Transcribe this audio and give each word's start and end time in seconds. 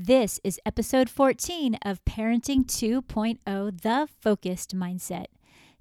This 0.00 0.38
is 0.44 0.60
episode 0.64 1.10
14 1.10 1.74
of 1.84 2.04
Parenting 2.04 2.66
2.0 2.66 3.82
The 3.82 4.08
Focused 4.20 4.76
Mindset. 4.76 5.24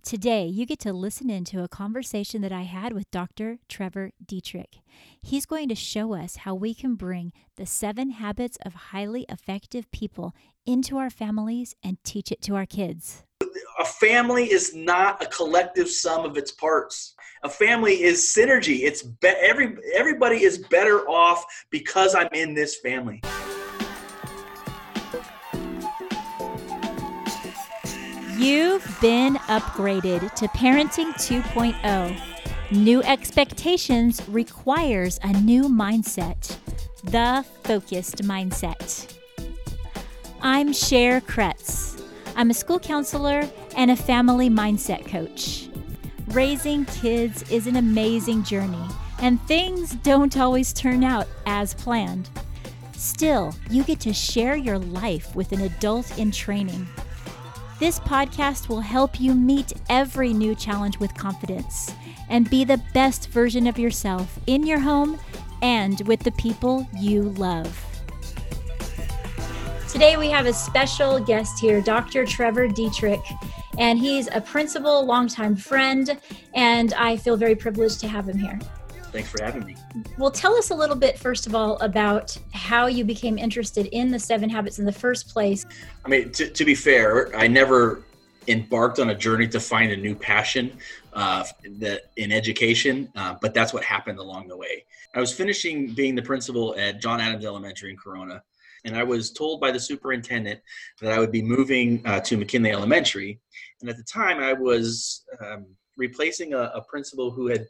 Today, 0.01 0.47
you 0.47 0.65
get 0.65 0.79
to 0.79 0.91
listen 0.91 1.29
into 1.29 1.61
a 1.61 1.67
conversation 1.67 2.41
that 2.41 2.51
I 2.51 2.63
had 2.63 2.93
with 2.93 3.11
Dr. 3.11 3.59
Trevor 3.69 4.13
Dietrich. 4.25 4.79
He's 5.21 5.45
going 5.45 5.69
to 5.69 5.75
show 5.75 6.15
us 6.15 6.37
how 6.37 6.55
we 6.55 6.73
can 6.73 6.95
bring 6.95 7.31
the 7.57 7.67
seven 7.67 8.09
habits 8.09 8.57
of 8.65 8.73
highly 8.73 9.27
effective 9.29 9.91
people 9.91 10.33
into 10.65 10.97
our 10.97 11.11
families 11.11 11.75
and 11.83 12.03
teach 12.03 12.31
it 12.31 12.41
to 12.41 12.55
our 12.55 12.65
kids. 12.65 13.23
A 13.79 13.85
family 13.85 14.51
is 14.51 14.73
not 14.73 15.21
a 15.21 15.27
collective 15.27 15.87
sum 15.87 16.25
of 16.25 16.37
its 16.37 16.51
parts. 16.51 17.13
A 17.43 17.49
family 17.49 18.01
is 18.01 18.33
synergy. 18.35 18.79
It's 18.79 19.03
be- 19.03 19.27
every 19.27 19.77
everybody 19.93 20.43
is 20.43 20.57
better 20.57 21.07
off 21.07 21.45
because 21.69 22.15
I'm 22.15 22.29
in 22.33 22.55
this 22.55 22.77
family. 22.77 23.21
You've 28.37 28.85
been 29.01 29.33
upgraded 29.47 30.31
to 30.35 30.47
Parenting 30.49 31.11
2.0. 31.13 32.21
New 32.69 33.01
expectations 33.01 34.21
requires 34.29 35.19
a 35.23 35.33
new 35.41 35.63
mindset, 35.63 36.55
the 37.03 37.43
focused 37.63 38.17
mindset. 38.17 39.11
I'm 40.43 40.71
Cher 40.71 41.19
Kretz. 41.19 41.99
I'm 42.35 42.51
a 42.51 42.53
school 42.53 42.77
counselor 42.77 43.49
and 43.75 43.89
a 43.89 43.95
family 43.95 44.51
mindset 44.51 45.07
coach. 45.07 45.69
Raising 46.27 46.85
kids 46.85 47.41
is 47.49 47.65
an 47.65 47.77
amazing 47.77 48.43
journey, 48.43 48.87
and 49.19 49.41
things 49.47 49.95
don't 50.03 50.37
always 50.37 50.73
turn 50.73 51.03
out 51.03 51.25
as 51.47 51.73
planned. 51.73 52.29
Still, 52.91 53.55
you 53.71 53.83
get 53.83 53.99
to 54.01 54.13
share 54.13 54.55
your 54.55 54.77
life 54.77 55.35
with 55.35 55.53
an 55.53 55.61
adult 55.61 56.15
in 56.19 56.29
training. 56.29 56.87
This 57.79 57.99
podcast 57.99 58.69
will 58.69 58.81
help 58.81 59.21
you 59.21 59.35
meet 59.35 59.73
every 59.87 60.33
new 60.33 60.55
challenge 60.55 60.99
with 60.99 61.13
confidence 61.13 61.93
and 62.27 62.49
be 62.49 62.63
the 62.63 62.81
best 62.91 63.29
version 63.29 63.67
of 63.67 63.77
yourself 63.77 64.39
in 64.47 64.65
your 64.65 64.79
home 64.79 65.19
and 65.61 66.01
with 66.07 66.21
the 66.21 66.31
people 66.31 66.87
you 66.97 67.23
love. 67.33 67.85
Today, 69.87 70.17
we 70.17 70.27
have 70.31 70.47
a 70.47 70.53
special 70.53 71.19
guest 71.19 71.59
here, 71.59 71.79
Dr. 71.79 72.25
Trevor 72.25 72.67
Dietrich, 72.67 73.21
and 73.77 73.99
he's 73.99 74.27
a 74.33 74.41
principal, 74.41 75.05
longtime 75.05 75.55
friend, 75.55 76.19
and 76.55 76.95
I 76.95 77.15
feel 77.15 77.37
very 77.37 77.55
privileged 77.55 77.99
to 77.99 78.07
have 78.07 78.27
him 78.27 78.39
here. 78.39 78.59
Thanks 79.11 79.29
for 79.29 79.41
having 79.43 79.65
me. 79.65 79.75
Well, 80.17 80.31
tell 80.31 80.55
us 80.55 80.69
a 80.69 80.75
little 80.75 80.95
bit, 80.95 81.17
first 81.17 81.47
of 81.47 81.55
all, 81.55 81.77
about 81.77 82.37
how 82.53 82.87
you 82.87 83.03
became 83.03 83.37
interested 83.37 83.87
in 83.87 84.11
the 84.11 84.19
seven 84.19 84.49
habits 84.49 84.79
in 84.79 84.85
the 84.85 84.91
first 84.91 85.29
place. 85.29 85.65
I 86.05 86.09
mean, 86.09 86.31
to, 86.33 86.49
to 86.49 86.65
be 86.65 86.75
fair, 86.75 87.35
I 87.35 87.47
never 87.47 88.03
embarked 88.47 88.99
on 88.99 89.09
a 89.09 89.15
journey 89.15 89.47
to 89.47 89.59
find 89.59 89.91
a 89.91 89.97
new 89.97 90.15
passion 90.15 90.77
uh, 91.13 91.43
that 91.79 92.11
in 92.17 92.31
education, 92.31 93.09
uh, 93.15 93.35
but 93.41 93.53
that's 93.53 93.73
what 93.73 93.83
happened 93.83 94.19
along 94.19 94.47
the 94.47 94.57
way. 94.57 94.85
I 95.15 95.19
was 95.19 95.33
finishing 95.33 95.93
being 95.93 96.15
the 96.15 96.21
principal 96.21 96.75
at 96.77 97.01
John 97.01 97.19
Adams 97.19 97.45
Elementary 97.45 97.91
in 97.91 97.97
Corona, 97.97 98.43
and 98.85 98.95
I 98.95 99.03
was 99.03 99.31
told 99.31 99.59
by 99.59 99.71
the 99.71 99.79
superintendent 99.79 100.61
that 101.01 101.11
I 101.11 101.19
would 101.19 101.31
be 101.31 101.41
moving 101.41 102.01
uh, 102.05 102.19
to 102.21 102.37
McKinley 102.37 102.71
Elementary. 102.71 103.39
And 103.81 103.89
at 103.89 103.97
the 103.97 104.03
time, 104.03 104.39
I 104.39 104.53
was 104.53 105.25
um, 105.43 105.65
replacing 105.97 106.53
a, 106.53 106.71
a 106.75 106.81
principal 106.83 107.31
who 107.31 107.47
had 107.47 107.67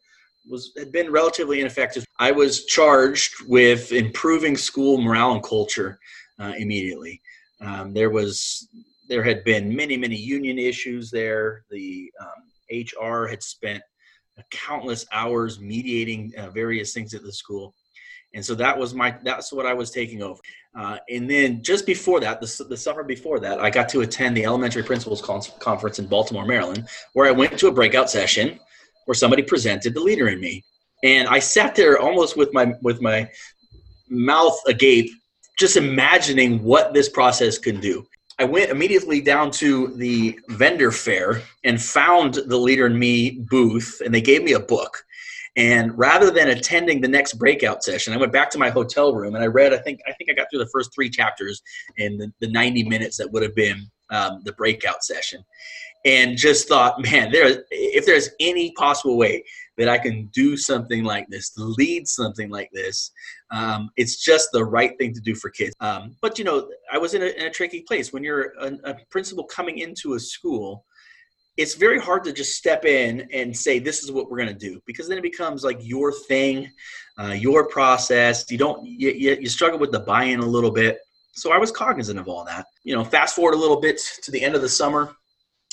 was 0.50 0.72
had 0.78 0.92
been 0.92 1.12
relatively 1.12 1.62
ineffective. 1.62 2.06
I 2.20 2.31
was 2.31 2.66
charged 2.66 3.48
with 3.48 3.92
improving 3.92 4.58
school 4.58 5.00
morale 5.00 5.34
and 5.34 5.44
culture 5.44 6.00
uh, 6.40 6.53
immediately. 6.58 7.22
Um, 7.62 7.94
there 7.94 8.09
was 8.09 8.68
there 9.09 9.23
had 9.23 9.44
been 9.44 9.75
many 9.75 9.98
many 9.98 10.16
union 10.16 10.59
issues 10.59 11.09
there. 11.12 11.64
The 11.70 12.12
um, 12.22 12.98
HR 13.00 13.28
had 13.28 13.44
spent 13.44 13.81
countless 14.52 15.06
hours 15.12 15.59
mediating 15.59 16.31
uh, 16.38 16.50
various 16.50 16.94
things 16.94 17.14
at 17.14 17.24
the 17.24 17.31
school, 17.31 17.74
and 18.34 18.46
so 18.46 18.53
that 18.56 18.78
was 18.78 18.94
my 18.94 19.18
that's 19.24 19.52
what 19.52 19.66
I 19.66 19.74
was 19.74 19.91
taking 19.91 20.22
over. 20.22 20.40
Uh, 20.78 20.97
and 21.09 21.28
then 21.28 21.64
just 21.64 21.88
before 21.88 22.19
that, 22.19 22.40
the, 22.40 22.66
the 22.69 22.78
summer 22.78 23.03
before 23.03 23.40
that, 23.40 23.59
I 23.59 23.72
got 23.72 23.90
to 23.90 24.02
attend 24.02 24.38
the 24.38 24.46
Elementary 24.46 24.84
Principals 24.84 25.22
Conference 25.22 25.97
in 25.97 26.06
Baltimore, 26.06 26.46
Maryland, 26.46 26.88
where 27.14 27.28
I 27.28 27.31
went 27.31 27.58
to 27.58 27.68
a 27.68 27.72
breakout 27.72 28.12
session 28.12 28.59
where 29.07 29.16
somebody 29.16 29.41
presented 29.41 29.94
the 29.94 30.00
leader 30.00 30.28
in 30.28 30.40
me. 30.40 30.63
And 31.03 31.28
i 31.28 31.40
sat 31.40 31.75
there 31.75 32.00
almost 32.00 32.38
with 32.38 32.53
my 32.53 32.73
with 32.81 33.01
my 33.01 33.29
mouth 34.09 34.59
agape 34.68 35.12
just 35.57 35.78
imagining 35.78 36.62
what 36.63 36.94
this 36.94 37.09
process 37.09 37.57
could 37.57 37.81
do. 37.81 38.06
I 38.40 38.44
went 38.44 38.69
immediately 38.69 39.19
down 39.19 39.50
to 39.51 39.88
the 39.96 40.40
vendor 40.50 40.91
fair 40.91 41.41
and 41.63 41.81
found 41.81 42.35
the 42.35 42.57
leader 42.57 42.85
in 42.85 42.97
me 42.97 43.44
booth 43.50 44.00
and 44.06 44.13
they 44.13 44.22
gave 44.22 44.44
me 44.44 44.53
a 44.53 44.59
book. 44.59 45.03
And 45.56 45.97
rather 45.97 46.29
than 46.29 46.50
attending 46.50 47.01
the 47.01 47.07
next 47.07 47.34
breakout 47.34 47.84
session 47.84 48.13
i 48.13 48.17
went 48.17 48.34
back 48.34 48.50
to 48.51 48.59
my 48.59 48.69
hotel 48.69 49.16
room 49.16 49.34
and 49.35 49.44
i 49.44 49.47
read 49.47 49.73
i 49.73 49.78
think 49.78 50.00
i 50.07 50.13
think 50.13 50.29
i 50.29 50.34
got 50.34 50.47
through 50.50 50.63
the 50.63 50.69
first 50.73 50.94
three 50.94 51.09
chapters 51.09 51.62
in 51.97 52.17
the, 52.17 52.31
the 52.41 52.51
90 52.51 52.84
minutes 52.84 53.17
that 53.17 53.31
would 53.31 53.41
have 53.41 53.56
been 53.56 53.90
um, 54.09 54.41
the 54.44 54.53
breakout 54.53 55.03
session 55.03 55.44
and 56.07 56.38
just 56.38 56.69
thought, 56.69 57.00
man, 57.01 57.31
there 57.31 57.63
if 57.69 58.06
there's 58.06 58.29
any 58.40 58.72
possible 58.72 59.18
way 59.18 59.44
that 59.78 59.90
I 59.90 59.97
can 59.97 60.28
do 60.28 60.56
something 60.56 61.03
like 61.03 61.28
this, 61.28 61.51
lead 61.57 62.07
something 62.07 62.50
like 62.50 62.69
this, 62.73 63.12
um, 63.51 63.90
it's 63.97 64.23
just 64.23 64.50
the 64.53 64.63
right 64.63 64.97
thing 64.97 65.13
to 65.13 65.19
do 65.19 65.35
for 65.35 65.50
kids. 65.50 65.75
Um, 65.81 66.16
but 66.22 66.40
you 66.40 66.46
know, 66.46 66.69
I 66.91 66.97
was 66.97 67.13
in 67.13 67.22
a, 67.22 67.25
in 67.25 67.46
a 67.47 67.51
tricky 67.51 67.81
place 67.81 68.13
when 68.13 68.23
you're 68.23 68.53
a, 68.59 68.72
a, 68.85 68.96
principal 69.12 69.44
coming 69.44 69.79
into 69.79 70.13
a 70.13 70.19
school. 70.19 70.85
It's 71.57 71.73
very 71.73 72.00
hard 72.00 72.23
to 72.23 72.31
just 72.31 72.56
step 72.56 72.85
in 72.85 73.28
and 73.34 73.56
say 73.56 73.79
this 73.79 74.03
is 74.03 74.12
what 74.12 74.29
we're 74.29 74.38
going 74.38 74.50
to 74.50 74.53
do 74.53 74.79
because 74.85 75.07
then 75.09 75.17
it 75.17 75.23
becomes 75.23 75.63
like 75.63 75.79
your 75.81 76.12
thing, 76.12 76.69
uh, 77.19 77.35
your 77.38 77.67
process. 77.67 78.50
You 78.50 78.59
don't 78.59 78.85
you, 78.85 79.09
you, 79.09 79.38
you 79.41 79.50
struggle 79.50 79.79
with 79.79 79.91
the 79.91 80.00
buy-in 80.00 80.40
a 80.40 80.46
little 80.46 80.72
bit. 80.72 81.00
So 81.34 81.51
I 81.51 81.57
was 81.57 81.72
cognizant 81.72 82.19
of 82.19 82.28
all 82.28 82.46
that. 82.46 82.66
You 82.84 82.96
know, 82.96 83.03
fast 83.03 83.35
forward 83.35 83.56
a 83.56 83.57
little 83.57 83.81
bit 83.81 84.00
to 84.23 84.31
the 84.31 84.41
end 84.41 84.56
of 84.56 84.62
the 84.62 84.69
summer 84.69 85.16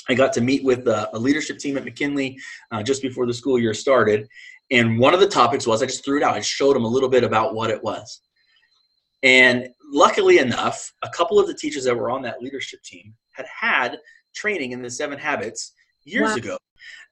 I 0.09 0.13
got 0.13 0.33
to 0.33 0.41
meet 0.41 0.63
with 0.63 0.87
a, 0.87 1.09
a 1.15 1.19
leadership 1.19 1.57
team 1.57 1.77
at 1.77 1.85
McKinley 1.85 2.37
uh, 2.71 2.83
just 2.83 3.01
before 3.01 3.25
the 3.25 3.33
school 3.33 3.59
year 3.59 3.73
started. 3.73 4.27
And 4.71 4.99
one 4.99 5.13
of 5.13 5.19
the 5.19 5.27
topics 5.27 5.67
was 5.67 5.81
I 5.81 5.85
just 5.85 6.03
threw 6.03 6.17
it 6.17 6.23
out. 6.23 6.35
I 6.35 6.41
showed 6.41 6.75
them 6.75 6.85
a 6.85 6.87
little 6.87 7.09
bit 7.09 7.23
about 7.23 7.53
what 7.53 7.69
it 7.69 7.83
was. 7.83 8.21
And 9.23 9.69
luckily 9.91 10.39
enough, 10.39 10.91
a 11.03 11.09
couple 11.09 11.39
of 11.39 11.47
the 11.47 11.53
teachers 11.53 11.83
that 11.85 11.95
were 11.95 12.11
on 12.11 12.21
that 12.23 12.41
leadership 12.41 12.81
team 12.83 13.13
had 13.31 13.45
had 13.47 13.99
training 14.35 14.71
in 14.71 14.81
the 14.81 14.89
seven 14.89 15.17
habits 15.17 15.73
years 16.03 16.31
wow. 16.31 16.35
ago. 16.35 16.57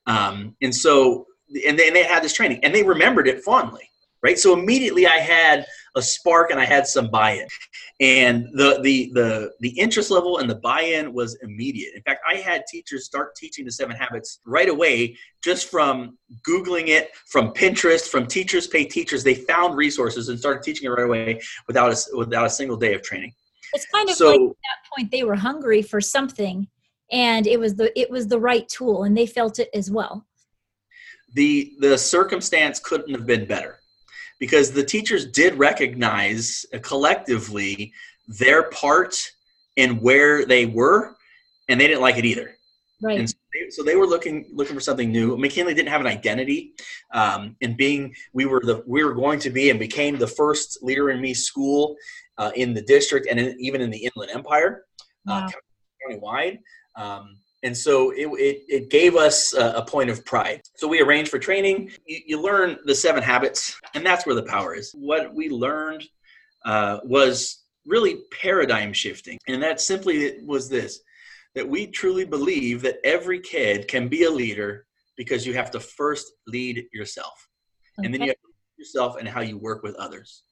Um, 0.06 0.56
and 0.62 0.74
so, 0.74 1.25
and 1.68 1.78
they, 1.78 1.88
and 1.88 1.96
they 1.96 2.04
had 2.04 2.24
this 2.24 2.34
training 2.34 2.60
and 2.64 2.74
they 2.74 2.84
remembered 2.84 3.28
it 3.28 3.44
fondly 3.44 3.90
right? 4.23 4.39
So 4.39 4.57
immediately 4.57 5.06
I 5.06 5.17
had 5.17 5.66
a 5.95 6.01
spark 6.01 6.50
and 6.50 6.59
I 6.59 6.66
had 6.66 6.88
some 6.88 7.09
buy-in, 7.09 7.47
and 8.00 8.47
the 8.53 8.79
the 8.81 9.11
the 9.13 9.51
the 9.59 9.69
interest 9.78 10.09
level 10.09 10.39
and 10.39 10.50
the 10.50 10.56
buy-in 10.56 11.13
was 11.13 11.38
immediate. 11.44 11.94
In 11.94 12.01
fact, 12.01 12.22
I 12.28 12.38
had 12.38 12.63
teachers 12.67 13.06
start 13.06 13.35
teaching 13.35 13.66
the 13.66 13.72
seven 13.72 13.95
habits 13.95 14.39
right 14.45 14.69
away 14.69 15.17
just 15.44 15.69
from 15.69 16.17
googling 16.47 16.88
it, 16.88 17.12
from 17.28 17.50
Pinterest, 17.50 18.07
from 18.07 18.25
teachers 18.25 18.66
pay 18.66 18.85
teachers. 18.85 19.23
They 19.23 19.35
found 19.35 19.78
resources 19.78 20.29
and 20.29 20.39
started 20.39 20.63
teaching 20.63 20.88
it 20.88 20.89
right 20.89 21.06
away 21.06 21.41
without 21.67 21.91
a, 21.91 22.17
without 22.17 22.45
a 22.45 22.50
single 22.50 22.78
day 22.78 22.94
of 22.95 23.03
training. 23.03 23.33
It's 23.73 23.85
kind 23.88 24.09
of 24.09 24.16
so, 24.16 24.31
like 24.31 24.39
at 24.39 24.47
that 24.47 24.95
point 24.95 25.12
they 25.12 25.23
were 25.23 25.35
hungry 25.35 25.81
for 25.81 26.00
something, 26.00 26.67
and 27.12 27.45
it 27.45 27.59
was 27.59 27.75
the 27.75 27.97
it 28.00 28.09
was 28.09 28.28
the 28.28 28.39
right 28.39 28.67
tool, 28.69 29.03
and 29.03 29.16
they 29.16 29.28
felt 29.28 29.59
it 29.59 29.69
as 29.73 29.91
well. 29.91 30.25
The 31.33 31.73
the 31.79 31.97
circumstance 31.97 32.79
couldn't 32.79 33.13
have 33.13 33.25
been 33.25 33.45
better 33.45 33.79
because 34.44 34.74
the 34.74 34.84
teachers 34.84 35.26
did 35.26 35.58
recognize 35.58 36.66
collectively 36.81 37.94
their 38.28 38.64
part 38.72 39.16
and 39.78 40.01
where 40.01 40.45
they 40.45 40.66
were, 40.66 41.16
and 41.69 41.80
they 41.80 41.88
didn't 41.88 42.01
like 42.01 42.18
it 42.18 42.25
either. 42.25 42.57
Right. 43.01 43.19
And 43.19 43.30
so 43.30 43.38
they, 43.54 43.69
so 43.69 43.84
they 43.84 43.95
were 43.95 44.06
looking 44.06 44.50
looking 44.51 44.75
for 44.75 44.81
something 44.81 45.10
new. 45.10 45.38
McKinley 45.38 45.74
didn't 45.74 45.88
have 45.88 46.01
an 46.01 46.07
identity, 46.07 46.74
um, 47.13 47.56
and 47.62 47.78
being 47.78 48.13
we 48.34 48.45
were 48.45 48.60
the 48.60 48.84
we 48.86 49.06
were 49.06 49.13
going 49.13 49.40
to 49.40 49.50
be 49.50 49.69
and 49.69 49.80
became 49.80 50.18
the 50.18 50.28
first 50.28 50.84
leader 50.84 51.10
in 51.10 51.22
me 51.22 51.34
school 51.34 51.96
uh, 52.38 52.51
in 52.54 52.74
the 52.74 52.81
district 52.81 53.28
and 53.30 53.39
in, 53.39 53.56
even 53.62 53.80
in 53.80 53.89
the 53.89 54.10
Inland 54.10 54.31
Empire, 54.31 54.84
uh, 55.25 55.31
wow. 55.31 55.38
uh, 55.46 55.51
county 56.01 56.19
wide. 56.19 56.60
Um, 56.98 57.38
and 57.63 57.75
so 57.75 58.12
it, 58.12 58.27
it, 58.39 58.63
it 58.68 58.89
gave 58.89 59.15
us 59.15 59.54
a, 59.54 59.71
a, 59.71 59.86
point 59.86 60.10
of 60.10 60.25
pride. 60.25 60.62
So 60.75 60.88
we 60.88 61.01
arranged 61.01 61.31
for 61.31 61.39
training. 61.39 61.92
You, 62.06 62.19
you, 62.27 62.42
learn 62.42 62.77
the 62.86 62.94
seven 62.94 63.24
habits, 63.24 63.80
and 63.95 64.06
that's 64.06 64.25
where 64.25 64.36
the 64.36 64.44
power 64.44 64.75
is. 64.75 64.92
What 64.94 65.33
we 65.33 65.50
learned 65.50 66.04
uh, 66.65 67.00
was 67.04 67.63
really 67.86 68.19
paradigm 68.31 68.92
shifting. 68.94 69.38
And 69.48 69.63
that 69.63 69.80
simply 69.81 70.44
was 70.45 70.69
this 70.69 71.00
that 71.56 71.68
we 71.68 71.86
truly 71.86 72.25
believe 72.25 72.81
that 72.81 72.98
every 73.04 73.39
kid 73.39 73.88
can 73.88 74.07
be 74.07 74.24
a 74.24 74.30
leader 74.30 74.88
because 75.15 75.45
you 75.45 75.54
have 75.54 75.69
to 75.69 75.80
first 75.80 76.31
lead 76.48 76.86
yourself. 76.92 77.48
Okay. 78.00 78.06
And 78.06 78.13
then 78.13 78.21
you 78.21 78.27
have 78.27 78.38
to 78.38 78.48
lead 78.48 78.80
yourself 78.80 79.18
and 79.19 79.27
how 79.27 79.42
you 79.42 79.60
work 79.60 79.83
with 79.83 79.95
others. 79.95 80.44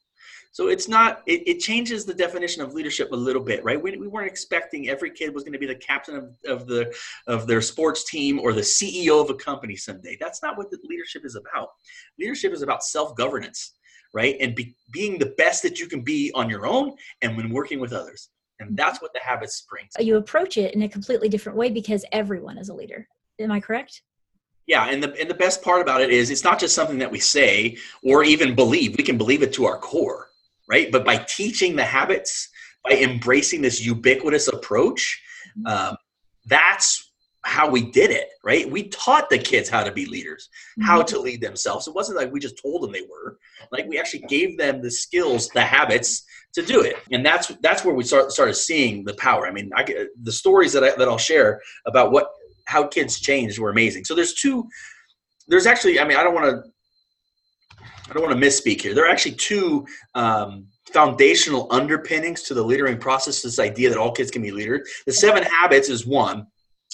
So 0.54 0.68
it's 0.68 0.90
not, 0.90 1.22
it, 1.26 1.48
it, 1.48 1.60
changes 1.60 2.04
the 2.04 2.14
definition 2.14 2.62
of 2.62 2.74
leadership 2.74 3.14
a 3.14 3.16
little 3.16 3.42
bit, 3.42 3.64
right? 3.64 3.82
We, 3.82 3.96
we 3.98 4.08
weren't 4.08 4.28
expecting 4.28 4.90
every 4.90 5.10
kid 5.10 5.34
was 5.34 5.44
going 5.44 5.54
to 5.54 5.60
be 5.60 5.66
the 5.66 5.76
captain 5.76 6.16
of, 6.16 6.36
of, 6.46 6.68
the, 6.68 6.94
of 7.26 7.48
their 7.48 7.62
sports 7.62 8.04
team 8.04 8.38
or 8.38 8.52
the 8.52 8.62
CEO 8.62 9.22
of 9.22 9.30
a 9.30 9.34
company 9.34 9.78
someday. 9.78 10.18
That's 10.20 10.44
not 10.44 10.58
what 10.58 10.70
the 10.70 10.78
leadership 10.84 11.24
is 11.24 11.38
about. 11.38 11.70
Leadership 12.20 12.52
is 12.52 12.64
about 12.64 12.84
self 12.84 13.16
governance, 13.16 13.76
right? 14.14 14.36
And 14.42 14.54
be, 14.54 14.76
being 14.92 15.18
the 15.18 15.34
best 15.38 15.64
that 15.64 15.80
you 15.80 15.88
can 15.88 16.02
be 16.02 16.34
on 16.36 16.50
your 16.50 16.66
own 16.66 16.96
and 17.22 17.38
when 17.38 17.50
working 17.50 17.80
with 17.80 17.94
others. 17.94 18.30
And 18.60 18.76
that's 18.76 19.02
what 19.02 19.14
the 19.14 19.22
habit 19.24 19.50
bring. 19.70 19.88
You 20.06 20.18
approach 20.18 20.58
it 20.58 20.76
in 20.76 20.82
a 20.84 20.90
completely 20.90 21.30
different 21.30 21.58
way 21.58 21.70
because 21.70 22.04
everyone 22.12 22.58
is 22.58 22.68
a 22.68 22.74
leader. 22.74 23.08
Am 23.40 23.52
I 23.52 23.62
correct? 23.62 24.04
Yeah, 24.68 24.86
and 24.86 25.02
the 25.02 25.20
and 25.20 25.30
the 25.30 25.34
best 25.34 25.64
part 25.64 25.82
about 25.82 26.02
it 26.02 26.12
is 26.12 26.30
it's 26.30 26.44
not 26.44 26.60
just 26.60 26.76
something 26.76 27.00
that 27.00 27.10
we 27.10 27.20
say 27.20 27.78
or 28.04 28.24
even 28.24 28.54
believe. 28.54 28.96
We 28.96 29.04
can 29.04 29.18
believe 29.18 29.42
it 29.42 29.52
to 29.54 29.66
our 29.66 29.80
core 29.80 30.31
right? 30.72 30.92
But 30.92 31.06
by 31.06 31.18
teaching 31.18 31.76
the 31.76 31.84
habits, 31.84 32.50
by 32.84 32.96
embracing 32.96 33.62
this 33.62 33.86
ubiquitous 33.86 34.48
approach, 34.48 35.22
mm-hmm. 35.60 35.68
um, 35.68 35.98
that's 36.46 37.12
how 37.44 37.70
we 37.70 37.92
did 37.92 38.12
it, 38.12 38.30
right? 38.44 38.70
We 38.70 38.88
taught 38.90 39.30
the 39.30 39.38
kids 39.38 39.68
how 39.68 39.84
to 39.84 39.92
be 39.92 40.06
leaders, 40.06 40.48
how 40.82 41.00
mm-hmm. 41.00 41.08
to 41.08 41.20
lead 41.20 41.42
themselves. 41.42 41.88
It 41.88 41.94
wasn't 41.94 42.18
like 42.18 42.32
we 42.32 42.40
just 42.40 42.62
told 42.62 42.84
them 42.84 42.92
they 42.92 43.02
were. 43.02 43.38
Like 43.72 43.86
we 43.88 44.00
actually 44.00 44.22
gave 44.30 44.58
them 44.58 44.82
the 44.82 44.92
skills, 44.92 45.50
the 45.50 45.62
habits 45.62 46.24
to 46.54 46.62
do 46.62 46.82
it, 46.82 46.96
and 47.12 47.26
that's 47.26 47.52
that's 47.62 47.84
where 47.84 47.96
we 47.96 48.04
start, 48.04 48.32
started 48.32 48.54
seeing 48.54 49.04
the 49.04 49.16
power. 49.16 49.48
I 49.48 49.52
mean, 49.52 49.72
I, 49.76 50.08
the 50.24 50.32
stories 50.32 50.72
that 50.74 50.84
I, 50.84 50.96
that 50.96 51.08
I'll 51.08 51.18
share 51.18 51.62
about 51.86 52.12
what 52.12 52.30
how 52.66 52.88
kids 52.88 53.20
changed 53.20 53.60
were 53.60 53.72
amazing. 53.72 54.06
So 54.06 54.16
there's 54.16 54.34
two. 54.34 54.68
There's 55.48 55.66
actually, 55.66 56.00
I 56.00 56.06
mean, 56.06 56.18
I 56.18 56.24
don't 56.24 56.36
want 56.36 56.46
to 56.46 56.72
I 58.12 58.14
don't 58.14 58.24
want 58.24 58.38
to 58.38 58.46
misspeak 58.46 58.82
here. 58.82 58.94
There 58.94 59.06
are 59.06 59.10
actually 59.10 59.36
two 59.36 59.86
um, 60.16 60.68
foundational 60.92 61.72
underpinnings 61.72 62.42
to 62.44 62.54
the 62.54 62.62
leadering 62.62 62.98
process. 62.98 63.42
This 63.42 63.58
idea 63.58 63.88
that 63.88 63.98
all 63.98 64.12
kids 64.12 64.30
can 64.30 64.42
be 64.42 64.52
leaders. 64.52 64.82
The 65.06 65.14
seven 65.14 65.44
habits 65.44 65.88
is 65.88 66.06
one, 66.06 66.46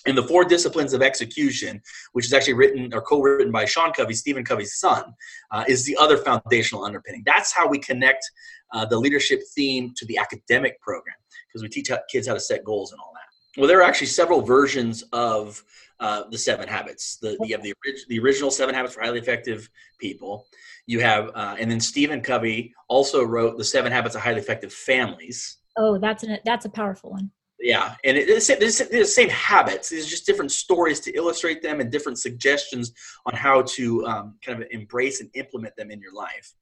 and 0.05 0.15
the 0.15 0.21
four 0.21 0.45
disciplines 0.45 0.93
of 0.93 1.01
execution, 1.01 1.81
which 2.13 2.27
is 2.27 2.33
actually 2.33 2.53
written 2.53 2.93
or 2.93 3.01
co-written 3.01 3.51
by 3.51 3.65
Sean 3.65 3.91
Covey, 3.93 4.13
Stephen 4.13 4.45
Covey's 4.45 4.75
son, 4.75 5.11
uh, 5.49 5.63
is 5.67 5.83
the 5.85 5.97
other 5.99 6.17
foundational 6.17 6.85
underpinning. 6.85 7.23
That's 7.25 7.51
how 7.51 7.67
we 7.67 7.79
connect 7.79 8.23
uh, 8.71 8.85
the 8.85 8.99
leadership 8.99 9.41
theme 9.55 9.93
to 9.97 10.05
the 10.05 10.19
academic 10.19 10.79
program 10.81 11.15
because 11.47 11.63
we 11.63 11.69
teach 11.69 11.89
kids 12.11 12.27
how 12.27 12.35
to 12.35 12.39
set 12.39 12.63
goals 12.63 12.91
and 12.91 13.01
all 13.01 13.11
that. 13.15 13.59
Well, 13.59 13.67
there 13.67 13.79
are 13.79 13.87
actually 13.89 14.07
several 14.07 14.41
versions 14.41 15.03
of 15.13 15.63
uh, 15.99 16.25
the 16.29 16.37
seven 16.37 16.67
habits. 16.67 17.17
The, 17.17 17.37
you 17.41 17.55
have 17.55 17.63
the, 17.63 17.73
the 18.07 18.19
original 18.19 18.51
seven 18.51 18.75
habits 18.75 18.93
for 18.93 19.01
highly 19.01 19.17
effective 19.17 19.67
people. 19.99 20.45
You 20.87 21.01
have, 21.01 21.29
uh, 21.35 21.55
and 21.59 21.69
then 21.69 21.79
Stephen 21.79 22.21
Covey 22.21 22.73
also 22.87 23.23
wrote 23.23 23.57
the 23.57 23.63
seven 23.63 23.91
habits 23.91 24.15
of 24.15 24.21
highly 24.21 24.39
effective 24.39 24.73
families. 24.73 25.57
Oh, 25.77 25.97
that's 25.99 26.23
an, 26.23 26.39
that's 26.45 26.65
a 26.65 26.69
powerful 26.69 27.11
one. 27.11 27.31
Yeah, 27.59 27.95
and 28.03 28.15
it's, 28.17 28.47
the 28.47 29.05
same 29.05 29.29
habits. 29.29 29.89
These 29.89 30.05
are 30.05 30.09
just 30.09 30.25
different 30.25 30.51
stories 30.51 30.99
to 31.01 31.11
illustrate 31.15 31.61
them 31.61 31.79
and 31.81 31.91
different 31.91 32.19
suggestions 32.19 32.93
on 33.25 33.35
how 33.35 33.63
to 33.63 34.05
um, 34.05 34.37
kind 34.45 34.61
of 34.61 34.67
embrace 34.71 35.21
and 35.21 35.29
implement 35.33 35.75
them 35.75 35.89
in 35.91 35.99
your 35.99 36.13
life. 36.13 36.53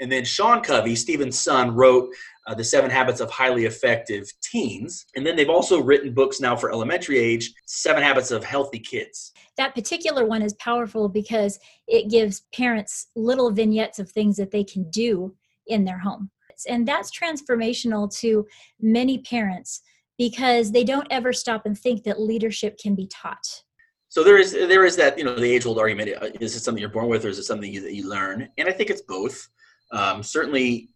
And 0.00 0.10
then 0.10 0.24
Sean 0.24 0.62
Covey, 0.62 0.96
Stephen's 0.96 1.38
son, 1.38 1.74
wrote 1.74 2.14
uh, 2.46 2.54
The 2.54 2.64
Seven 2.64 2.90
Habits 2.90 3.20
of 3.20 3.30
Highly 3.30 3.66
Effective 3.66 4.30
Teens. 4.42 5.06
And 5.14 5.26
then 5.26 5.36
they've 5.36 5.50
also 5.50 5.82
written 5.82 6.14
books 6.14 6.40
now 6.40 6.56
for 6.56 6.72
elementary 6.72 7.18
age 7.18 7.52
Seven 7.66 8.02
Habits 8.02 8.30
of 8.30 8.42
Healthy 8.42 8.80
Kids. 8.80 9.32
That 9.56 9.74
particular 9.74 10.26
one 10.26 10.42
is 10.42 10.54
powerful 10.54 11.08
because 11.08 11.58
it 11.86 12.10
gives 12.10 12.42
parents 12.54 13.08
little 13.14 13.50
vignettes 13.50 13.98
of 13.98 14.10
things 14.10 14.36
that 14.38 14.50
they 14.50 14.64
can 14.64 14.88
do 14.90 15.34
in 15.66 15.84
their 15.84 15.98
home. 15.98 16.30
And 16.68 16.86
that's 16.86 17.10
transformational 17.10 18.14
to 18.20 18.46
many 18.80 19.18
parents 19.18 19.82
because 20.18 20.72
they 20.72 20.84
don't 20.84 21.06
ever 21.10 21.32
stop 21.32 21.64
and 21.64 21.78
think 21.78 22.04
that 22.04 22.20
leadership 22.20 22.78
can 22.78 22.94
be 22.94 23.06
taught 23.06 23.62
so 24.10 24.24
there 24.24 24.36
is 24.36 24.52
there 24.52 24.84
is 24.84 24.96
that 24.96 25.16
you 25.16 25.24
know 25.24 25.34
the 25.34 25.50
age 25.50 25.64
old 25.64 25.78
argument 25.78 26.10
uh, 26.20 26.28
is 26.40 26.54
it 26.54 26.60
something 26.60 26.80
you're 26.80 26.90
born 26.90 27.08
with 27.08 27.24
or 27.24 27.28
is 27.28 27.38
it 27.38 27.44
something 27.44 27.72
you, 27.72 27.80
that 27.80 27.94
you 27.94 28.06
learn 28.08 28.46
and 28.58 28.68
i 28.68 28.72
think 28.72 28.90
it's 28.90 29.00
both 29.02 29.48
um, 29.92 30.22
certainly, 30.22 30.88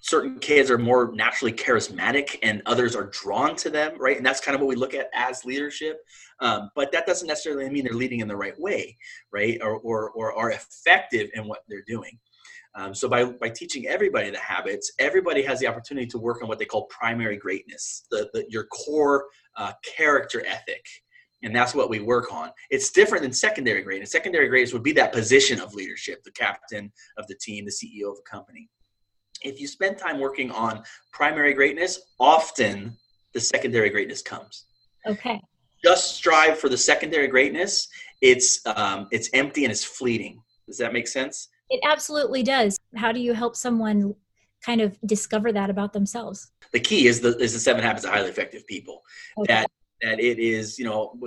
certain 0.00 0.38
kids 0.40 0.68
are 0.68 0.78
more 0.78 1.12
naturally 1.14 1.52
charismatic 1.52 2.38
and 2.42 2.60
others 2.66 2.96
are 2.96 3.06
drawn 3.06 3.54
to 3.54 3.70
them, 3.70 3.92
right? 3.98 4.16
And 4.16 4.26
that's 4.26 4.40
kind 4.40 4.54
of 4.54 4.60
what 4.60 4.68
we 4.68 4.74
look 4.74 4.94
at 4.94 5.08
as 5.14 5.44
leadership. 5.44 5.98
Um, 6.40 6.70
but 6.74 6.90
that 6.90 7.06
doesn't 7.06 7.28
necessarily 7.28 7.70
mean 7.70 7.84
they're 7.84 7.94
leading 7.94 8.18
in 8.18 8.26
the 8.26 8.36
right 8.36 8.58
way, 8.58 8.96
right? 9.32 9.58
Or, 9.62 9.78
or, 9.78 10.10
or 10.10 10.32
are 10.32 10.50
effective 10.50 11.30
in 11.34 11.46
what 11.46 11.60
they're 11.68 11.84
doing. 11.86 12.18
Um, 12.74 12.94
so 12.94 13.08
by, 13.08 13.24
by 13.24 13.50
teaching 13.50 13.86
everybody 13.86 14.30
the 14.30 14.38
habits, 14.38 14.92
everybody 14.98 15.42
has 15.42 15.60
the 15.60 15.68
opportunity 15.68 16.06
to 16.08 16.18
work 16.18 16.42
on 16.42 16.48
what 16.48 16.58
they 16.58 16.64
call 16.64 16.86
primary 16.86 17.36
greatness, 17.36 18.06
the, 18.10 18.28
the 18.32 18.44
your 18.48 18.64
core 18.64 19.26
uh, 19.56 19.72
character 19.96 20.44
ethic 20.46 20.84
and 21.42 21.54
that's 21.54 21.74
what 21.74 21.90
we 21.90 22.00
work 22.00 22.32
on. 22.32 22.50
It's 22.70 22.90
different 22.90 23.22
than 23.22 23.32
secondary 23.32 23.82
greatness. 23.82 24.12
Secondary 24.12 24.48
greatness 24.48 24.72
would 24.72 24.82
be 24.82 24.92
that 24.92 25.12
position 25.12 25.60
of 25.60 25.74
leadership, 25.74 26.22
the 26.24 26.30
captain 26.32 26.92
of 27.18 27.26
the 27.26 27.34
team, 27.34 27.64
the 27.64 27.70
CEO 27.70 28.10
of 28.10 28.18
a 28.18 28.30
company. 28.30 28.68
If 29.42 29.60
you 29.60 29.66
spend 29.66 29.98
time 29.98 30.20
working 30.20 30.50
on 30.52 30.82
primary 31.12 31.52
greatness, 31.52 32.00
often 32.20 32.96
the 33.34 33.40
secondary 33.40 33.90
greatness 33.90 34.22
comes. 34.22 34.66
Okay. 35.06 35.40
Just 35.84 36.14
strive 36.14 36.58
for 36.58 36.68
the 36.68 36.78
secondary 36.78 37.26
greatness. 37.26 37.88
It's 38.20 38.64
um, 38.66 39.08
it's 39.10 39.28
empty 39.32 39.64
and 39.64 39.72
it's 39.72 39.84
fleeting. 39.84 40.40
Does 40.68 40.78
that 40.78 40.92
make 40.92 41.08
sense? 41.08 41.48
It 41.70 41.80
absolutely 41.84 42.44
does. 42.44 42.78
How 42.94 43.10
do 43.10 43.18
you 43.18 43.32
help 43.32 43.56
someone 43.56 44.14
kind 44.64 44.80
of 44.80 44.96
discover 45.06 45.50
that 45.52 45.70
about 45.70 45.92
themselves? 45.92 46.52
The 46.72 46.78
key 46.78 47.08
is 47.08 47.20
the 47.20 47.36
is 47.38 47.52
the 47.52 47.58
seven 47.58 47.82
habits 47.82 48.04
of 48.04 48.12
highly 48.12 48.30
effective 48.30 48.64
people. 48.68 49.02
Okay. 49.38 49.54
That 49.54 49.70
that 50.02 50.20
it 50.20 50.38
is 50.38 50.78
you 50.78 50.84
know 50.84 51.18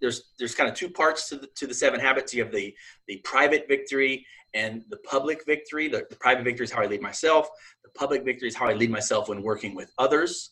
there's 0.00 0.32
there's 0.38 0.54
kind 0.54 0.68
of 0.68 0.76
two 0.76 0.90
parts 0.90 1.28
to 1.28 1.36
the 1.36 1.48
to 1.56 1.66
the 1.66 1.74
seven 1.74 2.00
habits. 2.00 2.34
You 2.34 2.42
have 2.42 2.52
the 2.52 2.74
the 3.08 3.18
private 3.18 3.66
victory 3.68 4.26
and 4.54 4.84
the 4.90 4.98
public 4.98 5.44
victory. 5.46 5.88
The, 5.88 6.04
the 6.10 6.16
private 6.16 6.44
victory 6.44 6.64
is 6.64 6.72
how 6.72 6.82
I 6.82 6.86
lead 6.86 7.02
myself. 7.02 7.48
The 7.82 7.90
public 7.98 8.24
victory 8.24 8.48
is 8.48 8.54
how 8.54 8.66
I 8.66 8.74
lead 8.74 8.90
myself 8.90 9.28
when 9.28 9.42
working 9.42 9.74
with 9.74 9.90
others. 9.98 10.50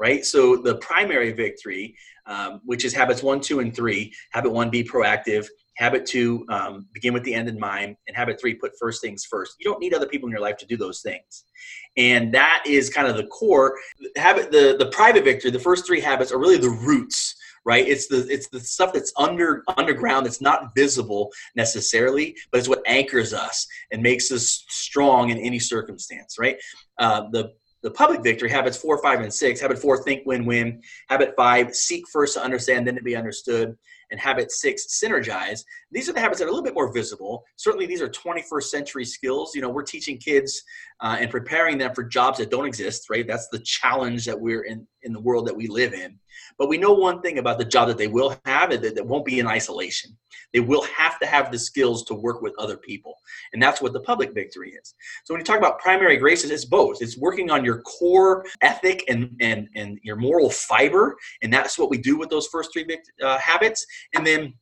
Right. 0.00 0.24
So 0.24 0.56
the 0.56 0.76
primary 0.76 1.32
victory, 1.32 1.96
um, 2.26 2.60
which 2.64 2.84
is 2.84 2.92
habits 2.92 3.22
one, 3.22 3.40
two, 3.40 3.60
and 3.60 3.74
three. 3.74 4.12
Habit 4.32 4.50
one, 4.50 4.68
be 4.68 4.82
proactive. 4.82 5.46
Habit 5.76 6.06
two, 6.06 6.44
um, 6.48 6.86
begin 6.92 7.12
with 7.12 7.24
the 7.24 7.34
end 7.34 7.48
in 7.48 7.58
mind. 7.58 7.96
And 8.06 8.16
habit 8.16 8.40
three, 8.40 8.54
put 8.54 8.72
first 8.78 9.02
things 9.02 9.24
first. 9.24 9.56
You 9.58 9.64
don't 9.64 9.80
need 9.80 9.94
other 9.94 10.06
people 10.06 10.28
in 10.28 10.32
your 10.32 10.40
life 10.40 10.56
to 10.58 10.66
do 10.66 10.76
those 10.76 11.00
things. 11.00 11.44
And 11.96 12.32
that 12.34 12.62
is 12.66 12.90
kind 12.90 13.08
of 13.08 13.16
the 13.16 13.26
core. 13.26 13.76
Habit 14.16 14.50
the, 14.50 14.76
the 14.78 14.86
private 14.86 15.24
victory, 15.24 15.50
the 15.50 15.58
first 15.58 15.86
three 15.86 16.00
habits 16.00 16.32
are 16.32 16.38
really 16.38 16.58
the 16.58 16.70
roots 16.70 17.36
right 17.64 17.86
it's 17.88 18.06
the 18.08 18.26
it's 18.28 18.48
the 18.48 18.60
stuff 18.60 18.92
that's 18.92 19.12
under 19.16 19.62
underground 19.76 20.26
that's 20.26 20.40
not 20.40 20.74
visible 20.74 21.30
necessarily 21.56 22.36
but 22.50 22.58
it's 22.58 22.68
what 22.68 22.82
anchors 22.86 23.32
us 23.32 23.66
and 23.90 24.02
makes 24.02 24.30
us 24.30 24.64
strong 24.68 25.30
in 25.30 25.38
any 25.38 25.58
circumstance 25.58 26.36
right 26.38 26.56
uh, 26.98 27.22
the 27.32 27.52
the 27.82 27.90
public 27.90 28.22
victory 28.22 28.50
habits 28.50 28.76
four 28.76 29.00
five 29.02 29.20
and 29.20 29.32
six 29.32 29.60
habit 29.60 29.78
four 29.78 30.02
think 30.02 30.24
win 30.26 30.44
win 30.44 30.80
habit 31.08 31.34
five 31.36 31.74
seek 31.74 32.04
first 32.08 32.34
to 32.34 32.42
understand 32.42 32.86
then 32.86 32.94
to 32.94 33.02
be 33.02 33.16
understood 33.16 33.76
and 34.10 34.20
habit 34.20 34.50
six 34.52 35.00
synergize 35.02 35.64
these 35.94 36.08
are 36.08 36.12
the 36.12 36.20
habits 36.20 36.40
that 36.40 36.46
are 36.46 36.48
a 36.48 36.50
little 36.50 36.64
bit 36.64 36.74
more 36.74 36.92
visible. 36.92 37.44
Certainly 37.56 37.86
these 37.86 38.02
are 38.02 38.08
21st 38.08 38.64
century 38.64 39.04
skills. 39.04 39.54
You 39.54 39.62
know 39.62 39.70
we're 39.70 39.82
teaching 39.82 40.18
kids 40.18 40.62
uh, 41.00 41.16
and 41.20 41.30
preparing 41.30 41.78
them 41.78 41.94
for 41.94 42.02
jobs 42.02 42.38
that 42.38 42.50
don't 42.50 42.66
exist 42.66 43.08
right? 43.10 43.26
That's 43.26 43.48
the 43.48 43.60
challenge 43.60 44.24
that 44.26 44.38
we're 44.38 44.62
in 44.62 44.86
in 45.02 45.12
the 45.12 45.20
world 45.20 45.46
that 45.46 45.56
we 45.56 45.68
live 45.68 45.94
in 45.94 46.18
but 46.58 46.68
we 46.68 46.78
know 46.78 46.92
one 46.92 47.20
thing 47.20 47.38
about 47.38 47.58
the 47.58 47.64
job 47.64 47.88
that 47.88 47.98
they 47.98 48.08
will 48.08 48.38
have 48.44 48.70
that, 48.70 48.94
that 48.94 49.06
won't 49.06 49.24
be 49.24 49.40
in 49.40 49.46
isolation. 49.46 50.16
They 50.52 50.60
will 50.60 50.82
have 50.84 51.18
to 51.18 51.26
have 51.26 51.50
the 51.50 51.58
skills 51.58 52.04
to 52.04 52.14
work 52.14 52.40
with 52.40 52.54
other 52.58 52.76
people. 52.76 53.16
And 53.52 53.62
that's 53.62 53.82
what 53.82 53.92
the 53.92 54.00
public 54.00 54.32
victory 54.32 54.70
is. 54.70 54.94
So 55.24 55.34
when 55.34 55.40
you 55.40 55.44
talk 55.44 55.58
about 55.58 55.80
primary 55.80 56.16
greatness 56.16 56.50
it's 56.50 56.64
both. 56.64 57.02
It's 57.02 57.18
working 57.18 57.50
on 57.50 57.64
your 57.64 57.82
core 57.82 58.44
ethic 58.60 59.04
and 59.08 59.36
and 59.40 59.68
and 59.74 59.98
your 60.02 60.16
moral 60.16 60.50
fiber 60.50 61.16
and 61.42 61.52
that's 61.52 61.78
what 61.78 61.90
we 61.90 61.98
do 61.98 62.16
with 62.16 62.30
those 62.30 62.46
first 62.46 62.72
three 62.72 62.86
uh, 63.22 63.38
habits. 63.38 63.84
And 64.14 64.26
then 64.26 64.54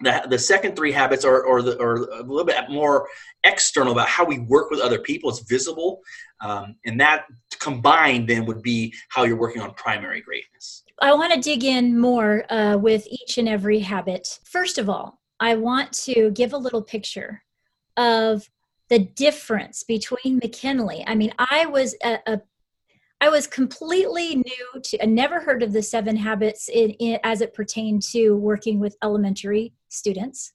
the, 0.00 0.26
the 0.28 0.38
second 0.38 0.76
three 0.76 0.92
habits 0.92 1.24
are, 1.24 1.46
are, 1.46 1.62
the, 1.62 1.80
are 1.80 1.96
a 1.96 2.22
little 2.22 2.44
bit 2.44 2.56
more 2.68 3.08
external 3.44 3.92
about 3.92 4.08
how 4.08 4.24
we 4.24 4.40
work 4.40 4.70
with 4.70 4.80
other 4.80 4.98
people. 4.98 5.30
It's 5.30 5.40
visible. 5.40 6.02
Um, 6.40 6.76
and 6.84 7.00
that 7.00 7.24
combined 7.60 8.28
then 8.28 8.44
would 8.46 8.62
be 8.62 8.92
how 9.08 9.24
you're 9.24 9.38
working 9.38 9.62
on 9.62 9.72
primary 9.74 10.20
greatness. 10.20 10.84
I 11.00 11.14
want 11.14 11.32
to 11.32 11.40
dig 11.40 11.64
in 11.64 11.98
more 11.98 12.44
uh, 12.52 12.76
with 12.76 13.06
each 13.06 13.38
and 13.38 13.48
every 13.48 13.80
habit. 13.80 14.38
First 14.44 14.78
of 14.78 14.88
all, 14.90 15.20
I 15.40 15.56
want 15.56 15.92
to 16.04 16.30
give 16.30 16.52
a 16.52 16.58
little 16.58 16.82
picture 16.82 17.42
of 17.96 18.48
the 18.88 18.98
difference 18.98 19.82
between 19.82 20.36
McKinley. 20.36 21.04
I 21.06 21.14
mean, 21.14 21.32
I 21.38 21.66
was 21.66 21.94
a, 22.04 22.18
a 22.26 22.40
I 23.20 23.28
was 23.30 23.46
completely 23.46 24.36
new 24.36 24.80
to, 24.82 25.02
I 25.02 25.06
never 25.06 25.40
heard 25.40 25.62
of 25.62 25.72
the 25.72 25.82
seven 25.82 26.16
habits 26.16 26.68
in, 26.68 26.90
in, 26.90 27.18
as 27.24 27.40
it 27.40 27.54
pertained 27.54 28.02
to 28.10 28.32
working 28.32 28.78
with 28.78 28.96
elementary 29.02 29.72
students. 29.88 30.52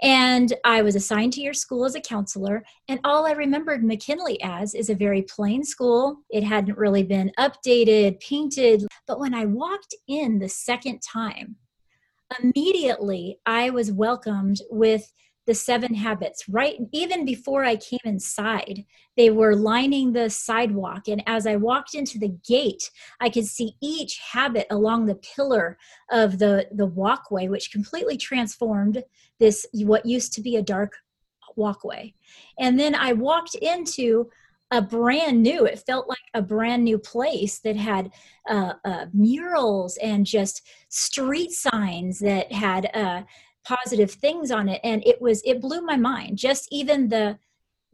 And 0.00 0.52
I 0.64 0.82
was 0.82 0.96
assigned 0.96 1.32
to 1.34 1.40
your 1.40 1.54
school 1.54 1.84
as 1.84 1.94
a 1.94 2.00
counselor. 2.00 2.64
And 2.88 2.98
all 3.04 3.26
I 3.26 3.32
remembered 3.32 3.84
McKinley 3.84 4.40
as 4.42 4.74
is 4.74 4.90
a 4.90 4.94
very 4.94 5.22
plain 5.22 5.64
school. 5.64 6.18
It 6.30 6.42
hadn't 6.42 6.78
really 6.78 7.04
been 7.04 7.30
updated, 7.38 8.20
painted. 8.20 8.84
But 9.06 9.20
when 9.20 9.34
I 9.34 9.44
walked 9.44 9.94
in 10.08 10.38
the 10.38 10.48
second 10.48 11.00
time, 11.00 11.56
immediately 12.42 13.38
I 13.46 13.70
was 13.70 13.92
welcomed 13.92 14.60
with 14.70 15.12
the 15.46 15.54
seven 15.54 15.94
habits. 15.94 16.48
Right 16.48 16.78
even 16.92 17.24
before 17.24 17.64
i 17.64 17.76
came 17.76 18.00
inside 18.04 18.84
they 19.16 19.30
were 19.30 19.56
lining 19.56 20.12
the 20.12 20.28
sidewalk 20.30 21.08
and 21.08 21.22
as 21.26 21.46
i 21.46 21.56
walked 21.56 21.94
into 21.94 22.18
the 22.18 22.34
gate 22.46 22.90
i 23.20 23.28
could 23.28 23.46
see 23.46 23.74
each 23.80 24.18
habit 24.32 24.66
along 24.70 25.06
the 25.06 25.16
pillar 25.16 25.78
of 26.10 26.38
the 26.38 26.66
the 26.72 26.86
walkway 26.86 27.48
which 27.48 27.72
completely 27.72 28.16
transformed 28.16 29.02
this 29.38 29.66
what 29.72 30.06
used 30.06 30.32
to 30.32 30.40
be 30.40 30.56
a 30.56 30.62
dark 30.62 30.92
walkway. 31.56 32.14
And 32.58 32.78
then 32.78 32.94
i 32.94 33.12
walked 33.12 33.54
into 33.56 34.30
a 34.70 34.80
brand 34.80 35.42
new 35.42 35.66
it 35.66 35.82
felt 35.86 36.08
like 36.08 36.18
a 36.32 36.40
brand 36.40 36.82
new 36.82 36.98
place 36.98 37.58
that 37.58 37.76
had 37.76 38.10
uh, 38.48 38.72
uh, 38.86 39.04
murals 39.12 39.98
and 39.98 40.24
just 40.24 40.62
street 40.88 41.52
signs 41.52 42.18
that 42.20 42.50
had 42.50 42.90
uh, 42.94 43.22
positive 43.64 44.10
things 44.10 44.50
on 44.50 44.68
it 44.68 44.80
and 44.82 45.06
it 45.06 45.20
was 45.20 45.42
it 45.44 45.60
blew 45.60 45.80
my 45.82 45.96
mind 45.96 46.36
just 46.36 46.68
even 46.70 47.08
the 47.08 47.38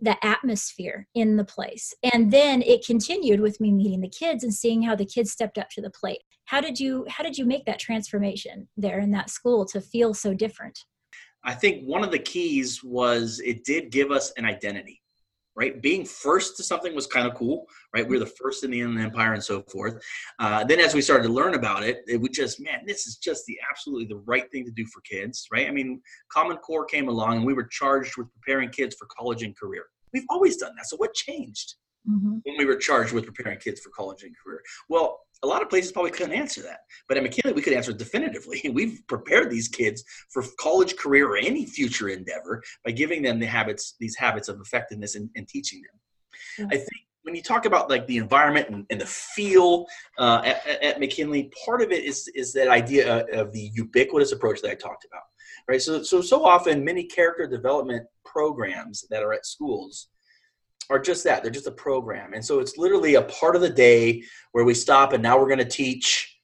the 0.01 0.25
atmosphere 0.25 1.09
in 1.15 1.37
the 1.37 1.45
place. 1.45 1.93
And 2.13 2.31
then 2.31 2.63
it 2.63 2.87
continued 2.87 3.41
with 3.41 3.61
me 3.61 3.73
meeting 3.73 4.01
the 4.01 4.09
kids 4.09 4.45
and 4.45 4.55
seeing 4.55 4.83
how 4.83 4.95
the 4.95 5.05
kids 5.05 5.33
stepped 5.33 5.59
up 5.59 5.71
to 5.71 5.83
the 5.83 5.91
plate. 5.91 6.23
How 6.45 6.61
did 6.61 6.79
you 6.79 7.05
how 7.09 7.25
did 7.25 7.37
you 7.37 7.45
make 7.45 7.65
that 7.67 7.79
transformation 7.79 8.69
there 8.77 9.01
in 9.01 9.11
that 9.13 9.31
school 9.31 9.67
to 9.67 9.81
feel 9.81 10.15
so 10.15 10.35
different? 10.35 10.79
I 11.45 11.55
think 11.55 11.85
one 11.85 12.05
of 12.05 12.11
the 12.11 12.19
keys 12.19 12.83
was 12.83 13.41
it 13.45 13.65
did 13.65 13.91
give 13.91 14.11
us 14.11 14.33
an 14.37 14.45
identity 14.45 15.03
right? 15.59 15.83
Being 15.83 16.05
first 16.05 16.57
to 16.57 16.63
something 16.63 16.95
was 16.95 17.07
kind 17.07 17.27
of 17.27 17.35
cool, 17.35 17.67
right? 17.93 18.07
We 18.07 18.17
were 18.17 18.25
the 18.25 18.33
first 18.41 18.63
in 18.63 18.71
the 18.71 18.81
Inland 18.81 19.01
Empire 19.01 19.35
and 19.35 19.43
so 19.43 19.63
forth. 19.63 20.01
Uh, 20.39 20.63
then 20.65 20.79
as 20.79 20.95
we 20.95 21.03
started 21.03 21.25
to 21.25 21.33
learn 21.33 21.55
about 21.55 21.83
it, 21.83 22.03
it 22.07 22.17
would 22.19 22.33
just, 22.33 22.61
man, 22.61 22.85
this 22.87 23.07
is 23.07 23.17
just 23.17 23.45
the 23.47 23.59
absolutely 23.69 24.07
the 24.07 24.23
right 24.25 24.51
thing 24.53 24.65
to 24.65 24.71
do 24.71 24.87
for 24.87 25.01
kids, 25.01 25.49
right? 25.53 25.67
I 25.67 25.73
mean, 25.73 26.01
Common 26.33 26.59
Core 26.59 26.85
came 26.85 27.09
along 27.09 27.39
and 27.39 27.45
we 27.45 27.55
were 27.55 27.65
charged 27.65 28.17
with 28.17 28.29
preparing 28.33 28.71
kids 28.71 28.95
for 28.97 29.09
college 29.19 29.43
and 29.43 29.57
career. 29.57 29.87
We've 30.15 30.27
always 30.31 30.57
done 30.57 30.73
that. 30.77 30.87
So 30.87 30.97
what 30.97 31.13
changed? 31.13 31.75
mm-hmm. 32.09 32.39
when 32.45 32.57
we 32.57 32.65
were 32.65 32.77
charged 32.77 33.13
with 33.13 33.25
preparing 33.27 33.59
kids 33.59 33.81
for 33.81 33.91
college 33.91 34.23
and 34.23 34.35
career? 34.43 34.63
Well, 34.89 35.21
a 35.43 35.47
lot 35.47 35.63
of 35.63 35.71
places 35.71 35.93
probably 35.93 36.11
couldn't 36.11 36.33
answer 36.33 36.63
that. 36.63 36.81
But 37.09 37.17
at 37.17 37.23
McKinley, 37.23 37.55
we 37.55 37.63
could 37.63 37.73
answer 37.73 37.93
definitively. 37.93 38.61
We've 38.73 39.01
prepared 39.09 39.51
these 39.51 39.69
kids 39.69 40.05
for 40.31 40.43
college, 40.59 40.97
career, 40.97 41.29
or 41.29 41.37
any 41.37 41.67
future 41.67 42.09
endeavor 42.09 42.63
by 42.85 42.91
giving 42.91 43.23
them 43.23 43.39
the 43.39 43.47
habits, 43.47 43.95
these 44.01 44.17
habits 44.17 44.49
of 44.49 44.61
effectiveness 44.61 45.15
and, 45.15 45.31
and 45.37 45.47
teaching 45.47 45.83
them. 45.83 46.67
Mm-hmm. 46.67 46.75
I 46.75 46.77
think 46.77 47.03
when 47.23 47.35
you 47.35 47.43
talk 47.43 47.67
about 47.67 47.91
like 47.91 48.07
the 48.07 48.17
environment 48.17 48.69
and, 48.71 48.87
and 48.91 49.01
the 49.01 49.07
feel 49.07 49.87
uh, 50.19 50.43
at, 50.45 50.67
at, 50.83 51.01
McKinley, 51.01 51.53
part 51.65 51.83
of 51.83 51.93
it 51.93 52.05
is 52.05 52.29
is 52.35 52.53
that 52.55 52.69
idea 52.69 53.27
of 53.33 53.53
the 53.53 53.71
ubiquitous 53.75 54.33
approach 54.33 54.63
that 54.63 54.71
I 54.71 54.75
talked 54.75 55.05
about, 55.05 55.25
right? 55.69 55.81
So 55.81 56.03
so 56.03 56.23
so 56.23 56.45
often 56.45 56.85
many 56.85 57.05
character 57.05 57.47
development 57.47 58.07
programs 58.25 59.05
that 59.11 59.23
are 59.23 59.35
at 59.35 59.45
schools 59.45 60.09
are 60.91 60.99
just 60.99 61.25
that 61.25 61.43
they're 61.43 61.53
just 61.53 61.67
a 61.67 61.73
program. 61.73 62.33
And 62.33 62.45
so 62.45 62.61
it's 62.61 62.79
literally 62.79 63.17
a 63.17 63.23
part 63.23 63.57
of 63.57 63.63
the 63.63 63.71
day 63.71 64.23
where 64.53 64.65
we 64.65 64.75
stop 64.75 65.13
and 65.13 65.23
now 65.23 65.39
we're 65.39 65.47
going 65.47 65.59
to 65.59 65.65
teach 65.65 66.39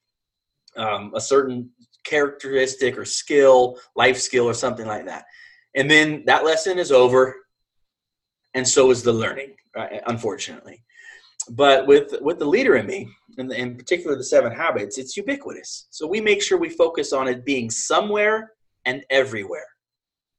um, 0.77 1.13
a 1.15 1.21
certain 1.21 1.71
characteristic 2.05 2.99
or 2.99 3.05
skill 3.05 3.79
life 3.97 4.19
skill 4.19 4.45
or 4.47 4.55
something 4.55 4.87
like 4.87 5.07
that. 5.07 5.25
And 5.75 5.91
then 5.91 6.25
that 6.27 6.45
lesson 6.45 6.79
is 6.79 6.93
over 6.93 7.35
and 8.53 8.67
so 8.67 8.91
is 8.91 9.03
the 9.03 9.13
learning 9.13 9.55
right? 9.75 10.03
unfortunately. 10.07 10.83
But 11.51 11.87
with 11.87 12.15
with 12.21 12.39
the 12.39 12.47
leader 12.47 12.77
in 12.77 12.87
me 12.87 13.09
and 13.39 13.53
in 13.53 13.77
particular 13.77 14.17
the 14.17 14.25
seven 14.25 14.53
habits 14.53 14.99
it's 14.99 15.17
ubiquitous. 15.17 15.87
So 15.91 16.07
we 16.07 16.21
make 16.21 16.43
sure 16.43 16.59
we 16.59 16.71
focus 16.71 17.13
on 17.13 17.29
it 17.29 17.45
being 17.45 17.71
somewhere 17.71 18.53
and 18.85 19.05
everywhere 19.11 19.67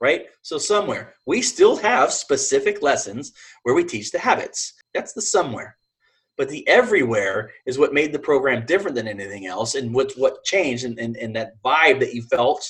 right? 0.01 0.25
So 0.41 0.57
somewhere 0.57 1.13
we 1.25 1.41
still 1.41 1.75
have 1.77 2.11
specific 2.11 2.81
lessons 2.81 3.33
where 3.63 3.75
we 3.75 3.83
teach 3.83 4.11
the 4.11 4.19
habits. 4.19 4.73
That's 4.93 5.13
the 5.13 5.21
somewhere. 5.21 5.77
But 6.37 6.49
the 6.49 6.67
everywhere 6.67 7.51
is 7.65 7.79
what 7.79 7.93
made 7.93 8.11
the 8.11 8.19
program 8.19 8.65
different 8.65 8.95
than 8.95 9.07
anything 9.07 9.45
else, 9.45 9.75
and 9.75 9.93
what 9.93 10.11
what 10.17 10.43
changed, 10.43 10.83
and, 10.83 10.99
and, 10.99 11.15
and 11.15 11.35
that 11.35 11.53
vibe 11.63 11.99
that 12.01 12.13
you 12.13 12.23
felt, 12.23 12.69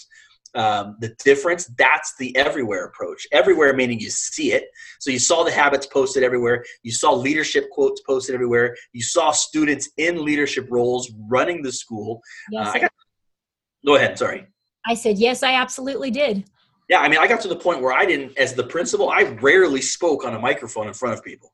um, 0.56 0.98
the 1.00 1.16
difference. 1.24 1.66
That's 1.78 2.16
the 2.18 2.36
everywhere 2.38 2.86
approach. 2.86 3.28
Everywhere 3.32 3.74
meaning 3.74 4.00
you 4.00 4.10
see 4.10 4.54
it. 4.54 4.66
So 5.00 5.12
you 5.12 5.20
saw 5.20 5.44
the 5.44 5.52
habits 5.52 5.86
posted 5.88 6.24
everywhere. 6.24 6.64
You 6.84 6.92
saw 6.92 7.14
leadership 7.14 7.70
quotes 7.72 8.02
posted 8.02 8.36
everywhere. 8.36 8.76
You 8.94 9.04
saw 9.04 9.32
students 9.32 9.90
in 9.98 10.24
leadership 10.24 10.68
roles 10.70 11.12
running 11.28 11.62
the 11.62 11.72
school. 11.72 12.22
Yes, 12.52 12.76
uh, 12.76 12.80
got, 12.80 12.92
go 13.86 13.96
ahead. 13.96 14.18
Sorry. 14.18 14.46
I 14.86 14.94
said 14.94 15.18
yes. 15.18 15.44
I 15.44 15.56
absolutely 15.56 16.12
did. 16.12 16.46
Yeah, 16.88 17.00
I 17.00 17.10
mean, 17.10 17.20
I 17.20 17.28
got 17.28 17.42
to 17.42 17.48
the 17.48 17.56
point 17.56 17.82
where 17.82 17.94
I 17.94 18.06
didn't, 18.06 18.38
as 18.38 18.54
the 18.54 18.64
principal, 18.64 19.10
I 19.10 19.24
rarely 19.42 19.82
spoke 19.82 20.24
on 20.24 20.36
a 20.36 20.40
microphone 20.40 20.88
in 20.88 20.94
front 20.94 21.18
of 21.18 21.24
people 21.24 21.52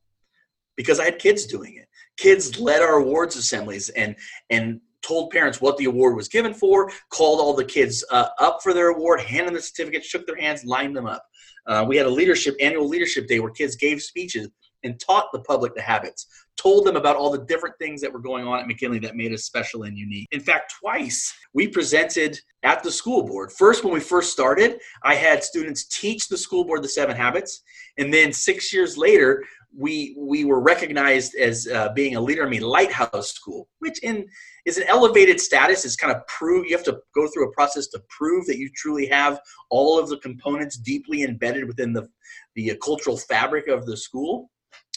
because 0.76 1.00
I 1.00 1.06
had 1.06 1.20
kids 1.20 1.46
doing 1.46 1.76
it. 1.76 1.88
Kids 2.18 2.60
led 2.60 2.82
our 2.82 2.96
awards 2.96 3.36
assemblies 3.36 3.90
and 3.90 4.16
and 4.50 4.82
told 5.02 5.32
parents 5.32 5.60
what 5.60 5.78
the 5.78 5.86
award 5.86 6.16
was 6.16 6.28
given 6.28 6.54
for, 6.54 6.92
called 7.10 7.40
all 7.40 7.56
the 7.56 7.66
kids 7.66 8.06
uh, 8.12 8.28
up 8.40 8.60
for 8.62 8.74
their 8.74 8.90
award, 8.90 9.20
handed 9.22 9.56
the 9.56 9.62
certificate, 9.62 10.06
shook 10.06 10.28
their 10.28 10.38
hands, 10.38 10.64
lined 10.64 10.96
them 10.96 11.08
up. 11.08 11.26
Uh, 11.66 11.84
we 11.88 11.98
had 11.98 12.06
a 12.06 12.10
leadership 12.10 12.56
annual 12.60 12.88
leadership 12.88 13.28
day 13.28 13.40
where 13.40 13.52
kids 13.52 13.76
gave 13.76 14.02
speeches 14.02 14.50
and 14.84 15.00
taught 15.00 15.32
the 15.32 15.40
public 15.42 15.76
the 15.76 15.82
habits, 15.82 16.28
told 16.58 16.86
them 16.86 16.96
about 16.96 17.16
all 17.16 17.32
the 17.32 17.46
different 17.46 17.76
things 17.80 18.02
that 18.02 18.12
were 18.12 18.20
going 18.20 18.48
on 18.48 18.60
at 18.60 18.68
McKinley 18.68 19.00
that 19.00 19.16
made 19.16 19.34
us 19.34 19.44
special 19.44 19.84
and 19.84 19.98
unique. 19.98 20.28
In 20.32 20.40
fact, 20.40 20.74
twice 20.80 21.34
we 21.54 21.68
presented 21.68 22.40
at 22.64 22.84
the 22.84 22.92
school 22.92 23.24
board. 23.24 23.52
First, 23.52 23.84
when 23.84 23.94
we 23.94 24.00
first 24.00 24.32
started, 24.32 24.80
I 25.04 25.16
had 25.16 25.44
students 25.44 25.86
teach 25.88 26.28
the 26.28 26.38
school 26.38 26.66
board 26.66 26.84
the 26.84 26.90
seven 26.90 27.16
habits. 27.16 27.64
And 27.98 28.14
then 28.14 28.32
six 28.32 28.72
years 28.74 28.98
later, 28.98 29.44
we 29.76 30.16
we 30.18 30.44
were 30.44 30.60
recognized 30.60 31.36
as 31.36 31.68
uh, 31.68 31.90
being 31.94 32.16
a 32.16 32.22
leader 32.22 32.44
in 32.44 32.50
me 32.50 32.60
lighthouse 32.60 33.32
school 33.32 33.70
which 33.80 34.00
in 34.04 34.28
is 34.66 34.78
an 34.78 34.84
elevated 34.88 35.40
status 35.40 35.86
it's 35.86 35.96
kind 35.96 36.14
of 36.14 36.26
prove 36.28 36.66
you 36.66 36.76
have 36.76 36.86
to 36.86 37.00
go 37.16 37.28
through 37.28 37.48
a 37.48 37.54
process 37.54 37.88
to 37.88 38.02
prove 38.10 38.46
that 38.46 38.58
you 38.58 38.70
truly 38.76 39.06
have 39.06 39.40
all 39.70 39.98
of 39.98 40.10
the 40.10 40.18
components 40.18 40.78
deeply 40.78 41.24
embedded 41.24 41.66
within 41.66 41.94
the 41.94 42.08
the 42.56 42.72
uh, 42.72 42.76
cultural 42.84 43.18
fabric 43.18 43.68
of 43.68 43.86
the 43.86 43.96
school 43.96 44.50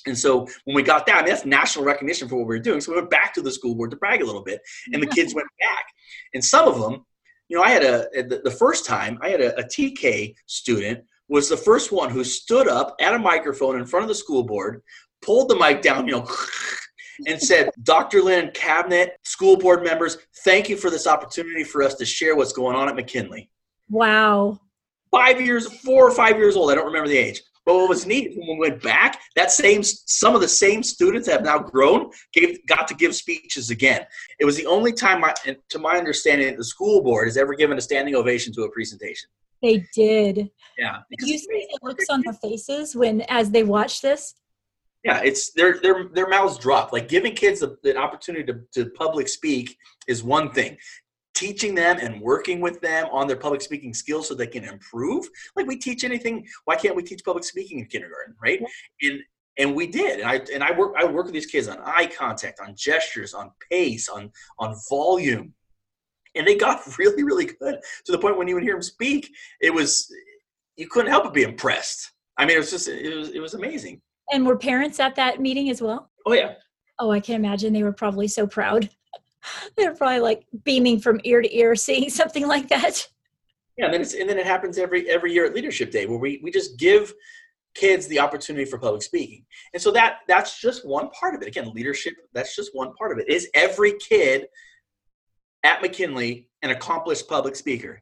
and 0.07 0.19
so 0.19 0.47
when 0.65 0.75
we 0.75 0.83
got 0.83 1.07
that, 1.07 1.17
I 1.17 1.23
mean, 1.23 1.31
that's 1.31 1.47
national 1.47 1.85
recognition 1.85 2.29
for 2.29 2.37
what 2.37 2.47
we 2.47 2.57
were 2.57 2.59
doing. 2.59 2.81
So 2.81 2.93
we 2.93 2.99
went 2.99 3.11
back 3.11 3.35
to 3.35 3.43
the 3.43 3.51
school 3.51 3.75
board 3.75 3.91
to 3.91 3.97
brag 3.97 4.23
a 4.23 4.27
little 4.27 4.43
bit, 4.43 4.61
and 4.93 5.03
the 5.03 5.07
kids 5.07 5.35
went 5.35 5.49
back. 5.61 5.87
And 6.35 6.45
some 6.45 6.69
of 6.69 6.81
them, 6.81 7.05
you 7.49 7.57
know, 7.57 7.63
I 7.63 7.71
had 7.71 7.85
a 7.85 8.09
the 8.23 8.51
first 8.51 8.87
time 8.87 9.19
I 9.23 9.29
had 9.29 9.41
a, 9.41 9.59
a 9.59 9.65
TK 9.65 10.35
student 10.47 11.05
was 11.29 11.49
the 11.49 11.57
first 11.57 11.93
one 11.93 12.11
who 12.11 12.23
stood 12.23 12.69
up 12.69 12.95
at 13.01 13.15
a 13.15 13.19
microphone 13.19 13.79
in 13.79 13.87
front 13.87 14.05
of 14.05 14.09
the 14.09 14.15
school 14.15 14.43
board, 14.43 14.83
pulled 15.23 15.49
the 15.49 15.57
mic 15.57 15.81
down, 15.81 16.07
you 16.07 16.13
know, 16.13 16.29
and 17.27 17.41
said, 17.41 17.71
Dr. 17.83 18.23
Lynn, 18.23 18.51
cabinet, 18.53 19.17
school 19.23 19.57
board 19.57 19.83
members, 19.83 20.19
thank 20.45 20.69
you 20.69 20.77
for 20.77 20.91
this 20.91 21.07
opportunity 21.07 21.65
for 21.65 21.83
us 21.83 21.95
to 21.95 22.05
share 22.05 22.37
what's 22.37 22.53
going 22.53 22.77
on 22.77 22.89
at 22.89 22.95
McKinley. 22.95 23.51
Wow. 23.89 24.61
Five 25.11 25.41
years, 25.41 25.73
four 25.81 26.09
or 26.09 26.11
five 26.11 26.37
years 26.37 26.57
old. 26.57 26.71
I 26.71 26.75
don't 26.75 26.87
remember 26.87 27.09
the 27.09 27.17
age. 27.17 27.43
But 27.65 27.75
what 27.75 27.89
was 27.89 28.07
neat 28.07 28.37
when 28.37 28.59
we 28.59 28.69
went 28.69 28.83
back, 28.83 29.21
that 29.37 29.51
same 29.51 29.83
some 29.83 30.35
of 30.35 30.41
the 30.41 30.49
same 30.49 30.83
students 30.83 31.29
have 31.29 31.43
now 31.43 31.59
grown 31.59 32.11
gave 32.33 32.65
got 32.67 32.87
to 32.89 32.95
give 32.95 33.15
speeches 33.15 33.71
again. 33.71 34.05
It 34.39 34.45
was 34.45 34.57
the 34.57 34.67
only 34.67 34.93
time, 34.93 35.25
I, 35.25 35.35
to 35.71 35.79
my 35.79 35.97
understanding, 35.97 36.57
the 36.57 36.65
school 36.65 37.03
board 37.03 37.27
has 37.27 37.37
ever 37.37 37.55
given 37.55 37.79
a 37.79 37.81
standing 37.81 38.15
ovation 38.15 38.53
to 38.55 38.63
a 38.63 38.71
presentation. 38.71 39.29
They 39.63 39.87
did. 39.95 40.51
Yeah. 40.77 40.99
You 41.11 41.39
see 41.39 41.47
the 41.49 41.79
looks 41.83 42.05
on 42.11 42.23
their 42.23 42.35
faces 42.35 42.95
when 42.95 43.23
as 43.23 43.51
they 43.51 43.63
watch 43.63 44.03
this? 44.03 44.35
Yeah, 45.05 45.21
it's 45.23 45.53
their 45.53 45.81
their 45.81 46.09
their 46.09 46.29
mouths 46.29 46.59
drop. 46.59 46.93
Like 46.93 47.09
giving 47.09 47.35
kids 47.35 47.63
an 47.63 47.97
opportunity 47.97 48.45
to, 48.53 48.61
to 48.75 48.91
public 48.91 49.29
speak 49.29 49.77
is 50.07 50.23
one 50.23 50.51
thing 50.51 50.77
teaching 51.35 51.75
them 51.75 51.99
and 52.01 52.21
working 52.21 52.61
with 52.61 52.81
them 52.81 53.09
on 53.11 53.27
their 53.27 53.37
public 53.37 53.61
speaking 53.61 53.93
skills 53.93 54.29
so 54.29 54.35
they 54.35 54.47
can 54.47 54.65
improve? 54.65 55.29
Like 55.57 55.67
we 55.67 55.77
teach 55.77 56.05
anything 56.05 56.47
why 56.65 56.77
can't 56.77 56.97
we 56.97 57.03
teach 57.03 57.25
public 57.25 57.45
speaking 57.45 57.79
in 57.81 57.87
kindergarten 57.87 58.35
right? 58.43 58.61
And 59.03 59.21
and 59.59 59.75
we 59.75 59.87
did. 59.87 60.21
And 60.21 60.29
i 60.29 60.41
and 60.53 60.63
i 60.63 60.77
work 60.77 60.95
i 60.99 61.05
work 61.05 61.27
with 61.27 61.35
these 61.35 61.47
kids 61.47 61.69
on 61.69 61.79
eye 61.85 62.07
contact 62.07 62.61
on 62.61 62.75
gestures 62.77 63.35
on 63.35 63.51
pace 63.71 64.09
on 64.09 64.31
on 64.59 64.75
volume. 64.89 65.55
And 66.35 66.47
they 66.47 66.57
got 66.57 66.83
really 66.99 67.23
really 67.23 67.47
good 67.47 67.79
to 68.05 68.13
the 68.13 68.19
point 68.19 68.39
when 68.39 68.49
you 68.49 68.55
would 68.55 68.63
hear 68.63 68.75
them 68.75 68.83
speak 68.83 69.31
it 69.61 69.73
was 69.73 70.13
you 70.77 70.89
couldn't 70.89 71.11
help 71.11 71.25
but 71.25 71.35
be 71.35 71.43
impressed. 71.43 72.13
I 72.39 72.45
mean 72.45 72.57
it 72.57 72.61
was 72.61 72.71
just 72.71 72.89
it 72.89 73.15
was 73.15 73.31
it 73.31 73.41
was 73.41 73.55
amazing. 73.55 74.01
And 74.33 74.47
were 74.47 74.57
parents 74.57 75.01
at 75.01 75.15
that 75.17 75.41
meeting 75.41 75.69
as 75.71 75.83
well? 75.83 76.11
Oh 76.27 76.33
yeah. 76.33 76.55
Oh 76.99 77.11
i 77.11 77.21
can 77.21 77.35
imagine 77.35 77.73
they 77.73 77.83
were 77.83 77.93
probably 77.93 78.29
so 78.29 78.47
proud 78.47 78.89
they're 79.77 79.95
probably 79.95 80.21
like 80.21 80.47
beaming 80.65 81.01
from 81.01 81.21
ear 81.25 81.43
to 81.43 81.57
ear 81.57 81.75
seeing 81.75 82.11
something 82.11 82.47
like 82.47 82.69
that 82.69 83.07
Yeah, 83.77 83.87
and 83.87 83.95
then 83.95 84.01
it's 84.01 84.15
and 84.15 84.29
then 84.29 84.39
it 84.39 84.47
happens 84.47 84.79
every 84.79 85.09
every 85.09 85.33
year 85.33 85.47
at 85.47 85.55
Leadership 85.55 85.91
Day 85.91 86.07
where 86.07 86.19
we 86.19 86.41
we 86.43 86.51
just 86.51 86.79
give 86.79 87.13
kids 87.75 88.07
the 88.07 88.21
opportunity 88.21 88.65
for 88.65 88.79
public 88.79 89.03
speaking. 89.03 89.45
And 89.73 89.83
so 89.83 89.91
that 89.93 90.19
that's 90.29 90.61
just 90.61 90.87
one 90.87 91.11
part 91.11 91.35
of 91.35 91.43
it. 91.43 91.49
Again, 91.49 91.73
leadership, 91.73 92.15
that's 92.33 92.57
just 92.57 92.71
one 92.73 92.95
part 92.95 93.13
of 93.13 93.19
it. 93.19 93.29
Is 93.29 93.49
every 93.55 93.95
kid 93.99 94.47
at 95.65 95.83
McKinley 95.83 96.49
an 96.63 96.71
accomplished 96.71 97.29
public 97.29 97.57
speaker? 97.57 98.01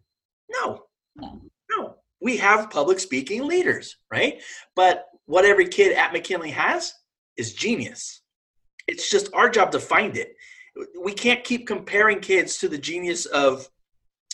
No. 0.51 0.85
No. 1.17 1.97
We 2.21 2.37
have 2.37 2.71
public 2.71 3.01
speaking 3.01 3.47
leaders, 3.47 3.97
right? 4.11 4.41
But 4.77 5.07
what 5.27 5.45
every 5.45 5.69
kid 5.69 5.97
at 5.97 6.13
McKinley 6.13 6.51
has 6.51 6.93
is 7.37 7.55
genius. 7.55 8.23
It's 8.87 9.11
just 9.11 9.33
our 9.33 9.49
job 9.49 9.73
to 9.73 9.81
find 9.81 10.17
it. 10.17 10.35
We 11.03 11.13
can't 11.13 11.45
keep 11.45 11.67
comparing 11.67 12.21
kids 12.21 12.59
to 12.59 12.69
the 12.69 12.79
genius 12.79 13.27
of 13.27 13.69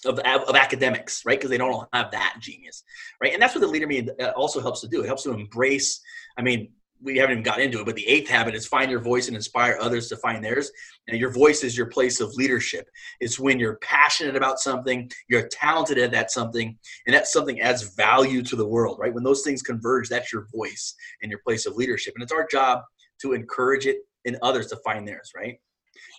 of, 0.04 0.20
of 0.20 0.54
academics, 0.54 1.24
right? 1.26 1.38
Because 1.38 1.50
they 1.50 1.58
don't 1.58 1.72
all 1.72 1.88
have 1.92 2.12
that 2.12 2.36
genius, 2.40 2.84
right? 3.20 3.32
And 3.32 3.42
that's 3.42 3.54
what 3.54 3.62
the 3.62 3.66
leader 3.66 3.86
me 3.86 4.08
uh, 4.20 4.28
also 4.36 4.60
helps 4.60 4.80
to 4.82 4.88
do. 4.88 5.02
It 5.02 5.06
helps 5.06 5.24
to 5.24 5.32
embrace. 5.32 6.00
I 6.36 6.42
mean, 6.42 6.70
we 7.00 7.16
haven't 7.16 7.32
even 7.32 7.42
got 7.44 7.60
into 7.60 7.80
it, 7.80 7.86
but 7.86 7.94
the 7.94 8.06
eighth 8.08 8.28
habit 8.28 8.54
is 8.54 8.66
find 8.66 8.90
your 8.90 9.00
voice 9.00 9.28
and 9.28 9.36
inspire 9.36 9.78
others 9.80 10.08
to 10.08 10.16
find 10.16 10.42
theirs. 10.42 10.70
And 11.06 11.18
your 11.18 11.30
voice 11.30 11.62
is 11.62 11.76
your 11.76 11.86
place 11.86 12.20
of 12.20 12.34
leadership. 12.34 12.88
It's 13.20 13.38
when 13.38 13.60
you're 13.60 13.76
passionate 13.76 14.36
about 14.36 14.58
something, 14.58 15.10
you're 15.28 15.48
talented 15.48 15.98
at 15.98 16.10
that 16.12 16.30
something, 16.30 16.76
and 17.06 17.14
that 17.14 17.28
something 17.28 17.60
adds 17.60 17.94
value 17.94 18.42
to 18.42 18.56
the 18.56 18.66
world, 18.66 18.98
right? 18.98 19.14
When 19.14 19.24
those 19.24 19.42
things 19.42 19.62
converge, 19.62 20.08
that's 20.08 20.32
your 20.32 20.48
voice 20.54 20.94
and 21.22 21.30
your 21.30 21.40
place 21.44 21.66
of 21.66 21.76
leadership. 21.76 22.14
And 22.14 22.22
it's 22.22 22.32
our 22.32 22.46
job 22.46 22.82
to 23.22 23.32
encourage 23.32 23.86
it 23.86 23.98
in 24.24 24.36
others 24.42 24.66
to 24.68 24.76
find 24.84 25.06
theirs, 25.06 25.32
right? 25.36 25.58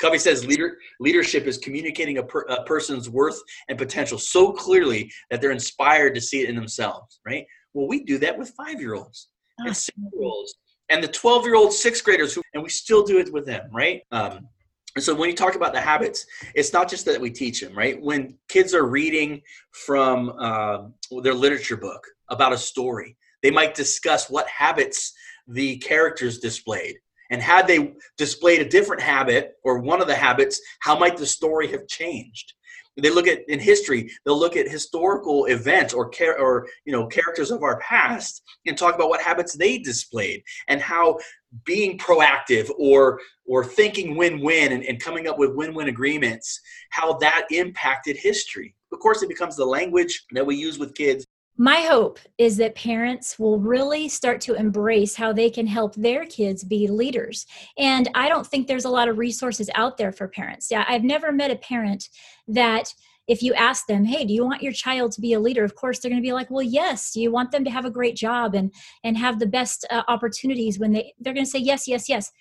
Covey 0.02 0.18
says 0.18 0.46
leader, 0.46 0.78
leadership 1.00 1.46
is 1.46 1.58
communicating 1.58 2.18
a, 2.18 2.24
per, 2.24 2.42
a 2.42 2.64
person's 2.64 3.10
worth 3.10 3.40
and 3.68 3.78
potential 3.78 4.18
so 4.18 4.52
clearly 4.52 5.12
that 5.30 5.42
they're 5.42 5.52
inspired 5.52 6.16
to 6.16 6.22
see 6.22 6.42
it 6.42 6.50
in 6.50 6.56
themselves, 6.56 7.20
right? 7.26 7.46
Well, 7.74 7.88
we 7.88 8.04
do 8.04 8.18
that 8.20 8.38
with 8.38 8.50
five 8.52 8.80
year 8.80 8.96
olds 8.96 9.30
and 9.60 9.76
six 9.76 9.98
year 9.98 10.24
olds 10.24 10.56
and 10.90 11.04
the 11.04 11.08
12 11.08 11.46
year 11.46 11.56
old 11.56 11.74
sixth 11.74 12.04
graders, 12.04 12.34
who, 12.34 12.42
and 12.54 12.64
we 12.64 12.70
still 12.70 13.04
do 13.04 13.20
it 13.20 13.32
with 13.32 13.46
them, 13.46 13.70
right? 13.72 14.02
Um, 14.12 14.48
and 14.96 15.04
so 15.04 15.14
when 15.14 15.30
you 15.30 15.36
talk 15.36 15.56
about 15.56 15.74
the 15.74 15.82
habits, 15.82 16.26
it's 16.56 16.74
not 16.74 16.90
just 16.90 17.06
that 17.06 17.22
we 17.22 17.30
teach 17.30 17.62
them, 17.62 17.78
right? 17.78 18.02
When 18.02 18.36
kids 18.50 18.74
are 18.74 18.88
reading 18.88 19.42
from 19.72 20.34
uh, 20.40 20.88
their 21.22 21.36
literature 21.36 21.78
book 21.78 22.06
about 22.30 22.54
a 22.54 22.58
story, 22.58 23.16
they 23.44 23.52
might 23.52 23.76
discuss 23.76 24.30
what 24.30 24.48
habits 24.48 25.14
the 25.48 25.78
characters 25.78 26.40
displayed 26.40 26.98
and 27.30 27.42
had 27.42 27.68
they 27.68 27.94
displayed 28.18 28.62
a 28.62 28.70
different 28.70 29.02
habit 29.02 29.54
or 29.64 29.80
one 29.80 30.02
of 30.02 30.08
the 30.08 30.16
habits, 30.16 30.60
how 30.80 30.98
might 30.98 31.18
the 31.18 31.26
story 31.26 31.68
have 31.68 31.88
changed? 31.88 32.54
They 33.02 33.10
look 33.10 33.28
at 33.28 33.48
in 33.48 33.60
history, 33.60 34.12
they'll 34.26 34.38
look 34.38 34.58
at 34.58 34.68
historical 34.68 35.46
events 35.46 35.94
or 35.94 36.10
care 36.10 36.38
or 36.38 36.68
you 36.86 36.92
know 36.92 37.08
characters 37.08 37.52
of 37.52 37.64
our 37.64 37.80
past 37.80 38.42
and 38.66 38.78
talk 38.78 38.96
about 38.96 39.10
what 39.10 39.22
habits 39.22 39.54
they 39.54 39.78
displayed 39.78 40.44
and 40.68 40.82
how 40.82 41.18
being 41.66 41.98
proactive 41.98 42.70
or 42.78 43.20
or 43.46 43.64
thinking 43.64 44.16
win-win 44.16 44.74
and, 44.74 44.84
and 44.84 45.02
coming 45.02 45.28
up 45.28 45.40
with 45.40 45.56
win-win 45.56 45.88
agreements, 45.88 46.60
how 46.92 47.14
that 47.14 47.48
impacted 47.52 48.18
history. 48.18 48.76
Of 48.92 49.00
course, 49.00 49.24
it 49.24 49.30
becomes 49.30 49.56
the 49.56 49.66
language 49.66 50.26
that 50.32 50.46
we 50.46 50.56
use 50.56 50.78
with 50.78 50.94
kids 50.96 51.26
my 51.60 51.82
hope 51.82 52.20
is 52.38 52.56
that 52.56 52.74
parents 52.74 53.38
will 53.38 53.60
really 53.60 54.08
start 54.08 54.40
to 54.40 54.54
embrace 54.54 55.18
how 55.18 55.34
they 55.34 55.50
can 55.50 55.68
help 55.68 55.94
their 55.94 56.26
kids 56.26 56.64
be 56.64 56.88
leaders. 56.88 57.46
And 57.78 58.10
I 58.16 58.30
don't 58.30 58.48
think 58.48 58.66
there's 58.66 58.86
a 58.86 58.90
lot 58.90 59.10
of 59.10 59.18
resources 59.18 59.70
out 59.76 59.98
there 59.98 60.14
for 60.14 60.30
parents. 60.30 60.70
Yeah, 60.72 60.86
I've 60.88 61.04
never 61.04 61.34
met 61.34 61.52
a 61.52 61.58
parent 61.58 62.08
that 62.48 62.94
if 63.28 63.44
you 63.44 63.54
ask 63.56 63.88
them, 63.88 64.06
"Hey, 64.06 64.24
do 64.24 64.34
you 64.34 64.46
want 64.46 64.64
your 64.64 64.72
child 64.72 65.12
to 65.12 65.22
be 65.22 65.34
a 65.34 65.40
leader?" 65.40 65.66
Of 65.66 65.76
course, 65.76 66.00
they're 66.00 66.10
going 66.10 66.22
to 66.22 66.26
be 66.26 66.32
like, 66.32 66.50
"Well, 66.50 66.64
yes." 66.64 67.12
Do 67.12 67.22
you 67.22 67.30
want 67.30 67.52
them 67.52 67.66
to 67.66 67.72
have 67.72 67.84
a 67.84 67.92
great 67.92 68.16
job 68.16 68.56
and 68.56 68.74
and 69.04 69.18
have 69.18 69.38
the 69.38 69.46
best 69.46 69.86
uh, 69.90 70.04
opportunities 70.08 70.80
when 70.80 70.94
they 70.94 71.14
they're 71.20 71.34
going 71.34 71.46
to 71.46 71.52
say 71.52 71.60
yes, 71.60 71.90
yes, 71.90 72.08
yes. 72.08 72.32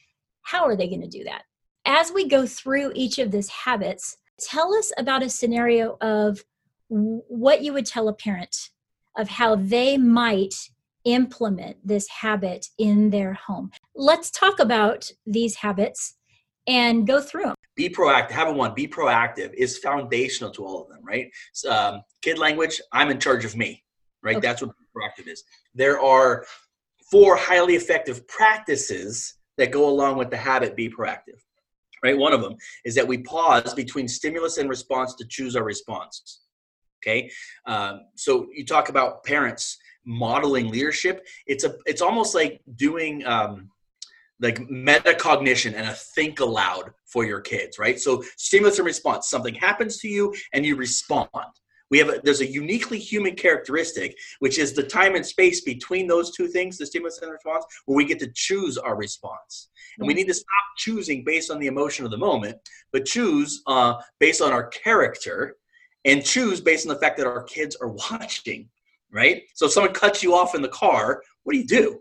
How 0.43 0.65
are 0.65 0.77
they 0.77 0.87
going 0.87 1.03
to 1.03 1.09
do 1.09 1.25
that? 1.25 1.43
As 1.85 2.13
we 2.13 2.29
go 2.29 2.47
through 2.47 2.93
each 2.95 3.19
of 3.19 3.33
these 3.33 3.49
habits, 3.49 4.17
tell 4.39 4.73
us 4.75 4.93
about 4.97 5.25
a 5.25 5.29
scenario 5.29 5.97
of 6.01 6.45
what 6.89 7.63
you 7.63 7.73
would 7.73 7.85
tell 7.85 8.09
a 8.09 8.15
parent 8.15 8.71
of 9.19 9.29
how 9.29 9.57
they 9.57 9.99
might 9.99 10.55
implement 11.05 11.77
this 11.85 12.09
habit 12.09 12.67
in 12.79 13.11
their 13.11 13.35
home. 13.35 13.71
Let's 13.95 14.31
talk 14.31 14.59
about 14.61 15.11
these 15.27 15.57
habits 15.57 16.17
and 16.67 17.07
go 17.07 17.21
through 17.21 17.45
them. 17.45 17.55
Be 17.77 17.89
proactive. 17.89 18.31
Having 18.31 18.57
one, 18.57 18.75
be 18.75 18.87
proactive 18.87 19.53
is 19.55 19.79
foundational 19.79 20.51
to 20.53 20.65
all 20.65 20.83
of 20.83 20.89
them, 20.89 21.01
right? 21.03 21.31
Um, 21.69 22.03
kid 22.23 22.39
language, 22.39 22.81
I'm 22.93 23.11
in 23.11 23.19
charge 23.19 23.45
of 23.45 23.57
me, 23.57 23.85
right? 24.23 24.37
Okay. 24.37 24.47
That's 24.47 24.63
what 24.63 24.73
proactive 24.97 25.29
is. 25.29 25.43
There 25.75 26.01
are 26.01 26.45
four 27.11 27.37
highly 27.37 27.75
effective 27.75 28.27
practices 28.29 29.35
that 29.57 29.71
go 29.71 29.89
along 29.89 30.19
with 30.19 30.31
the 30.31 30.37
habit 30.37 30.77
be 30.77 30.89
proactive, 30.89 31.41
right? 32.05 32.17
One 32.17 32.33
of 32.33 32.43
them 32.43 32.55
is 32.85 32.95
that 32.97 33.07
we 33.07 33.19
pause 33.19 33.75
between 33.75 34.07
stimulus 34.09 34.59
and 34.59 34.69
response 34.69 35.15
to 35.15 35.27
choose 35.27 35.57
our 35.57 35.65
response. 35.65 36.43
Okay, 37.01 37.31
um, 37.67 38.01
so 38.17 38.49
you 38.53 38.65
talk 38.65 38.89
about 38.89 39.25
parents 39.25 39.79
modeling 40.05 40.71
leadership. 40.71 41.27
It's 41.47 41.65
a 41.65 41.75
it's 41.87 42.03
almost 42.03 42.35
like 42.35 42.61
doing 42.77 43.25
um, 43.27 43.71
like 44.41 44.59
metacognition 44.59 45.75
and 45.75 45.89
a 45.89 45.93
think 45.93 46.41
aloud 46.41 46.93
for 47.07 47.25
your 47.25 47.41
kids, 47.41 47.79
right? 47.79 47.99
So 47.99 48.23
stimulus 48.37 48.79
and 48.79 48.87
response. 48.87 49.29
Something 49.29 49.55
happens 49.55 49.99
to 49.99 50.09
you 50.09 50.35
and 50.53 50.65
you 50.65 50.77
respond. 50.77 51.29
We 51.91 51.99
have 51.99 52.09
a, 52.11 52.21
there's 52.23 52.43
a 52.43 52.47
uniquely 52.47 52.99
human 52.99 53.35
characteristic, 53.35 54.15
which 54.41 54.59
is 54.59 54.75
the 54.75 54.83
time 54.83 55.15
and 55.15 55.25
space 55.25 55.63
between 55.63 56.07
those 56.07 56.37
two 56.37 56.47
things, 56.47 56.77
the 56.77 56.87
stimulus 56.87 57.19
and 57.23 57.33
response, 57.33 57.65
where 57.87 57.97
we 57.97 58.05
get 58.05 58.19
to 58.21 58.31
choose 58.35 58.77
our 58.77 58.95
response. 58.95 59.71
And 59.99 60.07
we 60.07 60.15
need 60.15 60.29
to 60.29 60.35
stop 60.35 60.47
choosing 60.77 61.25
based 61.25 61.51
on 61.51 61.59
the 61.59 61.67
emotion 61.67 62.05
of 62.05 62.11
the 62.11 62.19
moment, 62.19 62.57
but 62.93 63.07
choose 63.07 63.63
uh, 63.67 63.95
based 64.21 64.43
on 64.43 64.53
our 64.53 64.67
character 64.69 65.57
and 66.09 66.25
choose 66.25 66.61
based 66.61 66.87
on 66.87 66.95
the 66.95 67.01
fact 67.01 67.19
that 67.19 67.27
our 67.27 67.43
kids 67.43 67.77
are 67.81 67.89
watching, 67.89 68.69
right? 69.13 69.43
So 69.55 69.67
if 69.67 69.73
someone 69.73 69.93
cuts 69.93 70.23
you 70.23 70.35
off 70.35 70.55
in 70.55 70.63
the 70.63 70.69
car, 70.69 71.23
what 71.45 71.53
do 71.53 71.59
you 71.59 71.67
do? 71.67 72.01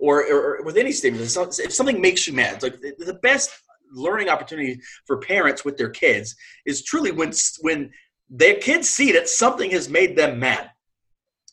Or, 0.00 0.26
or, 0.26 0.62
with 0.64 0.76
any 0.76 0.92
stimulus, 0.92 1.36
if 1.58 1.72
something 1.72 2.00
makes 2.00 2.26
you 2.26 2.32
mad, 2.32 2.62
like 2.62 2.80
the 2.80 3.18
best 3.22 3.50
learning 3.92 4.28
opportunity 4.28 4.80
for 5.06 5.18
parents 5.18 5.64
with 5.64 5.76
their 5.76 5.90
kids 5.90 6.34
is 6.64 6.82
truly 6.82 7.12
when 7.12 7.32
when 7.60 7.90
their 8.28 8.54
kids 8.54 8.88
see 8.88 9.12
that 9.12 9.28
something 9.28 9.70
has 9.70 9.88
made 9.88 10.16
them 10.16 10.38
mad. 10.38 10.70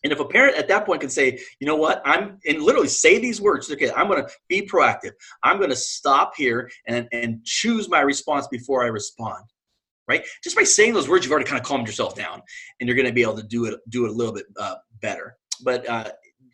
And 0.03 0.13
if 0.13 0.19
a 0.19 0.25
parent 0.25 0.55
at 0.55 0.67
that 0.67 0.85
point 0.85 1.01
can 1.01 1.09
say, 1.09 1.39
you 1.59 1.67
know 1.67 1.75
what, 1.75 2.01
I'm 2.05 2.37
and 2.47 2.61
literally 2.61 2.87
say 2.87 3.19
these 3.19 3.41
words 3.41 3.67
to 3.67 3.75
kid, 3.75 3.91
I'm 3.95 4.07
to 4.07 4.29
be 4.47 4.61
proactive. 4.61 5.11
I'm 5.43 5.59
to 5.59 5.75
stop 5.75 6.33
here 6.37 6.69
and 6.87 7.07
and 7.11 7.43
choose 7.43 7.89
my 7.89 8.01
response 8.01 8.47
before 8.47 8.83
I 8.83 8.87
respond 8.87 9.43
right? 10.07 10.25
Just 10.43 10.55
by 10.55 10.63
saying 10.63 10.93
those 10.93 11.09
words, 11.09 11.25
you've 11.25 11.31
already 11.31 11.47
kind 11.47 11.59
of 11.59 11.65
calmed 11.65 11.87
yourself 11.87 12.15
down, 12.15 12.41
and 12.79 12.87
you're 12.87 12.95
going 12.95 13.07
to 13.07 13.13
be 13.13 13.21
able 13.21 13.37
to 13.37 13.43
do 13.43 13.65
it 13.65 13.79
do 13.89 14.05
it 14.05 14.09
a 14.09 14.13
little 14.13 14.33
bit 14.33 14.45
uh, 14.59 14.75
better. 15.01 15.35
But 15.63 15.87
uh, 15.89 16.09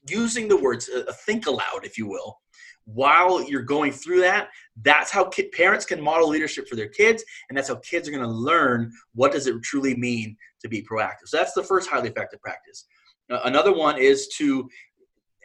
using 0.07 0.47
the 0.47 0.57
words, 0.57 0.89
uh, 0.89 1.11
think 1.25 1.45
aloud, 1.47 1.83
if 1.83 1.97
you 1.97 2.07
will, 2.07 2.39
while 2.85 3.43
you're 3.47 3.61
going 3.61 3.91
through 3.91 4.21
that, 4.21 4.49
that's 4.81 5.11
how 5.11 5.29
parents 5.55 5.85
can 5.85 6.01
model 6.01 6.29
leadership 6.29 6.67
for 6.67 6.75
their 6.75 6.89
kids, 6.89 7.23
and 7.49 7.57
that's 7.57 7.69
how 7.69 7.75
kids 7.75 8.07
are 8.07 8.11
going 8.11 8.23
to 8.23 8.29
learn 8.29 8.91
what 9.13 9.31
does 9.31 9.47
it 9.47 9.61
truly 9.63 9.95
mean 9.95 10.35
to 10.61 10.67
be 10.67 10.81
proactive. 10.81 11.27
So 11.27 11.37
that's 11.37 11.53
the 11.53 11.63
first 11.63 11.89
highly 11.89 12.09
effective 12.09 12.41
practice. 12.41 12.85
Uh, 13.29 13.39
another 13.45 13.73
one 13.73 13.97
is 13.97 14.27
to 14.37 14.69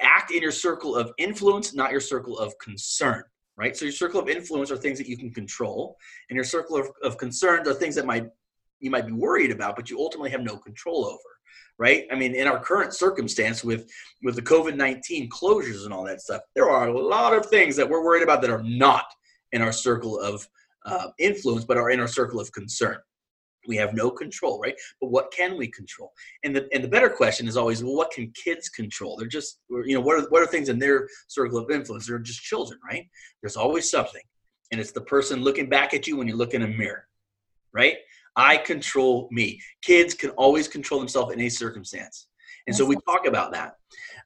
act 0.00 0.32
in 0.32 0.42
your 0.42 0.52
circle 0.52 0.96
of 0.96 1.12
influence, 1.18 1.74
not 1.74 1.92
your 1.92 2.00
circle 2.00 2.38
of 2.38 2.56
concern 2.58 3.24
right? 3.58 3.76
So 3.76 3.84
your 3.84 3.92
circle 3.92 4.20
of 4.20 4.28
influence 4.28 4.70
are 4.70 4.76
things 4.76 4.98
that 4.98 5.08
you 5.08 5.16
can 5.18 5.30
control, 5.34 5.96
and 6.30 6.36
your 6.36 6.44
circle 6.44 6.76
of, 6.76 6.88
of 7.02 7.18
concerns 7.18 7.68
are 7.68 7.74
things 7.74 7.94
that 7.96 8.06
might 8.06 8.26
you 8.80 8.90
might 8.90 9.06
be 9.06 9.12
worried 9.12 9.50
about, 9.50 9.74
but 9.74 9.90
you 9.90 9.98
ultimately 9.98 10.30
have 10.30 10.42
no 10.42 10.56
control 10.56 11.04
over, 11.04 11.18
right? 11.78 12.06
I 12.12 12.14
mean, 12.14 12.36
in 12.36 12.46
our 12.46 12.60
current 12.60 12.94
circumstance 12.94 13.64
with 13.64 13.90
with 14.22 14.36
the 14.36 14.42
COVID 14.42 14.76
nineteen 14.76 15.28
closures 15.28 15.84
and 15.84 15.92
all 15.92 16.04
that 16.04 16.20
stuff, 16.20 16.42
there 16.54 16.70
are 16.70 16.88
a 16.88 16.98
lot 16.98 17.36
of 17.36 17.46
things 17.46 17.76
that 17.76 17.88
we're 17.88 18.04
worried 18.04 18.22
about 18.22 18.40
that 18.42 18.50
are 18.50 18.62
not 18.62 19.06
in 19.52 19.60
our 19.60 19.72
circle 19.72 20.18
of 20.20 20.46
uh, 20.86 21.08
influence, 21.18 21.64
but 21.64 21.76
are 21.76 21.90
in 21.90 22.00
our 22.00 22.08
circle 22.08 22.40
of 22.40 22.50
concern 22.52 22.98
we 23.66 23.76
have 23.76 23.94
no 23.94 24.10
control 24.10 24.60
right? 24.62 24.74
But 25.00 25.10
what 25.10 25.32
can 25.32 25.56
we 25.56 25.68
control? 25.68 26.12
And 26.44 26.54
the 26.54 26.68
and 26.72 26.82
the 26.82 26.88
better 26.88 27.10
question 27.10 27.48
is 27.48 27.56
always 27.56 27.82
well 27.82 27.96
what 27.96 28.10
can 28.10 28.32
kids 28.32 28.68
control? 28.68 29.16
They're 29.16 29.28
just 29.28 29.60
you 29.70 29.94
know 29.94 30.00
what 30.00 30.18
are 30.18 30.28
what 30.30 30.42
are 30.42 30.46
things 30.46 30.68
in 30.68 30.78
their 30.78 31.08
circle 31.28 31.58
of 31.58 31.70
influence? 31.70 32.06
They're 32.06 32.18
just 32.18 32.42
children 32.42 32.78
right? 32.88 33.06
There's 33.42 33.56
always 33.56 33.90
something. 33.90 34.22
And 34.70 34.80
it's 34.80 34.92
the 34.92 35.00
person 35.00 35.42
looking 35.42 35.68
back 35.68 35.94
at 35.94 36.06
you 36.06 36.16
when 36.16 36.28
you 36.28 36.36
look 36.36 36.54
in 36.54 36.62
a 36.62 36.68
mirror 36.68 37.04
right? 37.72 37.96
I 38.36 38.56
control 38.56 39.28
me. 39.30 39.60
Kids 39.82 40.14
can 40.14 40.30
always 40.30 40.68
control 40.68 41.00
themselves 41.00 41.32
in 41.32 41.40
any 41.40 41.50
circumstance. 41.50 42.28
And 42.66 42.76
so 42.76 42.84
we 42.84 42.96
talk 43.06 43.26
about 43.26 43.52
that. 43.52 43.74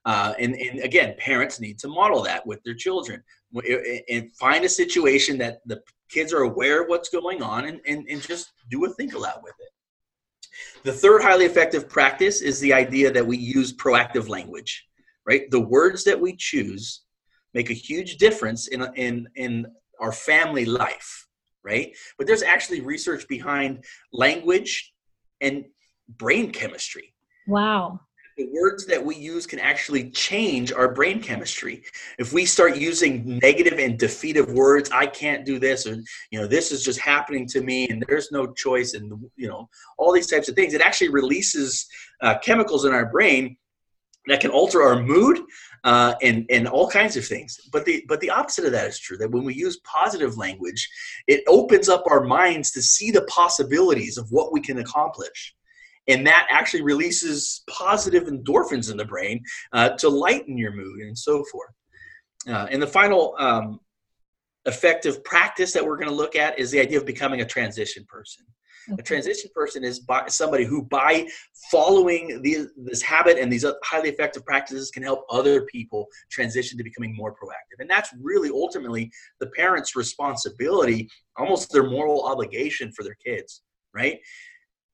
Uh, 0.05 0.35
and, 0.38 0.55
and 0.55 0.81
again 0.81 1.14
parents 1.18 1.61
need 1.61 1.79
to 1.79 1.88
model 1.88 2.23
that 2.23 2.45
with 2.47 2.62
their 2.64 2.75
children. 2.75 3.23
And 4.11 4.33
find 4.37 4.64
a 4.64 4.68
situation 4.68 5.38
that 5.38 5.59
the 5.66 5.81
kids 6.12 6.33
are 6.33 6.42
aware 6.42 6.83
of 6.83 6.88
what's 6.88 7.09
going 7.09 7.42
on 7.42 7.64
and, 7.64 7.81
and, 7.87 8.07
and 8.09 8.20
just 8.20 8.53
do 8.70 8.85
a 8.85 8.88
think 8.90 9.14
aloud 9.14 9.40
with 9.42 9.55
it. 9.59 9.68
The 10.83 10.92
third 10.92 11.22
highly 11.22 11.44
effective 11.44 11.88
practice 11.88 12.40
is 12.40 12.61
the 12.61 12.72
idea 12.72 13.11
that 13.11 13.27
we 13.27 13.37
use 13.37 13.72
proactive 13.72 14.29
language, 14.29 14.87
right? 15.27 15.51
The 15.51 15.61
words 15.61 16.05
that 16.05 16.20
we 16.20 16.37
choose 16.37 17.03
make 17.55 17.70
a 17.70 17.75
huge 17.75 18.18
difference 18.18 18.68
in, 18.68 18.83
in, 18.96 19.29
in 19.37 19.66
our 20.01 20.12
family 20.12 20.64
life, 20.64 21.27
right? 21.64 21.94
But 22.18 22.27
there's 22.27 22.42
actually 22.42 22.81
research 22.81 23.27
behind 23.29 23.85
language 24.12 24.92
and 25.40 25.64
brain 26.09 26.51
chemistry. 26.51 27.14
Wow 27.46 28.01
the 28.37 28.49
words 28.53 28.87
that 28.87 29.05
we 29.05 29.14
use 29.14 29.47
can 29.47 29.59
actually 29.59 30.11
change 30.11 30.73
our 30.73 30.92
brain 30.92 31.21
chemistry. 31.21 31.83
If 32.18 32.33
we 32.33 32.47
start 32.47 32.77
using 32.77 33.38
negative 33.42 33.79
and 33.79 33.99
defeative 33.99 34.53
words, 34.53 34.90
I 34.90 35.07
can't 35.07 35.45
do 35.45 35.59
this, 35.59 35.87
or 35.87 35.97
you 36.31 36.40
know, 36.40 36.47
this 36.47 36.73
is 36.73 36.85
just 36.85 37.01
happening 37.01 37.47
to 37.49 37.61
me, 37.61 37.88
and 37.88 38.05
there's 38.09 38.33
no 38.33 38.53
choice, 38.53 38.95
and 38.95 39.12
you 39.37 39.49
know, 39.49 39.68
all 39.99 40.12
these 40.12 40.29
types 40.29 40.49
of 40.49 40.55
things, 40.55 40.75
it 40.75 40.81
actually 40.81 41.11
releases 41.11 41.87
uh, 42.21 42.38
chemicals 42.38 42.85
in 42.85 42.92
our 42.92 43.07
brain 43.07 43.57
that 44.29 44.40
can 44.40 44.51
alter 44.51 44.83
our 44.83 45.03
mood 45.03 45.40
uh, 45.85 46.14
and 46.23 46.47
and 46.49 46.68
all 46.68 46.88
kinds 46.88 47.16
of 47.16 47.27
things. 47.27 47.59
But 47.73 47.85
the 47.85 48.05
but 48.09 48.21
the 48.21 48.31
opposite 48.31 48.64
of 48.64 48.73
that 48.73 48.87
is 48.87 48.99
true. 48.99 49.16
That 49.18 49.31
when 49.31 49.45
we 49.45 49.55
use 49.55 49.79
positive 49.79 50.37
language, 50.37 50.88
it 51.27 51.42
opens 51.49 51.88
up 51.88 52.05
our 52.09 52.23
minds 52.23 52.71
to 52.73 52.83
see 52.83 53.11
the 53.11 53.23
possibilities 53.23 54.16
of 54.16 54.31
what 54.31 54.53
we 54.53 54.61
can 54.61 54.79
accomplish 54.79 55.55
and 56.09 56.27
that 56.27 56.47
actually 56.51 56.83
releases 56.83 57.62
positive 57.69 58.25
endorphins 58.25 58.91
in 58.91 58.97
the 58.97 59.05
brain 59.05 59.43
uh, 59.73 59.91
to 59.91 60.09
lighten 60.09 60.59
your 60.59 60.73
mood 60.73 61.01
and 61.01 61.17
so 61.17 61.45
forth. 61.45 61.71
Uh, 62.49 62.67
and 62.71 62.83
the 62.83 62.87
final 62.87 63.35
um, 63.38 63.79
effective 64.67 65.23
practice 65.25 65.73
that 65.73 65.85
we're 65.85 65.97
going 65.97 66.09
to 66.09 66.15
look 66.15 66.37
at 66.37 66.59
is 66.59 66.71
the 66.71 66.81
idea 66.81 66.99
of 66.99 67.07
becoming 67.07 67.41
a 67.41 67.45
transition 67.45 68.05
person. 68.09 68.45
Okay. 68.91 69.01
A 69.01 69.03
transition 69.05 69.49
person 69.55 69.85
is 69.85 70.01
by, 70.01 70.27
somebody 70.27 70.65
who, 70.65 70.83
by 70.83 71.29
following 71.71 72.43
the, 72.43 72.67
this 72.77 73.01
habit 73.01 73.38
and 73.38 73.53
these 73.53 73.65
highly 73.85 74.09
effective 74.09 74.45
practices, 74.45 74.91
can 74.91 75.05
help 75.05 75.25
other 75.31 75.62
people 75.67 76.09
transition 76.33 76.77
to 76.79 76.85
becoming 76.85 77.15
more 77.15 77.33
proactive. 77.33 77.79
And 77.79 77.88
that's 77.88 78.11
really 78.21 78.51
ultimately 78.51 79.12
the 79.38 79.47
parents' 79.49 79.95
responsibility, 79.95 81.09
almost 81.37 81.71
their 81.71 81.88
moral 81.88 82.25
obligation 82.25 82.91
for 82.91 83.05
their 83.05 83.17
kids, 83.25 83.62
right? 83.95 84.19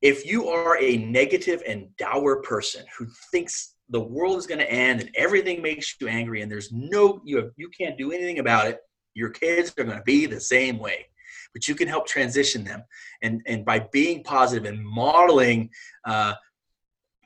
If 0.00 0.26
you 0.26 0.48
are 0.48 0.80
a 0.80 0.96
negative 0.96 1.62
and 1.66 1.88
dour 1.96 2.40
person 2.42 2.84
who 2.96 3.06
thinks 3.30 3.74
the 3.90 4.00
world 4.00 4.36
is 4.36 4.46
going 4.46 4.60
to 4.60 4.70
end 4.70 5.00
and 5.00 5.10
everything 5.14 5.62
makes 5.62 5.96
you 6.00 6.08
angry 6.08 6.42
and 6.42 6.50
there's 6.52 6.70
no 6.72 7.20
you 7.24 7.36
have, 7.36 7.50
you 7.56 7.68
can't 7.70 7.98
do 7.98 8.12
anything 8.12 8.38
about 8.38 8.66
it 8.66 8.78
your 9.18 9.30
kids 9.30 9.74
are 9.76 9.84
going 9.84 9.96
to 9.96 10.02
be 10.04 10.26
the 10.26 10.40
same 10.40 10.78
way. 10.78 11.06
But 11.52 11.66
you 11.66 11.74
can 11.74 11.88
help 11.88 12.06
transition 12.06 12.64
them. 12.64 12.82
And 13.22 13.42
and 13.46 13.64
by 13.64 13.80
being 13.92 14.22
positive 14.22 14.64
and 14.64 14.84
modeling 14.84 15.70
uh, 16.04 16.34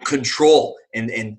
control 0.04 0.76
and 0.94 1.10
and 1.10 1.36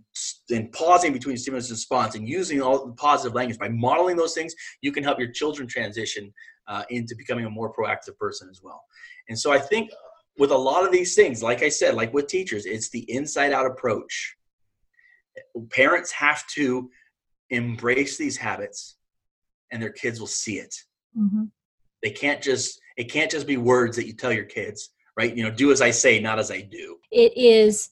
and 0.51 0.71
pausing 0.71 1.11
between 1.11 1.37
stimulus 1.37 1.69
and 1.69 1.75
response 1.75 2.15
and 2.15 2.27
using 2.27 2.61
all 2.61 2.85
the 2.85 2.93
positive 2.93 3.33
language 3.35 3.59
by 3.59 3.67
modeling 3.69 4.15
those 4.15 4.33
things 4.33 4.55
you 4.81 4.91
can 4.91 5.03
help 5.03 5.19
your 5.19 5.31
children 5.31 5.67
transition 5.67 6.31
uh, 6.69 6.83
into 6.89 7.13
becoming 7.17 7.45
a 7.45 7.49
more 7.49 7.73
proactive 7.73 8.17
person 8.17 8.47
as 8.49 8.61
well. 8.63 8.81
And 9.27 9.37
so 9.37 9.51
i 9.51 9.59
think 9.59 9.89
with 10.37 10.51
a 10.51 10.57
lot 10.57 10.85
of 10.85 10.91
these 10.91 11.15
things, 11.15 11.43
like 11.43 11.61
I 11.61 11.69
said, 11.69 11.95
like 11.95 12.13
with 12.13 12.27
teachers, 12.27 12.65
it's 12.65 12.89
the 12.89 13.09
inside 13.11 13.51
out 13.51 13.65
approach. 13.65 14.35
Parents 15.69 16.11
have 16.11 16.45
to 16.55 16.89
embrace 17.49 18.17
these 18.17 18.37
habits 18.37 18.97
and 19.71 19.81
their 19.81 19.91
kids 19.91 20.19
will 20.19 20.27
see 20.27 20.55
it. 20.55 20.73
Mm-hmm. 21.17 21.45
They 22.01 22.11
can't 22.11 22.41
just, 22.41 22.79
it 22.97 23.05
can't 23.05 23.31
just 23.31 23.47
be 23.47 23.57
words 23.57 23.95
that 23.97 24.07
you 24.07 24.13
tell 24.13 24.33
your 24.33 24.45
kids, 24.45 24.89
right? 25.15 25.35
You 25.35 25.43
know, 25.43 25.51
do 25.51 25.71
as 25.71 25.81
I 25.81 25.91
say, 25.91 26.19
not 26.19 26.39
as 26.39 26.51
I 26.51 26.61
do. 26.61 26.97
It 27.11 27.35
is 27.37 27.89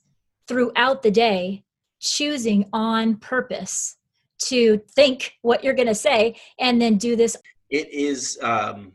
throughout 0.47 1.03
the 1.03 1.11
day 1.11 1.63
choosing 1.99 2.65
on 2.73 3.17
purpose 3.17 3.97
to 4.45 4.81
think 4.95 5.33
what 5.41 5.63
you're 5.63 5.75
going 5.75 5.87
to 5.87 5.95
say 5.95 6.35
and 6.59 6.81
then 6.81 6.97
do 6.97 7.15
this. 7.15 7.37
It 7.69 7.91
is, 7.93 8.39
um, 8.41 8.93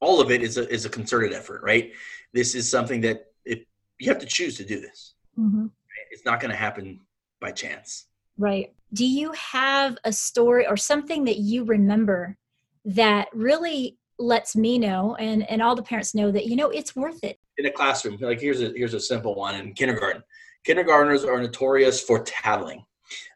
all 0.00 0.20
of 0.20 0.30
it 0.30 0.42
is 0.42 0.56
a, 0.56 0.68
is 0.72 0.84
a 0.84 0.88
concerted 0.88 1.32
effort, 1.32 1.62
right? 1.62 1.92
This 2.34 2.54
is 2.54 2.68
something 2.68 3.00
that 3.02 3.26
if 3.44 3.60
you 3.98 4.08
have 4.08 4.20
to 4.20 4.26
choose 4.26 4.56
to 4.58 4.64
do 4.64 4.80
this. 4.80 5.14
Mm-hmm. 5.38 5.66
it's 6.10 6.24
not 6.24 6.38
going 6.40 6.50
to 6.50 6.56
happen 6.56 7.00
by 7.40 7.50
chance. 7.50 8.06
Right. 8.38 8.72
Do 8.92 9.04
you 9.04 9.32
have 9.32 9.96
a 10.04 10.12
story 10.12 10.66
or 10.66 10.76
something 10.76 11.24
that 11.24 11.38
you 11.38 11.64
remember 11.64 12.36
that 12.84 13.28
really 13.32 13.98
lets 14.18 14.54
me 14.54 14.78
know 14.78 15.16
and 15.16 15.48
and 15.50 15.60
all 15.60 15.74
the 15.74 15.82
parents 15.82 16.14
know 16.14 16.30
that 16.30 16.46
you 16.46 16.54
know 16.54 16.70
it's 16.70 16.94
worth 16.94 17.22
it? 17.24 17.38
In 17.58 17.66
a 17.66 17.70
classroom 17.70 18.16
like 18.20 18.40
here's 18.40 18.62
a 18.62 18.72
here's 18.76 18.94
a 18.94 19.00
simple 19.00 19.34
one 19.34 19.56
in 19.56 19.72
kindergarten. 19.72 20.22
Kindergartners 20.64 21.24
are 21.24 21.40
notorious 21.40 22.00
for 22.00 22.22
tattling. 22.22 22.84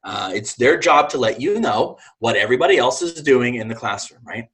Uh, 0.03 0.31
it's 0.35 0.55
their 0.55 0.79
job 0.79 1.09
to 1.11 1.19
let 1.19 1.41
you 1.41 1.61
know 1.61 1.99
what 2.21 2.37
everybody 2.37 2.79
else 2.79 3.03
is 3.03 3.23
doing 3.23 3.57
in 3.57 3.69
the 3.69 3.75
classroom 3.75 4.21
right? 4.25 4.49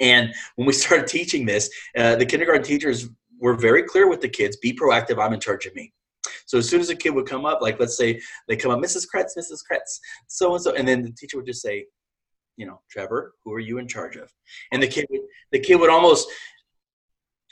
And 0.00 0.34
when 0.56 0.66
we 0.66 0.72
started 0.84 1.06
teaching 1.06 1.46
this 1.46 1.70
uh, 1.96 2.16
the 2.16 2.26
kindergarten 2.26 2.62
teachers 2.62 3.08
we're 3.40 3.54
very 3.54 3.82
clear 3.82 4.08
with 4.08 4.20
the 4.20 4.28
kids 4.28 4.56
be 4.56 4.72
proactive 4.72 5.22
i'm 5.22 5.32
in 5.32 5.40
charge 5.40 5.66
of 5.66 5.74
me. 5.74 5.92
So 6.46 6.58
as 6.58 6.68
soon 6.68 6.80
as 6.80 6.90
a 6.90 6.96
kid 6.96 7.10
would 7.10 7.26
come 7.26 7.44
up 7.44 7.60
like 7.60 7.78
let's 7.78 7.96
say 7.96 8.20
they 8.48 8.56
come 8.56 8.70
up 8.70 8.80
mrs 8.80 9.06
kretz 9.12 9.36
mrs 9.38 9.60
kretz 9.70 9.98
so 10.26 10.54
and 10.54 10.62
so 10.62 10.74
and 10.74 10.86
then 10.86 11.02
the 11.02 11.12
teacher 11.12 11.36
would 11.36 11.46
just 11.46 11.62
say 11.62 11.86
you 12.56 12.66
know 12.66 12.80
trevor 12.90 13.32
who 13.44 13.52
are 13.54 13.60
you 13.60 13.78
in 13.78 13.88
charge 13.88 14.16
of? 14.16 14.30
And 14.72 14.82
the 14.82 14.88
kid 14.88 15.06
would 15.10 15.22
the 15.52 15.60
kid 15.60 15.76
would 15.76 15.90
almost 15.90 16.28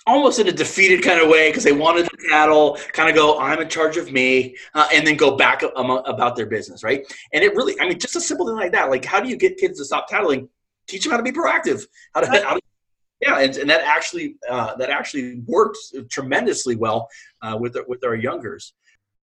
almost 0.07 0.39
in 0.39 0.47
a 0.47 0.53
defeated 0.53 1.03
kind 1.03 1.21
of 1.21 1.29
way 1.29 1.49
because 1.49 1.65
they 1.65 1.73
wanted 1.73 2.09
to 2.09 2.17
tattle 2.31 2.79
kind 2.93 3.09
of 3.09 3.17
go 3.17 3.39
i'm 3.41 3.61
in 3.61 3.69
charge 3.69 3.97
of 3.97 4.13
me 4.13 4.57
uh, 4.75 4.87
and 4.93 5.07
then 5.07 5.17
go 5.17 5.37
back 5.37 5.63
about 5.63 6.37
their 6.37 6.47
business 6.47 6.85
right? 6.85 7.05
And 7.33 7.43
it 7.43 7.55
really 7.55 7.79
i 7.81 7.89
mean 7.89 7.99
just 7.99 8.17
a 8.17 8.21
simple 8.21 8.47
thing 8.47 8.57
like 8.57 8.73
that 8.73 8.91
like 8.91 9.05
how 9.05 9.21
do 9.21 9.29
you 9.29 9.37
get 9.37 9.57
kids 9.57 9.79
to 9.79 9.85
stop 9.85 10.09
tattling? 10.09 10.49
Teach 10.89 11.03
them 11.03 11.11
how 11.11 11.17
to 11.17 11.23
be 11.23 11.33
proactive 11.33 11.85
how 12.15 12.21
to, 12.21 12.27
how 12.27 12.55
to 12.55 12.61
yeah, 13.21 13.39
and, 13.39 13.57
and 13.57 13.71
that 13.71 13.81
actually 13.83 14.37
uh, 14.49 14.75
that 14.77 14.91
actually 14.91 15.41
works 15.47 15.93
tremendously 16.11 16.77
well 16.77 17.09
uh, 17.43 17.57
with 17.59 17.77
with 17.89 18.05
our 18.05 18.15
youngers. 18.15 18.75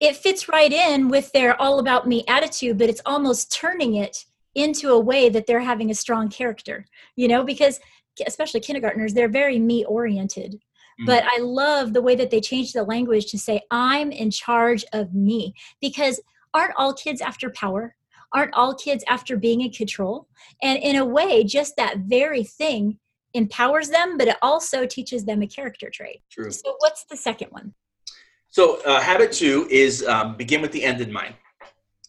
It 0.01 0.16
fits 0.16 0.49
right 0.49 0.73
in 0.73 1.09
with 1.09 1.31
their 1.33 1.61
all 1.61 1.79
about 1.79 2.07
me 2.07 2.25
attitude, 2.29 2.79
but 2.79 2.88
it's 2.88 3.03
almost 3.07 3.53
turning 3.53 3.95
it 3.95 4.25
into 4.55 4.90
a 4.90 5.01
way 5.01 5.29
that 5.29 5.47
they're 5.47 5.61
having 5.61 5.90
a 5.90 5.95
strong 5.95 6.29
character. 6.29 6.87
You 7.16 7.29
know, 7.29 7.45
because 7.45 7.81
especially 8.27 8.61
kindergartners, 8.61 9.14
they're 9.14 9.29
very 9.29 9.59
me 9.59 9.85
oriented. 9.85 10.55
Mm-hmm. 10.55 11.07
But 11.07 11.25
I 11.25 11.38
love 11.40 11.92
the 11.92 12.03
way 12.03 12.14
that 12.16 12.31
they 12.31 12.40
change 12.40 12.73
the 12.73 12.85
language 12.85 13.31
to 13.31 13.38
say, 13.38 13.62
I'm 13.71 14.12
in 14.12 14.31
charge 14.31 14.85
of 14.92 15.14
me. 15.14 15.55
Because 15.81 16.21
aren't 16.55 16.75
all 16.77 16.92
kids 16.92 17.21
after 17.21 17.51
power? 17.51 17.97
Aren't 18.35 18.55
all 18.55 18.75
kids 18.75 19.05
after 19.09 19.37
being 19.37 19.62
in 19.62 19.71
control? 19.71 20.29
And 20.62 20.79
in 20.83 20.97
a 20.97 21.05
way, 21.05 21.45
just 21.45 21.77
that 21.77 21.99
very 21.99 22.45
thing 22.45 22.99
empowers 23.35 23.88
them, 23.88 24.18
but 24.18 24.29
it 24.29 24.37
also 24.42 24.87
teaches 24.87 25.25
them 25.25 25.42
a 25.42 25.47
character 25.47 25.90
trait. 25.90 26.23
True. 26.31 26.51
So, 26.51 26.77
what's 26.79 27.05
the 27.05 27.16
second 27.16 27.49
one? 27.51 27.75
So, 28.49 28.83
uh, 28.85 29.01
habit 29.01 29.33
two 29.33 29.66
is 29.71 30.07
um, 30.07 30.37
begin 30.37 30.61
with 30.61 30.73
the 30.73 30.85
end 30.85 31.01
in 31.01 31.12
mind. 31.12 31.35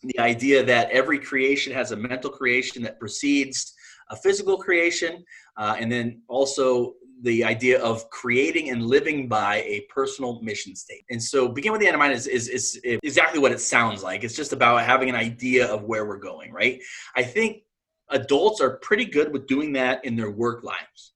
The 0.04 0.20
idea 0.20 0.64
that 0.64 0.90
every 0.92 1.20
creation 1.20 1.72
has 1.74 1.92
a 1.92 1.96
mental 1.96 2.30
creation 2.30 2.84
that 2.84 3.00
precedes 3.00 3.74
a 4.10 4.16
physical 4.18 4.58
creation, 4.58 5.24
uh, 5.58 5.78
and 5.80 5.92
then 5.92 6.22
also 6.28 6.96
the 7.22 7.46
idea 7.46 7.82
of 7.82 8.10
creating 8.10 8.70
and 8.72 8.86
living 8.86 9.30
by 9.30 9.62
a 9.62 9.86
personal 9.90 10.42
mission 10.42 10.76
state. 10.76 11.06
And 11.10 11.24
so, 11.24 11.48
begin 11.48 11.72
with 11.72 11.80
the 11.80 11.88
end 11.88 11.94
in 11.94 12.00
mind 12.00 12.14
is, 12.14 12.28
is, 12.28 12.50
is 12.50 12.80
exactly 12.84 13.40
what 13.40 13.54
it 13.54 13.62
sounds 13.62 14.04
like. 14.04 14.26
It's 14.26 14.36
just 14.36 14.52
about 14.52 14.82
having 14.84 15.10
an 15.10 15.16
idea 15.16 15.68
of 15.68 15.84
where 15.84 16.06
we're 16.06 16.18
going, 16.18 16.52
right? 16.52 16.82
I 17.16 17.24
think 17.24 17.64
adults 18.10 18.60
are 18.60 18.78
pretty 18.78 19.06
good 19.06 19.32
with 19.32 19.48
doing 19.48 19.72
that 19.74 20.04
in 20.04 20.18
their 20.18 20.32
work 20.32 20.64
lives 20.64 21.13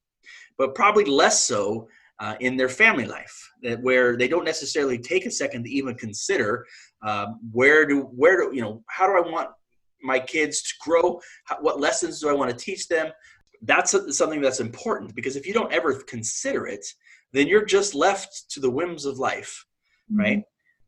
but 0.58 0.76
probably 0.76 1.06
less 1.06 1.44
so 1.44 1.88
uh, 2.20 2.36
in 2.40 2.58
their 2.58 2.70
family 2.70 3.06
life, 3.06 3.52
that 3.64 3.82
where 3.82 4.18
they 4.18 4.28
don't 4.28 4.46
necessarily 4.46 4.98
take 4.98 5.26
a 5.26 5.32
second 5.32 5.64
to 5.64 5.70
even 5.70 5.96
consider 5.96 6.66
um, 7.06 7.40
where 7.52 7.86
do 7.86 8.02
where 8.02 8.38
do 8.38 8.56
you 8.56 8.62
know 8.62 8.84
how 8.90 9.08
do 9.08 9.14
I 9.14 9.32
want 9.32 9.50
my 10.02 10.20
kids 10.20 10.62
to 10.64 10.74
grow? 10.82 11.20
How, 11.46 11.58
what 11.62 11.80
lessons 11.80 12.20
do 12.20 12.30
I 12.30 12.34
want 12.34 12.50
to 12.52 12.58
teach 12.58 12.88
them? 12.88 13.12
That's 13.62 13.94
a, 13.94 14.12
something 14.14 14.42
that's 14.42 14.60
important 14.60 15.16
because 15.16 15.36
if 15.36 15.48
you 15.48 15.54
don't 15.54 15.72
ever 15.72 15.94
consider 15.94 16.68
it, 16.68 16.86
then 17.34 17.48
you're 17.48 17.66
just 17.66 17.96
left 17.96 18.50
to 18.52 18.60
the 18.60 18.70
whims 18.70 19.06
of 19.06 19.20
life, 19.20 19.66
mm-hmm. 20.12 20.20
right? 20.20 20.44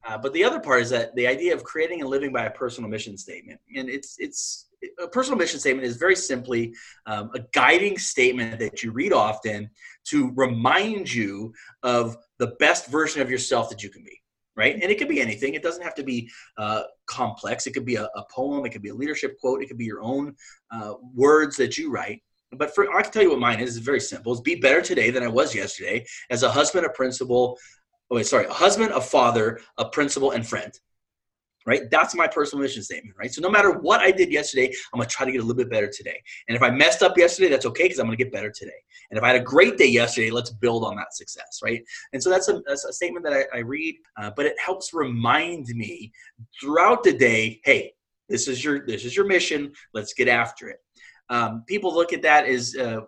Uh, 0.08 0.18
but 0.18 0.34
the 0.34 0.44
other 0.44 0.60
part 0.60 0.82
is 0.82 0.90
that 0.90 1.14
the 1.16 1.28
idea 1.28 1.54
of 1.54 1.64
creating 1.64 2.02
and 2.02 2.10
living 2.10 2.32
by 2.32 2.46
a 2.46 2.52
personal 2.52 2.90
mission 2.90 3.18
statement, 3.18 3.60
and 3.76 3.90
it's 3.90 4.16
it's 4.20 4.68
a 5.04 5.08
personal 5.08 5.38
mission 5.38 5.60
statement 5.60 5.86
is 5.86 5.98
very 5.98 6.16
simply 6.16 6.74
um, 7.06 7.30
a 7.36 7.40
guiding 7.54 7.98
statement 7.98 8.60
that 8.60 8.82
you 8.82 8.92
read 8.92 9.12
often 9.12 9.70
to 10.06 10.32
remind 10.36 11.14
you 11.14 11.54
of 11.84 12.18
the 12.38 12.48
best 12.60 12.88
version 12.88 13.22
of 13.22 13.30
yourself 13.30 13.70
that 13.70 13.84
you 13.84 13.90
can 13.90 14.04
be 14.04 14.22
right? 14.56 14.74
And 14.74 14.92
it 14.92 14.98
could 14.98 15.08
be 15.08 15.22
anything. 15.22 15.54
It 15.54 15.64
doesn't 15.64 15.84
have 15.84 15.96
to 15.96 16.04
be 16.04 16.30
uh, 16.58 16.82
complex. 17.06 17.66
It 17.66 17.72
could 17.72 17.86
be 17.86 17.96
a, 17.96 18.04
a, 18.04 18.26
poem. 18.30 18.66
It 18.66 18.72
could 18.72 18.82
be 18.82 18.90
a 18.90 18.94
leadership 18.94 19.40
quote. 19.40 19.64
It 19.64 19.68
could 19.68 19.78
be 19.78 19.86
your 19.86 20.02
own 20.02 20.36
uh, 20.70 20.96
words 21.16 21.56
that 21.56 21.78
you 21.78 21.90
write. 21.90 22.22
But 22.52 22.76
for 22.76 22.94
i 22.94 23.02
can 23.02 23.12
tell 23.12 23.24
you 23.24 23.30
what 23.30 23.40
mine 23.40 23.62
is. 23.62 23.78
It's 23.78 23.86
very 23.86 24.02
simple. 24.02 24.34
It's 24.34 24.42
be 24.42 24.56
better 24.56 24.82
today 24.82 25.12
than 25.12 25.24
i 25.24 25.28
was 25.28 25.56
yesterday 25.56 26.06
as 26.30 26.44
a 26.44 26.50
husband 26.50 26.86
a 26.86 26.90
principal 26.90 27.58
oh 28.12 28.16
wait, 28.16 28.26
sorry, 28.26 28.46
a 28.46 28.54
husband, 28.54 28.92
a 28.92 29.02
father, 29.02 29.60
a 29.78 29.86
principal, 29.86 30.32
and 30.32 30.48
friend. 30.48 30.72
Right? 31.66 31.92
That's 31.92 32.16
my 32.16 32.26
personal 32.26 32.64
mission 32.64 32.82
statement, 32.82 33.16
right? 33.20 33.32
So 33.32 33.42
no 33.42 33.50
matter 33.50 33.72
what 33.72 34.00
I 34.00 34.10
did 34.10 34.32
yesterday, 34.32 34.74
I'm 34.92 35.00
gonna 35.00 35.10
try 35.10 35.26
to 35.26 35.32
get 35.32 35.40
a 35.40 35.44
little 35.44 35.58
bit 35.58 35.70
better 35.70 35.92
today. 35.94 36.20
And 36.48 36.56
if 36.56 36.64
I 36.64 36.72
messed 36.72 37.04
up 37.04 37.16
yesterday, 37.18 37.50
that's 37.50 37.66
okay 37.68 37.84
because 37.84 38.00
I'm 38.00 38.08
gonna 38.08 38.16
get 38.16 38.32
better 38.32 38.50
today. 38.50 38.72
And 39.12 39.18
if 39.18 39.24
I 39.24 39.28
had 39.28 39.36
a 39.36 39.44
great 39.44 39.78
day 39.78 39.86
yesterday, 39.86 40.32
let's 40.32 40.50
build 40.50 40.84
on 40.84 40.96
that 40.96 41.14
success, 41.14 41.60
right? 41.64 41.84
And 42.14 42.24
so 42.24 42.30
that's 42.30 42.48
a, 42.48 42.62
that's 42.66 42.86
a 42.86 42.94
statement 42.94 43.24
that 43.26 43.34
I, 43.34 43.58
I 43.58 43.60
read, 43.60 43.96
uh, 44.18 44.32
but 44.36 44.48
it 44.48 44.56
helps 44.64 44.94
remind 44.94 45.68
me 45.68 46.12
throughout 46.60 47.04
the 47.04 47.14
day, 47.14 47.60
hey, 47.66 47.94
this 48.30 48.48
is 48.48 48.64
your 48.64 48.86
this 48.86 49.06
is 49.06 49.16
your 49.16 49.26
mission. 49.26 49.74
Let's 49.94 50.14
get 50.14 50.28
after 50.28 50.70
it. 50.70 50.78
Um, 51.30 51.64
people 51.68 51.94
look 51.94 52.14
at 52.14 52.22
that 52.22 52.46
as 52.46 52.76
uh, 52.76 53.02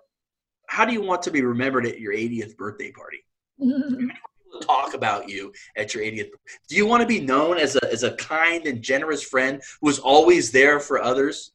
how 0.68 0.86
do 0.86 0.94
you 0.94 1.02
want 1.02 1.22
to 1.24 1.32
be 1.32 1.42
remembered 1.42 1.86
at 1.86 2.00
your 2.00 2.14
80th 2.14 2.58
birthday 2.58 2.92
party? 2.92 3.24
talk 4.60 4.94
about 4.94 5.30
you 5.30 5.54
at 5.76 5.94
your 5.94 6.04
80th. 6.04 6.30
Do 6.68 6.76
you 6.76 6.86
want 6.86 7.02
to 7.02 7.08
be 7.08 7.20
known 7.20 7.58
as 7.58 7.76
a, 7.76 7.92
as 7.92 8.04
a 8.04 8.16
kind 8.16 8.66
and 8.68 8.82
generous 8.82 9.24
friend 9.24 9.62
who 9.82 9.90
is 9.90 10.00
always 10.00 10.52
there 10.52 10.80
for 10.80 11.02
others? 11.02 11.52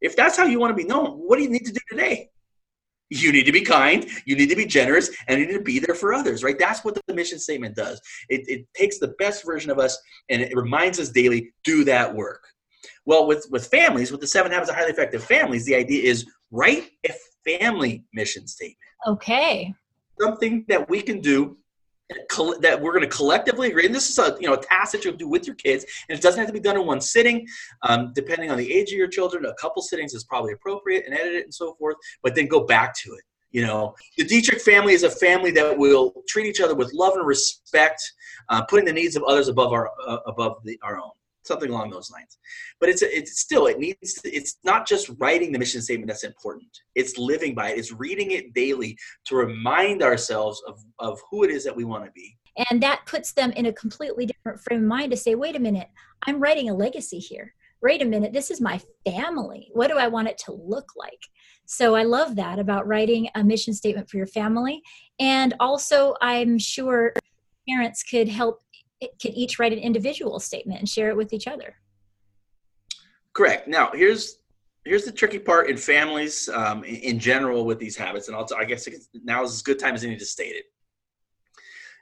If 0.00 0.16
that's 0.16 0.36
how 0.36 0.46
you 0.46 0.58
want 0.58 0.70
to 0.76 0.82
be 0.82 0.88
known, 0.88 1.12
what 1.12 1.36
do 1.36 1.42
you 1.42 1.50
need 1.50 1.66
to 1.66 1.72
do 1.72 1.80
today? 1.90 2.30
You 3.10 3.32
need 3.32 3.44
to 3.46 3.52
be 3.52 3.62
kind, 3.62 4.06
you 4.24 4.36
need 4.36 4.50
to 4.50 4.56
be 4.56 4.66
generous, 4.66 5.10
and 5.26 5.40
you 5.40 5.46
need 5.46 5.54
to 5.54 5.62
be 5.62 5.80
there 5.80 5.96
for 5.96 6.14
others, 6.14 6.44
right? 6.44 6.56
That's 6.56 6.84
what 6.84 6.96
the 7.06 7.14
mission 7.14 7.40
statement 7.40 7.74
does. 7.74 8.00
It, 8.28 8.48
it 8.48 8.66
takes 8.72 8.98
the 8.98 9.08
best 9.18 9.44
version 9.44 9.70
of 9.70 9.80
us 9.80 9.98
and 10.28 10.40
it 10.40 10.56
reminds 10.56 11.00
us 11.00 11.10
daily 11.10 11.52
do 11.64 11.82
that 11.84 12.14
work. 12.14 12.44
Well, 13.04 13.26
with, 13.26 13.46
with 13.50 13.66
families, 13.66 14.12
with 14.12 14.20
the 14.20 14.28
seven 14.28 14.52
habits 14.52 14.70
of 14.70 14.76
highly 14.76 14.92
effective 14.92 15.24
families, 15.24 15.64
the 15.64 15.74
idea 15.74 16.04
is 16.04 16.24
write 16.52 16.90
a 17.08 17.12
family 17.44 18.04
mission 18.12 18.46
statement. 18.46 18.76
Okay. 19.06 19.74
Something 20.20 20.64
that 20.68 20.88
we 20.88 21.02
can 21.02 21.20
do 21.20 21.56
that 22.60 22.78
we're 22.80 22.92
going 22.92 23.08
to 23.08 23.16
collectively 23.16 23.68
agree. 23.68 23.86
And 23.86 23.94
this 23.94 24.10
is 24.10 24.18
a 24.18 24.36
you 24.40 24.46
know 24.46 24.54
a 24.54 24.62
task 24.62 24.92
that 24.92 25.04
you'll 25.04 25.16
do 25.16 25.28
with 25.28 25.46
your 25.46 25.56
kids, 25.56 25.84
and 26.08 26.18
it 26.18 26.22
doesn't 26.22 26.38
have 26.38 26.48
to 26.48 26.52
be 26.52 26.60
done 26.60 26.76
in 26.76 26.86
one 26.86 27.00
sitting. 27.00 27.46
Um, 27.82 28.12
depending 28.14 28.50
on 28.50 28.58
the 28.58 28.72
age 28.72 28.92
of 28.92 28.98
your 28.98 29.08
children, 29.08 29.44
a 29.44 29.54
couple 29.54 29.82
sittings 29.82 30.14
is 30.14 30.24
probably 30.24 30.52
appropriate, 30.52 31.04
and 31.06 31.14
edit 31.14 31.34
it 31.34 31.44
and 31.44 31.54
so 31.54 31.74
forth. 31.74 31.96
But 32.22 32.34
then 32.34 32.46
go 32.46 32.64
back 32.64 32.94
to 33.04 33.12
it. 33.12 33.22
You 33.52 33.66
know, 33.66 33.94
the 34.16 34.24
Dietrich 34.24 34.60
family 34.60 34.92
is 34.92 35.02
a 35.02 35.10
family 35.10 35.50
that 35.52 35.76
will 35.76 36.12
treat 36.28 36.46
each 36.46 36.60
other 36.60 36.74
with 36.74 36.92
love 36.94 37.14
and 37.14 37.26
respect, 37.26 38.00
uh, 38.48 38.64
putting 38.64 38.86
the 38.86 38.92
needs 38.92 39.16
of 39.16 39.24
others 39.24 39.48
above 39.48 39.72
our 39.72 39.90
uh, 40.06 40.18
above 40.26 40.58
the, 40.64 40.78
our 40.82 40.98
own 40.98 41.10
something 41.50 41.70
along 41.70 41.90
those 41.90 42.10
lines. 42.10 42.38
But 42.78 42.88
it's 42.88 43.02
it's 43.02 43.40
still 43.40 43.66
it 43.66 43.78
needs 43.78 44.14
to, 44.14 44.30
it's 44.30 44.58
not 44.64 44.86
just 44.86 45.10
writing 45.18 45.52
the 45.52 45.58
mission 45.58 45.82
statement 45.82 46.08
that's 46.08 46.24
important. 46.24 46.70
It's 46.94 47.18
living 47.18 47.54
by 47.54 47.70
it. 47.70 47.78
It's 47.78 47.92
reading 47.92 48.30
it 48.30 48.54
daily 48.54 48.96
to 49.26 49.36
remind 49.36 50.02
ourselves 50.02 50.62
of 50.66 50.78
of 50.98 51.20
who 51.30 51.44
it 51.44 51.50
is 51.50 51.64
that 51.64 51.76
we 51.76 51.84
want 51.84 52.04
to 52.04 52.12
be. 52.12 52.36
And 52.70 52.82
that 52.82 53.00
puts 53.06 53.32
them 53.32 53.52
in 53.52 53.66
a 53.66 53.72
completely 53.72 54.26
different 54.26 54.60
frame 54.60 54.80
of 54.80 54.86
mind 54.86 55.10
to 55.10 55.16
say 55.16 55.34
wait 55.34 55.56
a 55.56 55.60
minute 55.60 55.88
i'm 56.26 56.40
writing 56.40 56.70
a 56.70 56.74
legacy 56.74 57.18
here. 57.18 57.54
Wait 57.82 58.02
a 58.02 58.04
minute 58.04 58.32
this 58.32 58.50
is 58.50 58.60
my 58.60 58.80
family. 59.06 59.70
What 59.72 59.88
do 59.88 59.98
i 59.98 60.08
want 60.08 60.28
it 60.28 60.38
to 60.46 60.52
look 60.52 60.90
like? 60.96 61.22
So 61.66 61.94
i 61.94 62.04
love 62.04 62.36
that 62.36 62.58
about 62.58 62.86
writing 62.86 63.28
a 63.34 63.42
mission 63.42 63.74
statement 63.74 64.08
for 64.08 64.16
your 64.18 64.26
family. 64.26 64.82
And 65.18 65.54
also 65.60 66.14
i'm 66.20 66.58
sure 66.58 67.12
parents 67.68 68.02
could 68.02 68.28
help 68.28 68.60
could 69.00 69.34
each 69.34 69.58
write 69.58 69.72
an 69.72 69.78
individual 69.78 70.38
statement 70.38 70.80
and 70.80 70.88
share 70.88 71.08
it 71.08 71.16
with 71.16 71.32
each 71.32 71.46
other. 71.46 71.76
Correct. 73.32 73.68
Now, 73.68 73.90
here's 73.92 74.38
here's 74.84 75.04
the 75.04 75.12
tricky 75.12 75.38
part 75.38 75.68
in 75.68 75.76
families 75.76 76.48
um, 76.48 76.84
in, 76.84 76.96
in, 76.96 77.18
general 77.18 77.64
with 77.64 77.78
these 77.78 77.96
habits, 77.96 78.28
and 78.28 78.36
I'll, 78.36 78.48
I 78.58 78.64
guess 78.64 78.88
now 79.24 79.42
is 79.44 79.52
as 79.52 79.62
good 79.62 79.78
time 79.78 79.94
as 79.94 80.04
any 80.04 80.16
to 80.16 80.24
state 80.24 80.56
it. 80.56 80.64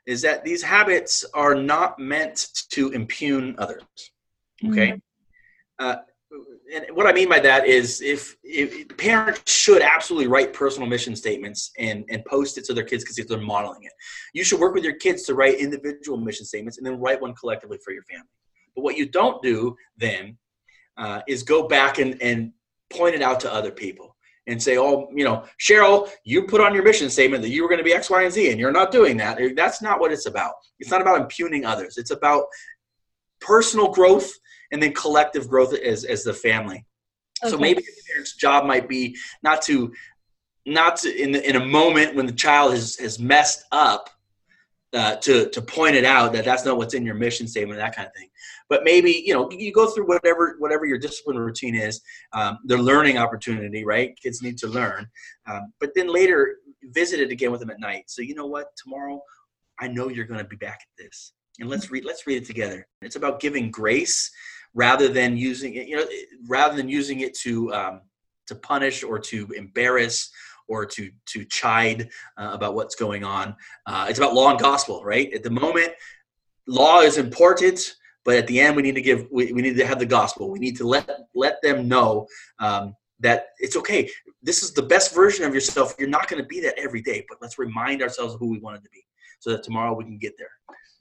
Is 0.07 0.23
that 0.23 0.45
these 0.45 0.63
habits 0.63 1.25
are 1.35 1.55
not 1.55 1.99
meant 1.99 2.49
to 2.71 2.91
impugn 2.91 3.57
others? 3.59 3.83
Okay. 4.65 4.93
Mm-hmm. 4.93 4.97
Uh, 5.79 5.97
and 6.75 6.87
what 6.93 7.07
I 7.07 7.13
mean 7.13 7.29
by 7.29 7.41
that 7.41 7.67
is 7.67 8.01
if, 8.03 8.37
if 8.43 8.97
parents 8.97 9.51
should 9.51 9.83
absolutely 9.83 10.29
write 10.29 10.53
personal 10.53 10.89
mission 10.89 11.17
statements 11.17 11.71
and, 11.79 12.05
and 12.11 12.25
post 12.25 12.59
it 12.59 12.65
to 12.67 12.75
their 12.75 12.85
kids 12.85 13.05
because 13.05 13.17
they're 13.27 13.41
modeling 13.41 13.85
it. 13.85 13.93
You 14.35 14.45
should 14.45 14.61
work 14.61 14.75
with 14.75 14.85
your 14.85 14.97
kids 14.97 15.23
to 15.25 15.35
write 15.35 15.59
individual 15.59 16.19
mission 16.19 16.45
statements 16.45 16.79
and 16.79 16.87
then 16.87 17.01
write 17.01 17.21
one 17.21 17.35
collectively 17.35 17.79
for 17.85 17.93
your 17.93 18.03
family. 18.05 18.29
But 18.75 18.83
what 18.83 18.97
you 18.97 19.07
don't 19.07 19.43
do 19.43 19.77
then 19.97 20.37
uh, 20.97 21.23
is 21.27 21.43
go 21.43 21.69
back 21.69 21.99
and, 21.99 22.21
and 22.21 22.53
point 22.91 23.15
it 23.15 23.23
out 23.23 23.41
to 23.41 23.53
other 23.53 23.71
people 23.71 24.15
and 24.47 24.63
say, 24.63 24.79
oh, 24.79 25.09
you 25.15 25.25
know, 25.25 25.45
Cheryl, 25.61 26.11
you 26.25 26.45
put 26.45 26.61
on 26.61 26.75
your 26.75 26.83
mission 26.83 27.11
statement 27.11 27.43
that 27.43 27.51
you 27.51 27.63
were 27.63 27.69
going 27.69 27.79
to 27.79 27.85
be 27.85 27.93
X, 27.93 28.09
Y, 28.11 28.23
and 28.23 28.33
Z, 28.33 28.51
and 28.51 28.59
you're 28.59 28.73
not 28.73 28.91
doing 28.91 29.17
that. 29.19 29.39
That's 29.57 29.83
not 29.83 30.01
what 30.01 30.13
it's 30.13 30.27
about. 30.27 30.53
It's 30.79 30.91
not 30.91 31.03
about 31.03 31.21
impugning 31.21 31.65
others. 31.65 31.99
It's 31.99 32.11
about 32.11 32.45
personal 33.41 33.93
growth 33.93 34.31
and 34.73 34.83
then 34.83 34.93
collective 34.93 35.49
growth 35.49 35.75
as, 35.75 36.05
as 36.05 36.25
the 36.25 36.35
family. 36.35 36.85
Okay. 37.43 37.51
So 37.51 37.59
maybe 37.59 37.81
the 37.81 38.03
parent's 38.11 38.35
job 38.37 38.65
might 38.65 38.89
be 38.89 39.17
not 39.43 39.63
to 39.63 39.93
not 40.67 40.97
to, 40.99 41.23
in 41.23 41.33
the, 41.33 41.49
in 41.49 41.57
a 41.57 41.65
moment 41.65 42.15
when 42.15 42.27
the 42.27 42.33
child 42.33 42.73
has 42.73 42.97
has 42.97 43.19
messed 43.19 43.65
up 43.73 44.11
uh, 44.93 45.17
to 45.17 45.49
to 45.51 45.63
point 45.63 45.95
it 45.95 46.05
out 46.05 46.33
that 46.33 46.45
that's 46.45 46.65
not 46.65 46.77
what's 46.77 46.95
in 46.95 47.05
your 47.05 47.15
mission 47.15 47.47
statement 47.47 47.79
that 47.79 47.95
kind 47.95 48.07
of 48.07 48.15
thing. 48.15 48.29
But 48.69 48.85
maybe 48.85 49.23
you 49.25 49.35
know 49.35 49.51
you 49.51 49.73
go 49.73 49.87
through 49.87 50.07
whatever 50.07 50.57
whatever 50.59 50.85
your 50.85 50.99
discipline 50.99 51.39
routine 51.39 51.75
is, 51.75 52.01
um, 52.33 52.59
the 52.65 52.77
learning 52.77 53.19
opportunity, 53.19 53.85
right? 53.85 54.19
Kids 54.23 54.43
need 54.43 54.59
to 54.59 54.67
learn, 54.67 55.07
um, 55.47 55.73
but 55.81 55.91
then 55.95 56.09
later 56.09 56.57
visit 56.85 57.21
it 57.21 57.31
again 57.31 57.51
with 57.51 57.61
them 57.61 57.71
at 57.71 57.81
night. 57.81 58.05
So 58.07 58.23
you 58.23 58.35
know 58.35 58.47
what, 58.47 58.69
tomorrow 58.83 59.21
I 59.81 59.89
know 59.89 60.09
you're 60.09 60.27
going 60.27 60.41
to 60.41 60.47
be 60.47 60.57
back 60.57 60.81
at 60.81 61.05
this, 61.05 61.33
and 61.61 61.69
let's 61.69 61.91
read 61.91 62.05
let's 62.05 62.27
read 62.27 62.43
it 62.43 62.47
together. 62.47 62.87
It's 63.03 63.17
about 63.17 63.41
giving 63.41 63.71
grace 63.71 64.31
rather 64.75 65.09
than 65.09 65.37
using 65.37 65.75
it, 65.75 65.89
you 65.89 65.97
know, 65.97 66.07
rather 66.47 66.77
than 66.77 66.89
using 66.89 67.21
it 67.21 67.35
to 67.39 67.73
um, 67.73 68.01
to 68.47 68.55
punish 68.55 69.03
or 69.03 69.19
to 69.19 69.47
embarrass 69.57 70.31
or 70.69 70.85
to 70.87 71.11
to 71.27 71.45
chide 71.45 72.09
uh, 72.37 72.51
about 72.53 72.75
what's 72.75 72.95
going 72.95 73.25
on. 73.25 73.55
Uh, 73.87 74.07
it's 74.09 74.19
about 74.19 74.35
law 74.35 74.51
and 74.51 74.59
gospel, 74.59 75.03
right? 75.05 75.33
At 75.33 75.43
the 75.43 75.51
moment, 75.51 75.93
law 76.67 77.01
is 77.01 77.19
important, 77.19 77.81
but 78.25 78.37
at 78.37 78.47
the 78.47 78.61
end, 78.61 78.77
we 78.77 78.83
need 78.83 78.95
to 78.95 79.03
give 79.03 79.27
we, 79.31 79.53
we 79.53 79.63
need 79.63 79.77
to 79.77 79.87
have 79.87 79.99
the 79.99 80.07
gospel. 80.07 80.51
We 80.51 80.59
need 80.59 80.77
to 80.79 80.87
let 80.87 81.11
let 81.35 81.61
them 81.63 81.89
know 81.89 82.27
um, 82.59 82.95
that 83.21 83.49
it's 83.59 83.77
okay. 83.77 84.11
This 84.43 84.63
is 84.63 84.73
the 84.73 84.83
best 84.83 85.15
version 85.15 85.45
of 85.45 85.55
yourself. 85.55 85.95
You're 85.99 86.09
not 86.09 86.29
going 86.29 86.43
to 86.43 86.47
be 86.47 86.61
that 86.61 86.79
every 86.79 87.03
day, 87.03 87.25
but 87.29 87.39
let's 87.41 87.59
remind 87.59 88.03
ourselves 88.03 88.37
who 88.39 88.51
we 88.51 88.59
wanted 88.61 88.85
to 88.85 88.91
be, 88.91 89.05
so 89.41 89.51
that 89.51 89.63
tomorrow 89.63 89.95
we 89.95 90.05
can 90.05 90.19
get 90.19 90.35
there 90.39 90.51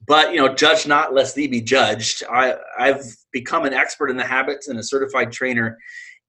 but 0.06 0.32
you 0.32 0.38
know 0.38 0.54
judge 0.54 0.88
not 0.88 1.14
lest 1.14 1.36
thee 1.36 1.48
be 1.48 1.62
judged. 1.62 2.24
I 2.30 2.56
i've 2.78 3.04
become 3.32 3.66
an 3.66 3.74
expert 3.74 4.10
in 4.10 4.18
the 4.18 4.26
habits 4.26 4.68
and 4.68 4.80
a 4.80 4.84
certified 4.84 5.32
trainer 5.32 5.78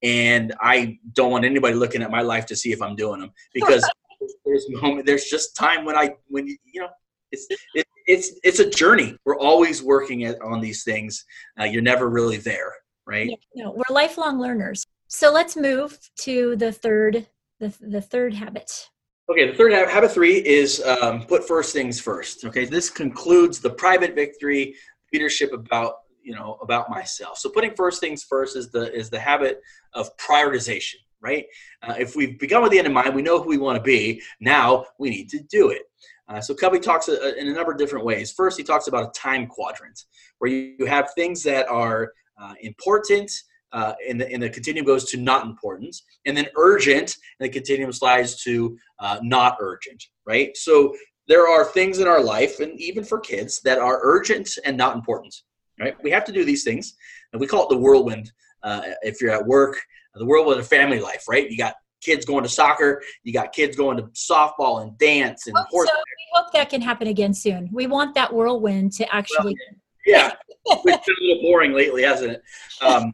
and 0.02 0.54
i 0.60 0.96
don't 1.14 1.32
want 1.32 1.44
anybody 1.44 1.74
looking 1.74 2.02
at 2.02 2.10
my 2.10 2.20
life 2.20 2.46
to 2.46 2.54
see 2.54 2.70
if 2.70 2.80
i'm 2.80 2.94
doing 2.94 3.20
them 3.20 3.32
because 3.52 3.88
there's 4.44 4.66
moment 4.70 5.06
there's 5.06 5.24
just 5.24 5.56
time 5.56 5.84
when 5.84 5.96
i 5.96 6.14
when 6.28 6.46
you, 6.46 6.56
you 6.72 6.80
know 6.80 6.88
it's 7.32 7.46
it, 7.74 7.86
it's 8.06 8.32
it's 8.42 8.58
a 8.58 8.70
journey. 8.70 9.14
We're 9.26 9.38
always 9.38 9.82
working 9.82 10.24
at, 10.24 10.40
on 10.40 10.62
these 10.62 10.82
things. 10.82 11.26
Uh, 11.60 11.64
you're 11.64 11.82
never 11.82 12.08
really 12.08 12.38
there 12.38 12.72
right? 13.08 13.30
Yeah, 13.30 13.64
no, 13.64 13.70
we're 13.72 13.94
lifelong 13.94 14.38
learners. 14.38 14.86
So 15.08 15.32
let's 15.32 15.56
move 15.56 15.98
to 16.20 16.54
the 16.56 16.70
third 16.70 17.26
the, 17.58 17.74
the 17.80 18.02
third 18.02 18.34
habit 18.34 18.88
Okay, 19.30 19.50
the 19.50 19.54
third 19.54 19.72
habit 19.72 20.10
three 20.10 20.36
is 20.36 20.82
um, 20.82 21.22
put 21.22 21.46
first 21.46 21.74
things 21.74 22.00
first. 22.00 22.46
Okay, 22.46 22.64
this 22.64 22.88
concludes 22.88 23.60
the 23.60 23.68
private 23.68 24.14
victory 24.14 24.74
leadership 25.12 25.52
about 25.52 25.96
you 26.22 26.34
know 26.34 26.58
about 26.62 26.88
myself. 26.88 27.36
So 27.36 27.50
putting 27.50 27.74
first 27.74 28.00
things 28.00 28.22
first 28.22 28.56
is 28.56 28.70
the 28.70 28.90
is 28.94 29.10
the 29.10 29.18
habit 29.18 29.60
of 29.92 30.16
prioritization, 30.16 30.96
right? 31.20 31.44
Uh, 31.82 31.94
if 31.98 32.16
we've 32.16 32.38
begun 32.38 32.62
with 32.62 32.72
the 32.72 32.78
end 32.78 32.86
in 32.86 32.92
mind, 32.94 33.14
we 33.14 33.20
know 33.20 33.42
who 33.42 33.50
we 33.50 33.58
want 33.58 33.76
to 33.76 33.82
be. 33.82 34.22
Now 34.40 34.86
we 34.98 35.10
need 35.10 35.28
to 35.30 35.40
do 35.50 35.70
it. 35.70 35.82
Uh, 36.26 36.40
so 36.40 36.54
Covey 36.54 36.78
talks 36.78 37.10
uh, 37.10 37.32
in 37.38 37.48
a 37.48 37.52
number 37.52 37.72
of 37.72 37.76
different 37.76 38.06
ways. 38.06 38.32
First, 38.32 38.56
he 38.56 38.64
talks 38.64 38.86
about 38.86 39.08
a 39.08 39.10
time 39.18 39.46
quadrant 39.46 40.04
where 40.38 40.50
you 40.50 40.86
have 40.86 41.12
things 41.14 41.42
that 41.42 41.68
are 41.68 42.12
uh, 42.40 42.54
important 42.62 43.30
uh, 43.72 43.94
and, 44.08 44.20
the, 44.20 44.32
and 44.32 44.42
the 44.42 44.50
continuum 44.50 44.86
goes 44.86 45.04
to 45.10 45.16
not 45.16 45.44
important, 45.44 45.96
and 46.26 46.36
then 46.36 46.46
urgent, 46.56 47.16
and 47.38 47.48
the 47.48 47.48
continuum 47.48 47.92
slides 47.92 48.42
to 48.42 48.78
uh, 48.98 49.18
not 49.22 49.56
urgent, 49.60 50.02
right? 50.26 50.56
So 50.56 50.94
there 51.26 51.46
are 51.46 51.64
things 51.64 51.98
in 51.98 52.08
our 52.08 52.22
life, 52.22 52.60
and 52.60 52.80
even 52.80 53.04
for 53.04 53.20
kids, 53.20 53.60
that 53.62 53.78
are 53.78 54.00
urgent 54.02 54.50
and 54.64 54.76
not 54.76 54.94
important, 54.94 55.34
right? 55.78 55.96
We 56.02 56.10
have 56.10 56.24
to 56.24 56.32
do 56.32 56.44
these 56.44 56.64
things, 56.64 56.94
and 57.32 57.40
we 57.40 57.46
call 57.46 57.64
it 57.64 57.68
the 57.68 57.78
whirlwind. 57.78 58.32
Uh, 58.62 58.80
if 59.02 59.20
you're 59.20 59.30
at 59.30 59.46
work, 59.46 59.78
the 60.14 60.24
whirlwind 60.24 60.58
of 60.58 60.66
family 60.66 61.00
life, 61.00 61.24
right? 61.28 61.48
You 61.48 61.56
got 61.56 61.74
kids 62.00 62.24
going 62.24 62.42
to 62.42 62.48
soccer, 62.48 63.02
you 63.22 63.32
got 63.32 63.52
kids 63.52 63.76
going 63.76 63.96
to 63.98 64.04
softball 64.14 64.82
and 64.82 64.96
dance 64.98 65.46
and 65.46 65.56
horse. 65.70 65.88
So 65.88 65.94
we 65.94 66.40
hope 66.40 66.52
that 66.52 66.70
can 66.70 66.80
happen 66.80 67.08
again 67.08 67.34
soon. 67.34 67.68
We 67.72 67.86
want 67.86 68.14
that 68.14 68.32
whirlwind 68.32 68.92
to 68.94 69.14
actually. 69.14 69.56
Well, 69.70 69.80
yeah, 70.06 70.32
it's 70.66 70.82
been 70.84 70.94
a 70.94 71.26
little 71.26 71.42
boring 71.42 71.72
lately, 71.72 72.02
hasn't 72.02 72.32
it? 72.32 72.42
Um, 72.80 73.12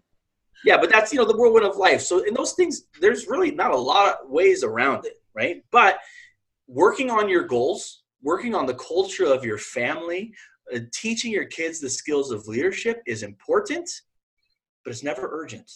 yeah, 0.65 0.79
but 0.79 0.91
that's 0.91 1.13
you 1.13 1.19
know 1.19 1.25
the 1.25 1.37
whirlwind 1.37 1.67
of 1.67 1.77
life. 1.77 2.01
So 2.01 2.25
in 2.25 2.35
those 2.35 2.53
things, 2.53 2.85
there's 3.01 3.27
really 3.27 3.51
not 3.51 3.73
a 3.73 3.77
lot 3.77 4.17
of 4.23 4.31
ways 4.31 4.65
around 4.65 5.05
it, 5.05 5.15
right? 5.35 5.63
But 5.71 5.99
working 6.67 7.11
on 7.11 7.29
your 7.29 7.45
goals, 7.45 8.03
working 8.23 8.55
on 8.55 8.67
the 8.67 8.75
culture 8.75 9.27
of 9.27 9.45
your 9.45 9.59
family, 9.59 10.33
uh, 10.75 10.81
teaching 10.93 11.31
your 11.31 11.45
kids 11.45 11.81
the 11.81 11.91
skills 11.91 12.31
of 12.31 12.49
leadership 12.49 13.03
is 13.07 13.23
important, 13.23 13.89
but 14.85 14.91
it's 14.91 15.03
never 15.03 15.29
urgent, 15.31 15.71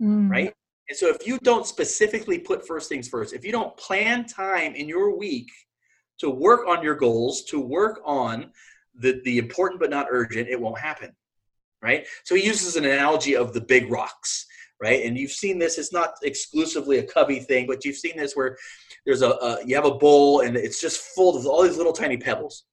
mm. 0.00 0.30
right? 0.30 0.54
And 0.88 0.96
so 0.96 1.08
if 1.08 1.26
you 1.26 1.38
don't 1.40 1.66
specifically 1.66 2.38
put 2.38 2.66
first 2.66 2.88
things 2.88 3.08
first, 3.08 3.34
if 3.34 3.44
you 3.44 3.52
don't 3.52 3.76
plan 3.76 4.24
time 4.24 4.74
in 4.74 4.88
your 4.88 5.16
week 5.16 5.50
to 6.18 6.30
work 6.30 6.66
on 6.66 6.82
your 6.82 6.94
goals, 6.94 7.42
to 7.44 7.60
work 7.60 8.00
on 8.04 8.50
the, 8.94 9.20
the 9.24 9.38
important 9.38 9.80
but 9.80 9.90
not 9.90 10.06
urgent, 10.10 10.48
it 10.48 10.60
won't 10.60 10.78
happen, 10.78 11.14
right? 11.82 12.06
So 12.24 12.34
he 12.34 12.44
uses 12.44 12.76
an 12.76 12.84
analogy 12.84 13.36
of 13.36 13.52
the 13.52 13.60
big 13.60 13.90
rocks, 13.90 14.46
right? 14.80 15.04
And 15.04 15.16
you've 15.16 15.32
seen 15.32 15.58
this, 15.58 15.78
it's 15.78 15.92
not 15.92 16.14
exclusively 16.22 16.98
a 16.98 17.06
Covey 17.06 17.40
thing, 17.40 17.66
but 17.66 17.84
you've 17.84 17.96
seen 17.96 18.16
this 18.16 18.34
where 18.34 18.56
there's 19.06 19.22
a, 19.22 19.30
a 19.30 19.58
you 19.64 19.74
have 19.74 19.86
a 19.86 19.94
bowl 19.94 20.40
and 20.40 20.56
it's 20.56 20.80
just 20.80 21.00
full 21.14 21.36
of 21.36 21.46
all 21.46 21.62
these 21.62 21.76
little 21.76 21.92
tiny 21.92 22.16
pebbles. 22.16 22.64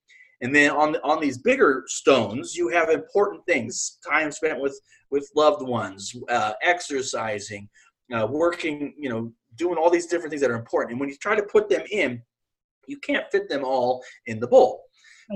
And 0.42 0.54
then 0.54 0.72
on 0.72 0.98
on 0.98 1.22
these 1.22 1.38
bigger 1.38 1.84
stones, 1.88 2.56
you 2.56 2.68
have 2.70 2.90
important 2.90 3.46
things: 3.46 4.00
time 4.08 4.32
spent 4.32 4.60
with 4.60 4.80
with 5.10 5.30
loved 5.36 5.62
ones, 5.62 6.14
uh, 6.30 6.54
exercising, 6.62 7.70
uh, 8.14 8.28
working, 8.30 8.94
you 8.98 9.10
know, 9.10 9.32
doing 9.56 9.78
all 9.78 9.90
these 9.90 10.08
different 10.08 10.32
things 10.32 10.42
that 10.42 10.52
are 10.52 10.56
important. 10.56 10.92
And 10.92 11.00
when 11.00 11.10
you 11.10 11.16
try 11.16 11.36
to 11.36 11.44
put 11.44 11.70
them 11.70 11.84
in, 11.92 12.22
you 12.88 12.98
can't 13.00 13.26
fit 13.32 13.50
them 13.50 13.64
all 13.64 14.04
in 14.28 14.40
the 14.40 14.48
bowl. 14.48 14.85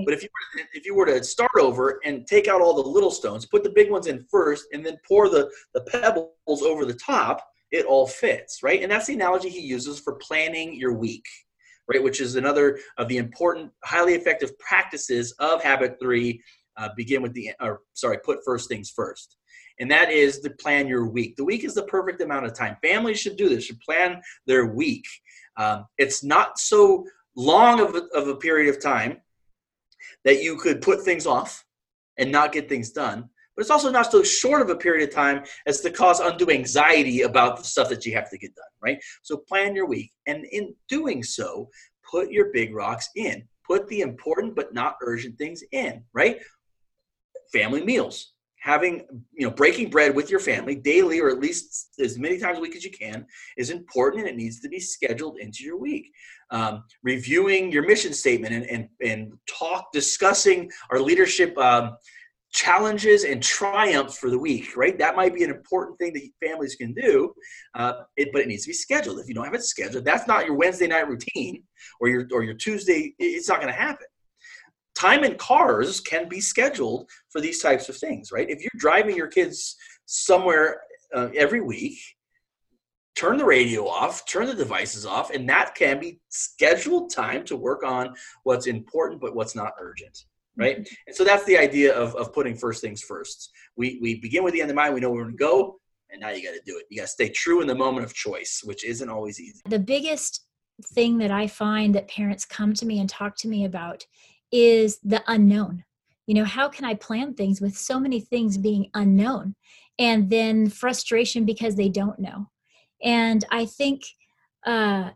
But 0.04 0.14
if 0.14 0.22
you 0.22 0.28
were 0.32 0.62
to, 0.62 0.68
if 0.72 0.86
you 0.86 0.94
were 0.94 1.06
to 1.06 1.24
start 1.24 1.50
over 1.58 2.00
and 2.04 2.26
take 2.26 2.48
out 2.48 2.60
all 2.60 2.74
the 2.74 2.88
little 2.88 3.10
stones, 3.10 3.46
put 3.46 3.64
the 3.64 3.70
big 3.70 3.90
ones 3.90 4.06
in 4.06 4.24
first, 4.30 4.66
and 4.72 4.84
then 4.84 4.98
pour 5.06 5.28
the 5.28 5.50
the 5.74 5.82
pebbles 5.82 6.62
over 6.62 6.84
the 6.84 6.94
top, 6.94 7.44
it 7.70 7.86
all 7.86 8.06
fits, 8.06 8.62
right? 8.62 8.82
And 8.82 8.90
that's 8.90 9.06
the 9.06 9.14
analogy 9.14 9.48
he 9.48 9.60
uses 9.60 9.98
for 10.00 10.14
planning 10.14 10.74
your 10.74 10.92
week, 10.92 11.24
right? 11.88 12.02
Which 12.02 12.20
is 12.20 12.36
another 12.36 12.78
of 12.98 13.08
the 13.08 13.16
important, 13.16 13.72
highly 13.84 14.14
effective 14.14 14.56
practices 14.58 15.32
of 15.38 15.62
habit 15.62 15.96
three. 16.00 16.42
Uh, 16.76 16.88
begin 16.96 17.20
with 17.20 17.34
the, 17.34 17.50
or 17.60 17.80
sorry, 17.92 18.16
put 18.24 18.38
first 18.44 18.68
things 18.68 18.90
first 18.90 19.36
and 19.80 19.90
that 19.90 20.10
is 20.10 20.38
to 20.40 20.50
plan 20.50 20.86
your 20.86 21.06
week. 21.06 21.36
The 21.36 21.44
week 21.44 21.64
is 21.64 21.74
the 21.74 21.82
perfect 21.84 22.20
amount 22.20 22.46
of 22.46 22.54
time. 22.54 22.76
Families 22.82 23.18
should 23.18 23.36
do 23.36 23.48
this, 23.48 23.64
should 23.64 23.80
plan 23.80 24.20
their 24.46 24.66
week. 24.66 25.04
Um, 25.56 25.86
it's 25.98 26.22
not 26.22 26.58
so 26.58 27.06
long 27.34 27.80
of 27.80 27.94
a, 27.94 28.02
of 28.14 28.28
a 28.28 28.36
period 28.36 28.68
of 28.68 28.80
time 28.80 29.18
that 30.24 30.42
you 30.42 30.56
could 30.56 30.82
put 30.82 31.02
things 31.02 31.26
off 31.26 31.64
and 32.18 32.30
not 32.30 32.52
get 32.52 32.68
things 32.68 32.90
done. 32.90 33.28
But 33.56 33.62
it's 33.62 33.70
also 33.70 33.90
not 33.90 34.10
so 34.10 34.22
short 34.22 34.62
of 34.62 34.70
a 34.70 34.76
period 34.76 35.08
of 35.08 35.14
time 35.14 35.44
as 35.66 35.80
to 35.80 35.90
cause 35.90 36.20
undue 36.20 36.50
anxiety 36.50 37.22
about 37.22 37.58
the 37.58 37.64
stuff 37.64 37.88
that 37.88 38.06
you 38.06 38.14
have 38.14 38.30
to 38.30 38.38
get 38.38 38.54
done, 38.54 38.64
right? 38.80 38.98
So 39.22 39.36
plan 39.36 39.74
your 39.74 39.86
week. 39.86 40.12
And 40.26 40.44
in 40.46 40.74
doing 40.88 41.22
so, 41.22 41.68
put 42.08 42.30
your 42.30 42.52
big 42.52 42.74
rocks 42.74 43.08
in. 43.16 43.46
Put 43.66 43.86
the 43.88 44.00
important 44.00 44.56
but 44.56 44.72
not 44.72 44.96
urgent 45.02 45.36
things 45.36 45.62
in, 45.72 46.02
right? 46.12 46.40
Family 47.52 47.84
meals 47.84 48.32
having 48.60 49.06
you 49.32 49.46
know 49.46 49.50
breaking 49.50 49.90
bread 49.90 50.14
with 50.14 50.30
your 50.30 50.40
family 50.40 50.74
daily 50.74 51.18
or 51.18 51.28
at 51.28 51.40
least 51.40 51.88
as 51.98 52.18
many 52.18 52.38
times 52.38 52.58
a 52.58 52.60
week 52.60 52.76
as 52.76 52.84
you 52.84 52.90
can 52.90 53.26
is 53.56 53.70
important 53.70 54.22
and 54.22 54.30
it 54.30 54.36
needs 54.36 54.60
to 54.60 54.68
be 54.68 54.78
scheduled 54.78 55.38
into 55.38 55.64
your 55.64 55.78
week. 55.78 56.12
Um, 56.50 56.84
reviewing 57.02 57.72
your 57.72 57.86
mission 57.86 58.12
statement 58.12 58.54
and, 58.54 58.66
and, 58.66 58.88
and 59.04 59.32
talk 59.46 59.92
discussing 59.92 60.70
our 60.90 61.00
leadership 61.00 61.56
um, 61.58 61.96
challenges 62.52 63.24
and 63.24 63.42
triumphs 63.42 64.18
for 64.18 64.28
the 64.28 64.38
week 64.38 64.76
right? 64.76 64.98
That 64.98 65.16
might 65.16 65.34
be 65.34 65.44
an 65.44 65.50
important 65.50 65.98
thing 65.98 66.12
that 66.14 66.46
families 66.46 66.74
can 66.74 66.92
do 66.92 67.32
uh, 67.74 67.92
it, 68.16 68.30
but 68.32 68.42
it 68.42 68.48
needs 68.48 68.64
to 68.64 68.70
be 68.70 68.74
scheduled. 68.74 69.20
If 69.20 69.28
you 69.28 69.34
don't 69.34 69.44
have 69.44 69.54
it 69.54 69.62
scheduled 69.64 70.04
that's 70.04 70.26
not 70.26 70.44
your 70.44 70.54
wednesday 70.54 70.86
night 70.86 71.08
routine 71.08 71.62
or 72.00 72.08
your 72.08 72.26
or 72.32 72.42
your 72.42 72.54
tuesday 72.54 73.14
it's 73.18 73.48
not 73.48 73.60
going 73.60 73.72
to 73.72 73.78
happen 73.78 74.06
time 75.00 75.24
in 75.24 75.34
cars 75.36 76.00
can 76.00 76.28
be 76.28 76.40
scheduled 76.40 77.08
for 77.30 77.40
these 77.40 77.62
types 77.62 77.88
of 77.88 77.96
things, 77.96 78.30
right? 78.32 78.50
If 78.50 78.60
you're 78.60 78.70
driving 78.76 79.16
your 79.16 79.28
kids 79.28 79.76
somewhere 80.04 80.82
uh, 81.14 81.28
every 81.34 81.60
week, 81.60 81.98
turn 83.16 83.38
the 83.38 83.44
radio 83.44 83.86
off, 83.86 84.26
turn 84.26 84.46
the 84.46 84.54
devices 84.54 85.06
off, 85.06 85.30
and 85.30 85.48
that 85.48 85.74
can 85.74 85.98
be 85.98 86.20
scheduled 86.28 87.10
time 87.10 87.44
to 87.44 87.56
work 87.56 87.82
on 87.82 88.14
what's 88.44 88.66
important 88.66 89.20
but 89.20 89.34
what's 89.34 89.54
not 89.54 89.72
urgent, 89.80 90.24
right? 90.56 90.80
Mm-hmm. 90.80 90.94
And 91.06 91.16
so 91.16 91.24
that's 91.24 91.44
the 91.44 91.58
idea 91.58 91.94
of, 91.94 92.14
of 92.16 92.32
putting 92.34 92.54
first 92.54 92.82
things 92.82 93.02
first. 93.02 93.50
We, 93.76 93.98
we 94.02 94.20
begin 94.20 94.44
with 94.44 94.52
the 94.52 94.60
end 94.60 94.70
in 94.70 94.76
mind, 94.76 94.94
we 94.94 95.00
know 95.00 95.10
where 95.10 95.22
we're 95.22 95.30
going 95.30 95.38
to 95.38 95.44
go, 95.44 95.80
and 96.10 96.20
now 96.20 96.30
you 96.30 96.42
got 96.42 96.54
to 96.54 96.62
do 96.66 96.76
it. 96.76 96.84
You 96.90 96.98
got 96.98 97.04
to 97.04 97.08
stay 97.08 97.30
true 97.30 97.62
in 97.62 97.66
the 97.66 97.74
moment 97.74 98.04
of 98.04 98.12
choice, 98.12 98.60
which 98.64 98.84
isn't 98.84 99.08
always 99.08 99.40
easy. 99.40 99.60
The 99.66 99.78
biggest 99.78 100.44
thing 100.94 101.18
that 101.18 101.30
I 101.30 101.46
find 101.46 101.94
that 101.94 102.08
parents 102.08 102.44
come 102.44 102.74
to 102.74 102.86
me 102.86 103.00
and 103.00 103.08
talk 103.08 103.36
to 103.36 103.48
me 103.48 103.64
about 103.64 104.04
is 104.52 104.98
the 105.02 105.22
unknown. 105.26 105.84
You 106.26 106.34
know, 106.34 106.44
how 106.44 106.68
can 106.68 106.84
I 106.84 106.94
plan 106.94 107.34
things 107.34 107.60
with 107.60 107.76
so 107.76 107.98
many 107.98 108.20
things 108.20 108.56
being 108.56 108.90
unknown? 108.94 109.54
And 109.98 110.30
then 110.30 110.68
frustration 110.68 111.44
because 111.44 111.76
they 111.76 111.88
don't 111.88 112.18
know. 112.18 112.46
And 113.02 113.44
I 113.50 113.66
think 113.66 114.02
uh, 114.66 115.10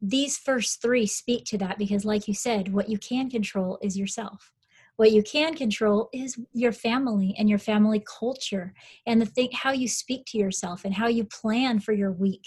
these 0.00 0.38
first 0.38 0.82
three 0.82 1.06
speak 1.06 1.44
to 1.46 1.58
that 1.58 1.78
because, 1.78 2.04
like 2.04 2.28
you 2.28 2.34
said, 2.34 2.72
what 2.72 2.88
you 2.88 2.98
can 2.98 3.30
control 3.30 3.78
is 3.82 3.98
yourself. 3.98 4.52
What 4.96 5.12
you 5.12 5.22
can 5.22 5.54
control 5.54 6.10
is 6.12 6.38
your 6.52 6.72
family 6.72 7.34
and 7.38 7.48
your 7.48 7.58
family 7.58 8.04
culture 8.06 8.74
and 9.06 9.20
the 9.20 9.26
thing 9.26 9.48
how 9.52 9.72
you 9.72 9.88
speak 9.88 10.26
to 10.26 10.38
yourself 10.38 10.84
and 10.84 10.94
how 10.94 11.08
you 11.08 11.24
plan 11.24 11.80
for 11.80 11.92
your 11.92 12.12
week, 12.12 12.44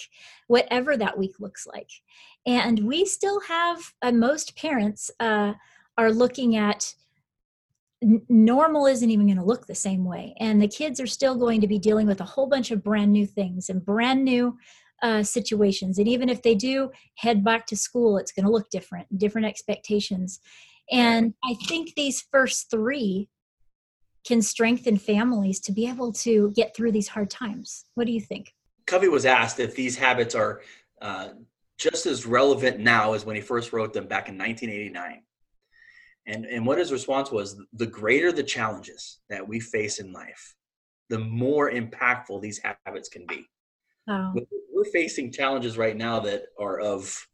whatever 0.48 0.96
that 0.96 1.18
week 1.18 1.34
looks 1.40 1.66
like. 1.66 1.90
And 2.46 2.86
we 2.86 3.06
still 3.06 3.42
have 3.42 3.94
uh, 4.02 4.12
most 4.12 4.56
parents 4.56 5.10
uh, 5.20 5.54
are 5.98 6.12
looking 6.12 6.56
at 6.56 6.94
normal 8.30 8.86
isn't 8.86 9.10
even 9.10 9.26
going 9.26 9.38
to 9.38 9.44
look 9.44 9.66
the 9.66 9.76
same 9.76 10.06
way. 10.06 10.36
And 10.40 10.62
the 10.62 10.68
kids 10.68 11.00
are 11.00 11.08
still 11.08 11.36
going 11.36 11.62
to 11.62 11.68
be 11.68 11.80
dealing 11.80 12.08
with 12.08 12.22
a 12.22 12.26
whole 12.26 12.48
bunch 12.48 12.72
of 12.72 12.84
brand 12.84 13.12
new 13.12 13.26
things 13.26 13.70
and 13.70 13.84
brand 13.84 14.24
new 14.24 14.58
uh, 15.02 15.24
situations. 15.24 15.98
And 15.98 16.08
even 16.08 16.30
if 16.30 16.42
they 16.42 16.56
do 16.56 16.92
head 17.16 17.44
back 17.44 17.66
to 17.68 17.76
school 17.76 18.18
it's 18.18 18.32
going 18.32 18.46
to 18.46 18.52
look 18.52 18.70
different 18.70 19.06
different 19.18 19.48
expectations. 19.48 20.40
And 20.92 21.34
i 21.44 21.56
think 21.68 21.94
these 21.96 22.24
first 22.32 22.70
three 22.70 23.30
can 24.26 24.42
strengthen 24.42 24.98
families 24.98 25.60
to 25.60 25.72
be 25.72 25.88
able 25.88 26.12
to 26.12 26.52
get 26.56 26.76
through 26.76 26.92
these 26.92 27.08
hard 27.08 27.30
times. 27.30 27.86
What 27.94 28.08
do 28.08 28.14
you 28.14 28.22
think? 28.22 28.54
Covey 28.88 29.08
was 29.08 29.26
asked 29.26 29.60
if 29.60 29.76
these 29.76 29.96
habits 29.96 30.34
are 30.34 30.62
uh, 31.02 31.30
just 31.78 32.06
as 32.06 32.26
relevant 32.26 32.80
now 32.80 33.14
as 33.14 33.26
when 33.26 33.36
he 33.36 33.42
first 33.42 33.72
wrote 33.74 33.94
them 33.94 34.08
back 34.08 34.30
in 34.30 34.38
1989 34.38 35.22
and, 36.28 36.46
and 36.46 36.66
what 36.66 36.80
his 36.80 36.92
response 36.92 37.32
was 37.32 37.60
the 37.74 37.86
greater 37.86 38.32
the 38.32 38.44
challenges 38.44 39.20
that 39.30 39.48
we 39.48 39.60
face 39.60 40.00
in 40.00 40.12
life, 40.12 40.56
the 41.10 41.20
more 41.20 41.72
impactful 41.72 42.42
these 42.42 42.62
habits 42.86 43.10
can 43.10 43.26
be. 43.28 43.46
Wow. 44.08 44.34
We're 44.74 44.86
facing 44.86 45.32
challenges 45.32 45.78
right 45.78 45.96
now 45.96 46.20
that 46.22 46.44
are 46.60 46.80
of 46.80 47.28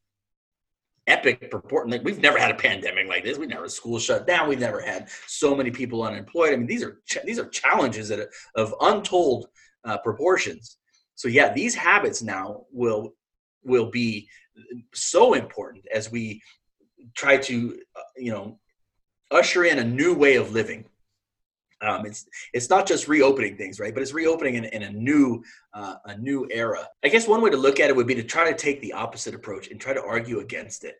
epic 1.08 1.50
purport. 1.50 1.90
Like 1.90 2.04
we've 2.04 2.22
never 2.22 2.38
had 2.38 2.52
a 2.52 2.56
pandemic 2.56 3.08
like 3.08 3.24
this. 3.24 3.38
We've 3.38 3.50
never 3.50 3.64
had 3.64 3.72
school 3.72 4.00
shut 4.00 4.28
down. 4.28 4.48
We've 4.48 4.60
never 4.60 4.82
had 4.82 5.10
so 5.28 5.56
many 5.56 5.72
people 5.72 6.04
unemployed. 6.04 6.54
I 6.54 6.58
mean, 6.58 6.68
these 6.68 6.84
are 6.84 7.02
these 7.26 7.40
are 7.40 7.50
challenges 7.50 8.10
that 8.10 8.20
are 8.20 8.30
of 8.56 8.74
untold 8.82 9.48
uh, 9.84 9.98
proportions. 9.98 10.78
So 11.16 11.28
yeah, 11.28 11.54
these 11.54 11.76
habits 11.76 12.22
now 12.22 12.66
will 12.72 13.14
will 13.64 13.90
be 13.90 14.28
so 14.94 15.34
important 15.34 15.86
as 15.94 16.12
we 16.12 16.42
try 17.16 17.38
to 17.38 17.80
uh, 17.96 18.02
you 18.18 18.32
know 18.32 18.60
usher 19.32 19.66
in 19.66 19.80
a 19.80 19.84
new 19.84 20.14
way 20.14 20.36
of 20.36 20.52
living. 20.52 20.86
Um, 21.82 22.06
it's 22.06 22.28
it's 22.54 22.70
not 22.70 22.86
just 22.86 23.08
reopening 23.08 23.58
things, 23.58 23.80
right? 23.80 23.94
But 23.94 24.04
it's 24.04 24.14
reopening 24.14 24.56
in, 24.56 24.66
in 24.66 24.84
a 24.84 24.92
new 24.92 25.44
uh, 25.74 25.96
a 26.06 26.18
new 26.18 26.48
era. 26.52 26.88
I 27.04 27.10
guess 27.10 27.28
one 27.28 27.42
way 27.42 27.50
to 27.50 27.58
look 27.58 27.80
at 27.80 27.90
it 27.90 27.96
would 27.96 28.08
be 28.08 28.16
to 28.16 28.24
try 28.24 28.50
to 28.50 28.56
take 28.56 28.82
the 28.82 28.94
opposite 28.94 29.34
approach 29.34 29.70
and 29.70 29.80
try 29.80 29.94
to 29.94 30.04
argue 30.04 30.40
against 30.40 30.84
it 30.84 30.98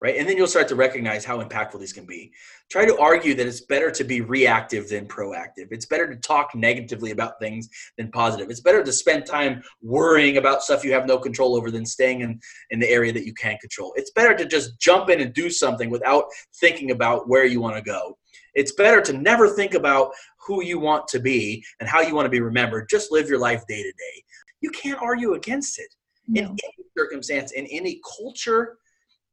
right? 0.00 0.16
And 0.16 0.28
then 0.28 0.36
you'll 0.36 0.46
start 0.46 0.68
to 0.68 0.74
recognize 0.74 1.24
how 1.24 1.42
impactful 1.42 1.80
these 1.80 1.92
can 1.92 2.04
be. 2.04 2.32
Try 2.70 2.84
to 2.84 2.98
argue 2.98 3.34
that 3.34 3.46
it's 3.46 3.62
better 3.62 3.90
to 3.90 4.04
be 4.04 4.20
reactive 4.20 4.88
than 4.88 5.06
proactive. 5.06 5.68
It's 5.70 5.86
better 5.86 6.06
to 6.12 6.20
talk 6.20 6.54
negatively 6.54 7.12
about 7.12 7.40
things 7.40 7.68
than 7.96 8.10
positive. 8.10 8.50
It's 8.50 8.60
better 8.60 8.84
to 8.84 8.92
spend 8.92 9.24
time 9.24 9.62
worrying 9.80 10.36
about 10.36 10.62
stuff 10.62 10.84
you 10.84 10.92
have 10.92 11.06
no 11.06 11.18
control 11.18 11.56
over 11.56 11.70
than 11.70 11.86
staying 11.86 12.20
in, 12.20 12.38
in 12.70 12.78
the 12.78 12.90
area 12.90 13.12
that 13.12 13.24
you 13.24 13.32
can't 13.34 13.60
control. 13.60 13.94
It's 13.96 14.10
better 14.10 14.34
to 14.36 14.44
just 14.44 14.78
jump 14.78 15.08
in 15.08 15.20
and 15.20 15.32
do 15.32 15.48
something 15.48 15.88
without 15.88 16.24
thinking 16.60 16.90
about 16.90 17.28
where 17.28 17.46
you 17.46 17.60
want 17.60 17.76
to 17.76 17.82
go. 17.82 18.18
It's 18.54 18.72
better 18.72 19.00
to 19.02 19.12
never 19.12 19.48
think 19.48 19.74
about 19.74 20.12
who 20.46 20.62
you 20.62 20.78
want 20.78 21.08
to 21.08 21.20
be 21.20 21.64
and 21.80 21.88
how 21.88 22.00
you 22.00 22.14
want 22.14 22.26
to 22.26 22.30
be 22.30 22.40
remembered. 22.40 22.88
Just 22.90 23.12
live 23.12 23.28
your 23.28 23.38
life 23.38 23.62
day 23.66 23.82
to 23.82 23.92
day. 23.92 24.24
You 24.60 24.70
can't 24.70 25.00
argue 25.00 25.34
against 25.34 25.78
it. 25.78 25.88
No. 26.28 26.42
In 26.42 26.48
any 26.48 26.86
circumstance, 26.96 27.52
in 27.52 27.66
any 27.66 28.00
culture, 28.18 28.78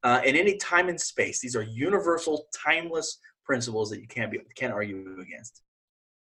uh, 0.03 0.21
in 0.25 0.35
any 0.35 0.57
time 0.57 0.89
and 0.89 0.99
space. 0.99 1.39
These 1.39 1.55
are 1.55 1.63
universal, 1.63 2.47
timeless 2.53 3.19
principles 3.45 3.89
that 3.89 3.99
you 3.99 4.07
can't 4.07 4.31
be 4.31 4.39
can't 4.55 4.73
argue 4.73 5.17
against. 5.19 5.61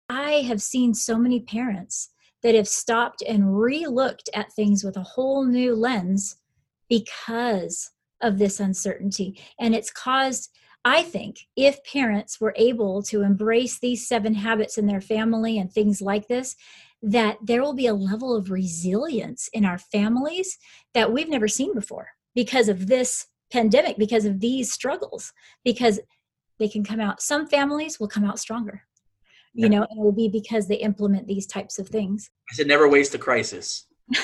I 0.10 0.42
have 0.42 0.62
seen 0.62 0.94
so 0.94 1.18
many 1.18 1.40
parents 1.40 2.10
that 2.44 2.56
have 2.56 2.68
stopped 2.68 3.22
and 3.22 3.58
re-looked 3.60 4.30
at 4.34 4.52
things 4.54 4.84
with 4.84 4.98
a 4.98 5.04
whole 5.04 5.46
new 5.46 5.76
lens 5.76 6.38
because 6.90 7.92
of 8.22 8.38
this 8.38 8.60
uncertainty. 8.60 9.40
And 9.60 9.74
it's 9.74 9.92
caused, 9.92 10.50
I 10.84 11.04
think, 11.04 11.38
if 11.56 11.84
parents 11.84 12.42
were 12.42 12.54
able 12.58 13.04
to 13.04 13.22
embrace 13.22 13.80
these 13.80 14.08
seven 14.08 14.34
habits 14.34 14.78
in 14.78 14.88
their 14.88 15.02
family 15.02 15.58
and 15.58 15.72
things 15.72 16.02
like 16.02 16.28
this, 16.28 16.56
that 17.04 17.38
there 17.42 17.62
will 17.62 17.74
be 17.74 17.88
a 17.88 17.94
level 17.94 18.36
of 18.36 18.52
resilience 18.52 19.50
in 19.54 19.66
our 19.66 19.78
families 19.78 20.58
that 20.94 21.12
we've 21.12 21.30
never 21.30 21.48
seen 21.48 21.74
before 21.74 22.10
because 22.36 22.70
of 22.70 22.88
this 22.88 23.28
pandemic, 23.52 23.98
because 23.98 24.26
of 24.26 24.40
these 24.40 24.72
struggles, 24.72 25.34
because 25.64 26.00
they 26.60 26.68
can 26.68 26.84
come 26.84 27.00
out. 27.00 27.22
Some 27.22 27.48
families 27.48 28.00
will 28.00 28.08
come 28.08 28.24
out 28.24 28.40
stronger. 28.40 28.84
You 29.54 29.68
know, 29.68 29.84
it 29.84 29.98
will 29.98 30.14
be 30.14 30.30
because 30.30 30.68
they 30.68 30.76
implement 30.76 31.28
these 31.28 31.46
types 31.46 31.78
of 31.78 31.90
things. 31.90 32.30
I 32.50 32.56
said 32.56 32.68
never 32.68 32.88
waste 32.88 33.14
a 33.16 33.18
crisis. 33.18 33.86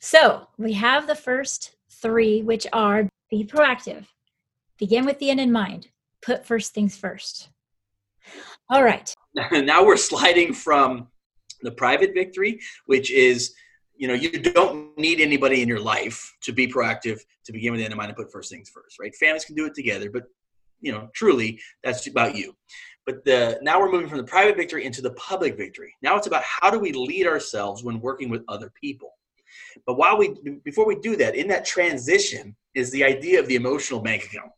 so 0.00 0.48
we 0.56 0.72
have 0.72 1.06
the 1.06 1.14
first 1.14 1.76
three, 1.90 2.42
which 2.42 2.66
are 2.72 3.06
be 3.30 3.44
proactive, 3.44 4.06
begin 4.78 5.04
with 5.04 5.18
the 5.18 5.28
end 5.28 5.40
in 5.40 5.52
mind, 5.52 5.88
put 6.22 6.46
first 6.46 6.72
things 6.72 6.96
first. 6.96 7.50
All 8.70 8.82
right. 8.82 9.12
now 9.52 9.84
we're 9.84 9.98
sliding 9.98 10.54
from 10.54 11.08
the 11.60 11.72
private 11.72 12.14
victory, 12.14 12.60
which 12.86 13.10
is 13.10 13.54
you 13.98 14.08
know 14.08 14.14
you 14.14 14.30
don't 14.30 14.96
need 14.96 15.20
anybody 15.20 15.60
in 15.60 15.68
your 15.68 15.80
life 15.80 16.34
to 16.42 16.52
be 16.52 16.66
proactive 16.66 17.18
to 17.44 17.52
begin 17.52 17.72
with 17.72 17.80
the 17.80 17.84
end 17.84 17.92
in 17.92 17.98
mind 17.98 18.10
and 18.10 18.16
put 18.16 18.32
first 18.32 18.50
things 18.50 18.70
first 18.70 18.98
right? 18.98 19.14
Families 19.16 19.44
can 19.44 19.54
do 19.54 19.66
it 19.66 19.74
together 19.74 20.10
but 20.10 20.24
you 20.80 20.92
know 20.92 21.08
truly 21.14 21.60
that's 21.82 22.06
about 22.06 22.36
you. 22.36 22.54
But 23.04 23.24
the 23.24 23.58
now 23.62 23.80
we're 23.80 23.90
moving 23.90 24.08
from 24.08 24.18
the 24.18 24.24
private 24.24 24.56
victory 24.56 24.84
into 24.84 25.02
the 25.02 25.12
public 25.12 25.56
victory. 25.56 25.94
Now 26.02 26.16
it's 26.16 26.26
about 26.26 26.44
how 26.44 26.70
do 26.70 26.78
we 26.78 26.92
lead 26.92 27.26
ourselves 27.26 27.82
when 27.82 28.00
working 28.00 28.28
with 28.28 28.42
other 28.48 28.70
people. 28.80 29.12
But 29.86 29.96
while 29.96 30.18
we 30.18 30.34
before 30.64 30.86
we 30.86 30.96
do 30.96 31.16
that 31.16 31.34
in 31.34 31.48
that 31.48 31.64
transition 31.64 32.54
is 32.74 32.90
the 32.90 33.04
idea 33.04 33.40
of 33.40 33.48
the 33.48 33.56
emotional 33.56 34.00
bank 34.00 34.24
account 34.24 34.52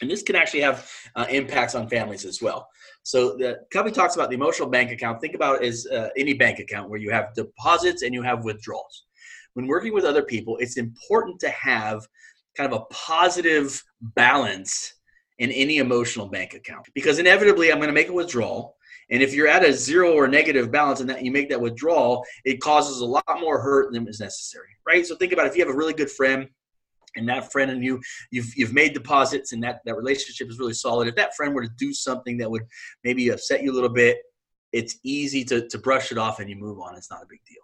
and 0.00 0.10
this 0.10 0.22
can 0.22 0.36
actually 0.36 0.60
have 0.60 0.90
uh, 1.16 1.26
impacts 1.30 1.74
on 1.74 1.88
families 1.88 2.24
as 2.24 2.42
well 2.42 2.68
so 3.04 3.36
the 3.36 3.60
company 3.70 3.94
talks 3.94 4.14
about 4.14 4.30
the 4.30 4.34
emotional 4.34 4.68
bank 4.68 4.90
account. 4.90 5.20
Think 5.20 5.34
about 5.34 5.62
it 5.62 5.68
as 5.68 5.86
uh, 5.86 6.08
any 6.16 6.32
bank 6.32 6.58
account 6.58 6.88
where 6.88 6.98
you 6.98 7.10
have 7.10 7.34
deposits 7.34 8.02
and 8.02 8.14
you 8.14 8.22
have 8.22 8.44
withdrawals. 8.44 9.04
When 9.52 9.66
working 9.66 9.92
with 9.92 10.04
other 10.04 10.22
people, 10.22 10.56
it's 10.56 10.78
important 10.78 11.38
to 11.40 11.50
have 11.50 12.08
kind 12.56 12.72
of 12.72 12.80
a 12.80 12.84
positive 12.86 13.82
balance 14.00 14.94
in 15.38 15.50
any 15.50 15.78
emotional 15.78 16.28
bank 16.28 16.54
account 16.54 16.88
because 16.94 17.18
inevitably 17.18 17.70
I'm 17.70 17.78
going 17.78 17.88
to 17.88 17.94
make 17.94 18.08
a 18.08 18.12
withdrawal. 18.12 18.76
And 19.10 19.22
if 19.22 19.34
you're 19.34 19.48
at 19.48 19.64
a 19.64 19.72
zero 19.72 20.14
or 20.14 20.26
negative 20.26 20.72
balance 20.72 21.00
and 21.00 21.10
that 21.10 21.22
you 21.22 21.30
make 21.30 21.50
that 21.50 21.60
withdrawal, 21.60 22.24
it 22.46 22.58
causes 22.62 23.00
a 23.00 23.04
lot 23.04 23.24
more 23.38 23.60
hurt 23.60 23.92
than 23.92 24.08
is 24.08 24.18
necessary, 24.18 24.68
right? 24.86 25.04
So 25.04 25.14
think 25.14 25.32
about 25.32 25.46
if 25.46 25.56
you 25.56 25.64
have 25.64 25.74
a 25.74 25.76
really 25.76 25.92
good 25.92 26.10
friend 26.10 26.48
and 27.16 27.28
that 27.28 27.52
friend 27.52 27.70
and 27.70 27.84
you 27.84 28.00
you've 28.30 28.52
you've 28.56 28.72
made 28.72 28.94
deposits 28.94 29.52
and 29.52 29.62
that 29.62 29.80
that 29.84 29.96
relationship 29.96 30.48
is 30.48 30.58
really 30.58 30.74
solid. 30.74 31.08
If 31.08 31.16
that 31.16 31.34
friend 31.34 31.54
were 31.54 31.62
to 31.62 31.72
do 31.78 31.92
something 31.92 32.38
that 32.38 32.50
would 32.50 32.62
maybe 33.02 33.28
upset 33.28 33.62
you 33.62 33.72
a 33.72 33.74
little 33.74 33.88
bit 33.88 34.18
it's 34.74 34.98
easy 35.04 35.44
to 35.44 35.66
to 35.68 35.78
brush 35.78 36.12
it 36.12 36.18
off 36.18 36.40
and 36.40 36.50
you 36.50 36.56
move 36.56 36.80
on. 36.80 36.96
It's 36.96 37.10
not 37.10 37.22
a 37.22 37.26
big 37.30 37.40
deal. 37.48 37.62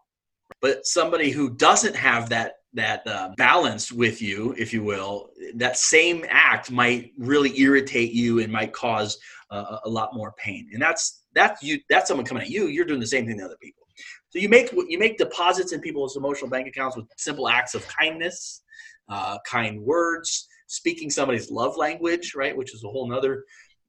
But 0.63 0.87
somebody 0.87 1.31
who 1.31 1.51
doesn't 1.51 1.97
have 1.97 2.31
that 2.31 2.55
that 2.73 3.05
uh, 3.07 3.31
balance 3.37 3.91
with 3.91 4.23
you 4.23 4.55
if 4.57 4.73
you 4.73 4.85
will 4.85 5.31
that 5.57 5.77
same 5.77 6.25
act 6.29 6.71
might 6.71 7.11
really 7.19 7.59
irritate 7.59 8.13
you 8.13 8.39
and 8.39 8.53
might 8.53 8.73
cause 8.73 9.19
uh, 9.51 9.79
a 9.85 9.89
lot 9.89 10.15
more 10.15 10.33
pain. 10.39 10.71
And 10.73 10.81
that's 10.81 11.25
that's 11.35 11.63
you 11.63 11.81
that's 11.91 12.07
someone 12.09 12.25
coming 12.25 12.45
at 12.45 12.51
you. 12.51 12.69
You're 12.69 12.85
doing 12.87 13.01
the 13.01 13.07
same 13.07 13.27
thing 13.27 13.39
to 13.39 13.45
other 13.45 13.59
people. 13.61 13.87
So 14.31 14.39
you 14.39 14.49
make 14.49 14.71
you 14.73 14.99
make 14.99 15.19
deposits 15.19 15.73
in 15.73 15.81
people's 15.81 16.17
emotional 16.17 16.49
bank 16.49 16.69
accounts 16.69 16.97
with 16.97 17.07
simple 17.17 17.49
acts 17.49 17.75
of 17.75 17.87
kindness 17.89 18.63
uh, 19.11 19.39
kind 19.47 19.83
words, 19.83 20.49
speaking 20.67 21.11
somebody's 21.11 21.51
love 21.51 21.77
language, 21.77 22.35
right? 22.35 22.57
Which 22.57 22.75
is 22.75 22.85
a 22.85 22.89
whole 22.89 23.09
nother 23.09 23.45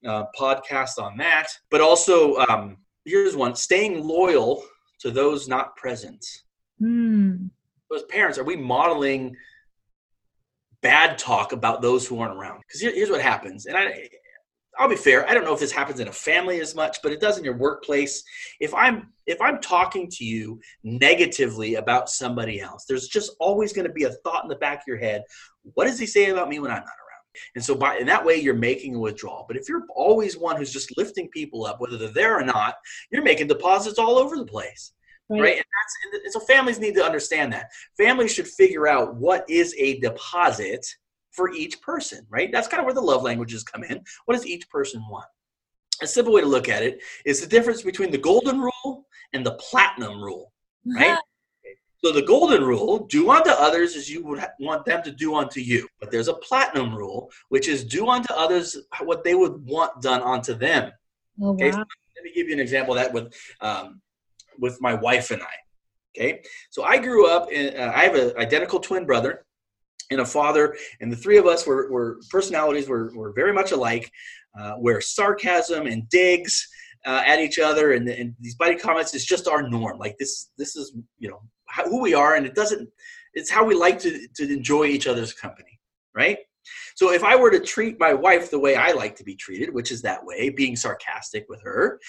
uh, 0.06 0.26
podcast 0.38 0.98
on 1.00 1.18
that. 1.18 1.48
But 1.70 1.82
also, 1.82 2.38
um, 2.38 2.78
here's 3.06 3.36
one 3.36 3.56
staying 3.56 4.04
loyal 4.04 4.64
to 5.02 5.12
those 5.12 5.48
not 5.48 5.76
present. 5.76 6.26
Mm. 6.82 7.50
As 7.96 8.04
parents, 8.04 8.38
are 8.38 8.44
we 8.44 8.56
modeling 8.56 9.36
bad 10.82 11.18
talk 11.18 11.52
about 11.52 11.82
those 11.82 12.08
who 12.08 12.20
aren't 12.20 12.38
around? 12.38 12.62
Because 12.62 12.82
here, 12.82 12.94
here's 12.94 13.10
what 13.10 13.22
happens. 13.22 13.66
And 13.66 13.78
I, 13.78 14.10
I'll 14.80 14.90
be 14.90 14.96
fair. 14.96 15.28
I 15.30 15.34
don't 15.34 15.44
know 15.44 15.54
if 15.54 15.60
this 15.60 15.72
happens 15.72 16.00
in 16.00 16.08
a 16.08 16.14
family 16.14 16.62
as 16.62 16.76
much, 16.76 17.02
but 17.04 17.12
it 17.12 17.20
does 17.20 17.38
in 17.38 17.44
your 17.44 17.58
workplace. 17.58 18.24
If 18.60 18.74
I'm 18.74 19.10
if 19.28 19.40
I'm 19.42 19.60
talking 19.60 20.10
to 20.12 20.26
you 20.26 20.60
negatively 20.84 21.76
about 21.76 22.10
somebody 22.10 22.62
else, 22.62 22.86
there's 22.86 23.08
just 23.08 23.36
always 23.40 23.74
going 23.74 23.88
to 23.88 23.94
be 23.94 24.06
a 24.06 24.12
thought 24.12 24.44
in 24.44 24.50
the 24.50 24.56
back 24.56 24.80
of 24.80 24.88
your 24.88 24.98
head. 24.98 25.24
What 25.74 25.86
does 25.86 26.00
he 26.00 26.06
say 26.06 26.30
about 26.30 26.50
me 26.50 26.60
when 26.60 26.72
I'm 26.72 26.78
not 26.78 26.84
around? 26.84 27.02
And 27.56 27.64
so 27.64 27.76
by 27.76 27.98
in 27.98 28.08
that 28.08 28.26
way, 28.26 28.38
you're 28.38 28.54
making 28.54 28.96
a 28.96 29.00
withdrawal. 29.00 29.46
But 29.48 29.58
if 29.58 29.68
you're 29.68 29.86
always 29.96 30.38
one 30.38 30.56
who's 30.56 30.74
just 30.74 30.98
lifting 30.98 31.30
people 31.30 31.66
up, 31.66 31.80
whether 31.80 31.98
they're 31.98 32.10
there 32.10 32.40
or 32.40 32.44
not, 32.44 32.76
you're 33.12 33.24
making 33.24 33.48
deposits 33.48 34.00
all 34.00 34.18
over 34.18 34.38
the 34.38 34.46
place. 34.46 34.94
Right. 35.30 35.42
right? 35.42 35.56
And, 35.56 35.66
that's, 36.14 36.26
and 36.26 36.34
so 36.34 36.40
families 36.42 36.80
need 36.80 36.96
to 36.96 37.06
understand 37.06 37.54
that. 37.54 37.68
Families 37.98 38.34
should 38.34 38.48
figure 38.48 38.88
out 38.88 39.16
what 39.16 39.50
is 39.50 39.76
a 39.78 40.00
deposit 40.00 40.86
for 41.32 41.52
each 41.52 41.82
person, 41.82 42.26
right? 42.30 42.52
That's 42.52 42.68
kind 42.68 42.80
of 42.80 42.86
where 42.86 42.94
the 42.94 43.02
love 43.02 43.24
languages 43.24 43.64
come 43.64 43.84
in. 43.84 44.02
What 44.26 44.36
does 44.36 44.46
each 44.46 44.70
person 44.70 45.04
want? 45.10 45.26
A 46.02 46.08
simple 46.08 46.34
way 46.34 46.42
to 46.42 46.48
look 46.48 46.70
at 46.70 46.84
it 46.84 47.02
is 47.26 47.42
the 47.42 47.48
difference 47.48 47.82
between 47.82 48.12
the 48.12 48.18
golden 48.18 48.60
rule 48.60 49.06
and 49.34 49.46
the 49.46 49.54
platinum 49.54 50.22
rule, 50.22 50.52
right? 50.86 51.18
So 52.04 52.12
the 52.12 52.24
golden 52.24 52.64
rule, 52.64 53.06
do 53.06 53.30
unto 53.30 53.52
others 53.52 53.96
as 53.96 54.10
you 54.10 54.24
would 54.26 54.44
want 54.60 54.86
them 54.86 55.04
to 55.04 55.12
do 55.12 55.36
unto 55.36 55.60
you. 55.60 55.88
But 56.00 56.10
there's 56.10 56.28
a 56.28 56.34
platinum 56.34 56.96
rule, 56.96 57.32
which 57.50 57.68
is 57.68 57.84
do 57.84 58.08
unto 58.10 58.34
others 58.34 58.76
what 59.02 59.24
they 59.24 59.36
would 59.36 59.64
want 59.66 60.02
done 60.02 60.24
unto 60.24 60.56
them. 60.56 60.92
Oh, 61.40 61.52
okay, 61.52 61.72
so 61.72 61.78
let 61.78 62.24
me 62.24 62.34
give 62.34 62.48
you 62.48 62.54
an 62.54 62.60
example 62.60 62.96
of 62.96 63.04
that 63.04 63.14
with 63.14 63.34
um, 63.62 64.02
with 64.58 64.82
my 64.82 64.96
wife 64.96 65.30
and 65.30 65.44
I. 65.44 65.54
Okay, 66.18 66.42
so 66.72 66.84
I 66.84 66.98
grew 66.98 67.28
up 67.30 67.52
in. 67.52 67.80
Uh, 67.80 67.92
I 67.96 68.06
have 68.06 68.16
an 68.16 68.36
identical 68.36 68.80
twin 68.80 69.06
brother 69.06 69.46
and 70.12 70.22
a 70.22 70.26
father, 70.26 70.76
and 71.00 71.12
the 71.12 71.16
three 71.16 71.38
of 71.38 71.48
us 71.48 71.66
were, 71.66 71.92
were 71.92 72.20
personalities 72.30 72.88
were, 72.88 73.12
were 73.16 73.32
very 73.32 73.54
much 73.54 73.72
alike, 73.72 74.12
uh, 74.60 74.74
where 74.74 75.02
sarcasm 75.02 75.88
and 75.88 76.08
digs 76.10 76.68
uh, 77.06 77.24
at 77.26 77.40
each 77.40 77.58
other 77.58 77.94
and, 77.94 78.08
and 78.08 78.36
these 78.40 78.56
biting 78.56 78.80
comments 78.80 79.16
is 79.16 79.26
just 79.26 79.48
our 79.48 79.68
norm. 79.68 79.98
Like 79.98 80.18
this, 80.18 80.52
this 80.58 80.76
is 80.76 80.94
you 81.18 81.30
know 81.30 81.42
how, 81.68 81.86
who 81.86 82.02
we 82.02 82.14
are, 82.14 82.36
and 82.36 82.46
it 82.46 82.54
doesn't. 82.54 82.90
It's 83.34 83.50
how 83.50 83.64
we 83.64 83.74
like 83.74 83.98
to 84.00 84.28
to 84.36 84.54
enjoy 84.54 84.86
each 84.86 85.08
other's 85.08 85.34
company, 85.34 85.80
right? 86.14 86.38
So 86.96 87.12
if 87.12 87.24
I 87.24 87.36
were 87.36 87.50
to 87.50 87.60
treat 87.60 88.00
my 88.00 88.14
wife 88.14 88.52
the 88.52 88.60
way 88.60 88.76
I 88.76 88.92
like 88.92 89.16
to 89.16 89.24
be 89.24 89.36
treated, 89.36 89.74
which 89.74 89.92
is 89.92 90.02
that 90.04 90.24
way, 90.24 90.50
being 90.50 90.76
sarcastic 90.76 91.46
with 91.50 91.62
her, 91.64 92.00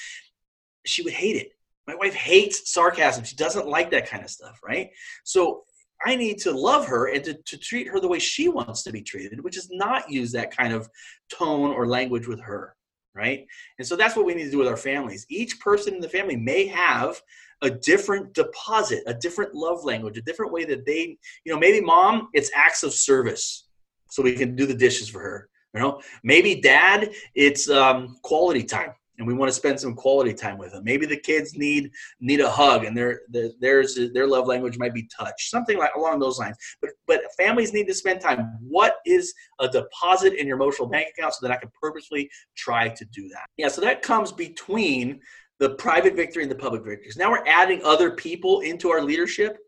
she 0.84 1.02
would 1.02 1.14
hate 1.14 1.36
it. 1.36 1.52
My 1.86 1.94
wife 1.94 2.14
hates 2.14 2.72
sarcasm. 2.72 3.24
She 3.24 3.36
doesn't 3.36 3.66
like 3.66 3.90
that 3.90 4.08
kind 4.08 4.22
of 4.22 4.30
stuff, 4.30 4.60
right? 4.62 4.90
So 5.24 5.64
I 6.04 6.16
need 6.16 6.38
to 6.38 6.52
love 6.52 6.86
her 6.86 7.08
and 7.08 7.22
to, 7.24 7.34
to 7.34 7.56
treat 7.56 7.88
her 7.88 8.00
the 8.00 8.08
way 8.08 8.18
she 8.18 8.48
wants 8.48 8.82
to 8.84 8.92
be 8.92 9.02
treated, 9.02 9.42
which 9.42 9.56
is 9.56 9.68
not 9.70 10.10
use 10.10 10.32
that 10.32 10.56
kind 10.56 10.72
of 10.72 10.88
tone 11.30 11.70
or 11.70 11.86
language 11.86 12.26
with 12.26 12.40
her. 12.40 12.74
Right. 13.14 13.46
And 13.78 13.86
so 13.86 13.94
that's 13.94 14.16
what 14.16 14.24
we 14.24 14.34
need 14.34 14.44
to 14.44 14.50
do 14.50 14.58
with 14.58 14.68
our 14.68 14.76
families. 14.76 15.26
Each 15.28 15.60
person 15.60 15.94
in 15.94 16.00
the 16.00 16.08
family 16.08 16.36
may 16.36 16.66
have 16.68 17.20
a 17.60 17.68
different 17.68 18.32
deposit, 18.32 19.02
a 19.06 19.12
different 19.12 19.54
love 19.54 19.84
language, 19.84 20.16
a 20.16 20.22
different 20.22 20.50
way 20.50 20.64
that 20.64 20.86
they, 20.86 21.18
you 21.44 21.52
know, 21.52 21.58
maybe 21.58 21.84
mom, 21.84 22.28
it's 22.32 22.50
acts 22.56 22.82
of 22.82 22.94
service. 22.94 23.68
So 24.10 24.22
we 24.22 24.34
can 24.34 24.56
do 24.56 24.64
the 24.66 24.74
dishes 24.74 25.10
for 25.10 25.20
her. 25.20 25.48
You 25.74 25.80
know, 25.80 26.00
maybe 26.24 26.60
dad, 26.60 27.12
it's 27.34 27.68
um, 27.68 28.16
quality 28.22 28.64
time 28.64 28.94
and 29.18 29.26
we 29.26 29.34
want 29.34 29.48
to 29.48 29.54
spend 29.54 29.78
some 29.78 29.94
quality 29.94 30.32
time 30.32 30.58
with 30.58 30.72
them. 30.72 30.84
Maybe 30.84 31.06
the 31.06 31.16
kids 31.16 31.56
need 31.56 31.90
need 32.20 32.40
a 32.40 32.50
hug, 32.50 32.84
and 32.84 32.96
their 32.96 33.22
their 33.28 33.84
their 34.14 34.26
love 34.26 34.46
language 34.46 34.78
might 34.78 34.94
be 34.94 35.08
touch, 35.16 35.50
something 35.50 35.78
like 35.78 35.94
along 35.94 36.18
those 36.20 36.38
lines. 36.38 36.56
But 36.80 36.90
but 37.06 37.20
families 37.36 37.72
need 37.72 37.86
to 37.88 37.94
spend 37.94 38.20
time. 38.20 38.56
What 38.60 38.96
is 39.04 39.32
a 39.60 39.68
deposit 39.68 40.34
in 40.34 40.46
your 40.46 40.56
emotional 40.56 40.88
bank 40.88 41.08
account 41.16 41.34
so 41.34 41.46
that 41.46 41.52
I 41.52 41.58
can 41.58 41.70
purposely 41.80 42.30
try 42.56 42.88
to 42.88 43.04
do 43.06 43.28
that? 43.28 43.46
Yeah, 43.56 43.68
so 43.68 43.80
that 43.82 44.02
comes 44.02 44.32
between 44.32 45.20
the 45.58 45.70
private 45.70 46.16
victory 46.16 46.42
and 46.42 46.50
the 46.50 46.56
public 46.56 46.80
victory. 46.80 46.96
victories. 46.96 47.16
Now 47.16 47.30
we're 47.30 47.46
adding 47.46 47.80
other 47.84 48.12
people 48.12 48.60
into 48.60 48.90
our 48.90 49.02
leadership, 49.02 49.58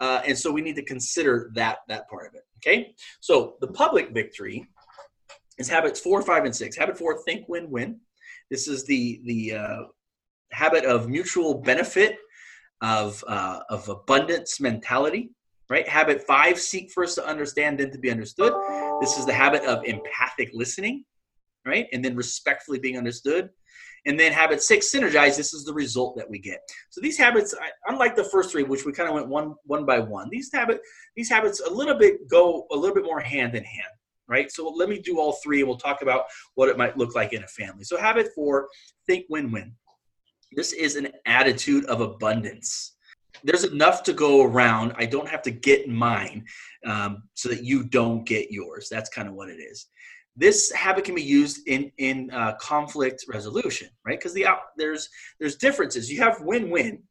uh, 0.00 0.22
and 0.26 0.38
so 0.38 0.52
we 0.52 0.60
need 0.60 0.76
to 0.76 0.84
consider 0.84 1.50
that 1.54 1.78
that 1.88 2.08
part 2.08 2.26
of 2.26 2.34
it. 2.34 2.42
Okay, 2.58 2.94
so 3.20 3.56
the 3.60 3.68
public 3.68 4.10
victory 4.10 4.66
is 5.58 5.68
habits 5.68 6.00
four, 6.00 6.20
five, 6.22 6.44
and 6.44 6.54
six. 6.54 6.76
Habit 6.76 6.98
four: 6.98 7.22
think, 7.24 7.48
win, 7.48 7.70
win. 7.70 8.00
This 8.50 8.68
is 8.68 8.84
the 8.84 9.20
the 9.24 9.54
uh, 9.54 9.82
habit 10.52 10.84
of 10.84 11.08
mutual 11.08 11.54
benefit, 11.62 12.16
of 12.80 13.22
uh, 13.26 13.60
of 13.70 13.88
abundance 13.88 14.60
mentality. 14.60 15.30
Right. 15.70 15.88
Habit 15.88 16.22
five: 16.26 16.60
seek 16.60 16.90
first 16.92 17.14
to 17.16 17.26
understand, 17.26 17.78
then 17.78 17.90
to 17.90 17.98
be 17.98 18.10
understood. 18.10 18.52
This 19.00 19.18
is 19.18 19.26
the 19.26 19.32
habit 19.32 19.62
of 19.64 19.84
empathic 19.84 20.50
listening. 20.52 21.04
Right, 21.66 21.86
and 21.94 22.04
then 22.04 22.14
respectfully 22.14 22.78
being 22.78 22.98
understood. 22.98 23.48
And 24.04 24.20
then 24.20 24.32
habit 24.32 24.62
six, 24.62 24.94
synergize. 24.94 25.34
This 25.38 25.54
is 25.54 25.64
the 25.64 25.72
result 25.72 26.14
that 26.18 26.28
we 26.28 26.38
get. 26.38 26.60
So 26.90 27.00
these 27.00 27.16
habits, 27.16 27.54
unlike 27.86 28.16
the 28.16 28.24
first 28.24 28.50
three, 28.50 28.62
which 28.62 28.84
we 28.84 28.92
kind 28.92 29.08
of 29.08 29.14
went 29.14 29.28
one 29.28 29.54
one 29.64 29.86
by 29.86 29.98
one, 29.98 30.28
these 30.30 30.50
habit 30.52 30.80
these 31.16 31.30
habits 31.30 31.60
a 31.60 31.70
little 31.70 31.98
bit 31.98 32.28
go 32.28 32.66
a 32.70 32.76
little 32.76 32.94
bit 32.94 33.04
more 33.04 33.20
hand 33.20 33.54
in 33.54 33.64
hand, 33.64 33.94
right? 34.28 34.50
So 34.50 34.68
let 34.68 34.88
me 34.88 34.98
do 34.98 35.18
all 35.18 35.32
three, 35.42 35.60
and 35.60 35.68
we'll 35.68 35.78
talk 35.78 36.02
about 36.02 36.24
what 36.54 36.68
it 36.68 36.78
might 36.78 36.96
look 36.96 37.14
like 37.14 37.32
in 37.32 37.42
a 37.44 37.48
family. 37.48 37.84
So 37.84 37.98
habit 37.98 38.28
four, 38.34 38.68
think 39.06 39.26
win-win. 39.28 39.74
This 40.52 40.72
is 40.72 40.96
an 40.96 41.08
attitude 41.26 41.84
of 41.86 42.00
abundance. 42.00 42.92
There's 43.42 43.64
enough 43.64 44.02
to 44.04 44.12
go 44.12 44.42
around. 44.42 44.94
I 44.96 45.06
don't 45.06 45.28
have 45.28 45.42
to 45.42 45.50
get 45.50 45.88
mine 45.88 46.44
um, 46.86 47.24
so 47.34 47.48
that 47.48 47.64
you 47.64 47.84
don't 47.84 48.24
get 48.24 48.50
yours. 48.50 48.88
That's 48.88 49.10
kind 49.10 49.28
of 49.28 49.34
what 49.34 49.48
it 49.48 49.58
is 49.58 49.88
this 50.36 50.72
habit 50.72 51.04
can 51.04 51.14
be 51.14 51.22
used 51.22 51.66
in 51.68 51.90
in 51.98 52.30
uh, 52.32 52.54
conflict 52.54 53.24
resolution 53.28 53.88
right 54.04 54.18
because 54.18 54.34
the 54.34 54.46
out, 54.46 54.58
there's 54.76 55.08
there's 55.38 55.56
differences 55.56 56.10
you 56.10 56.20
have 56.20 56.40
win-win 56.40 57.02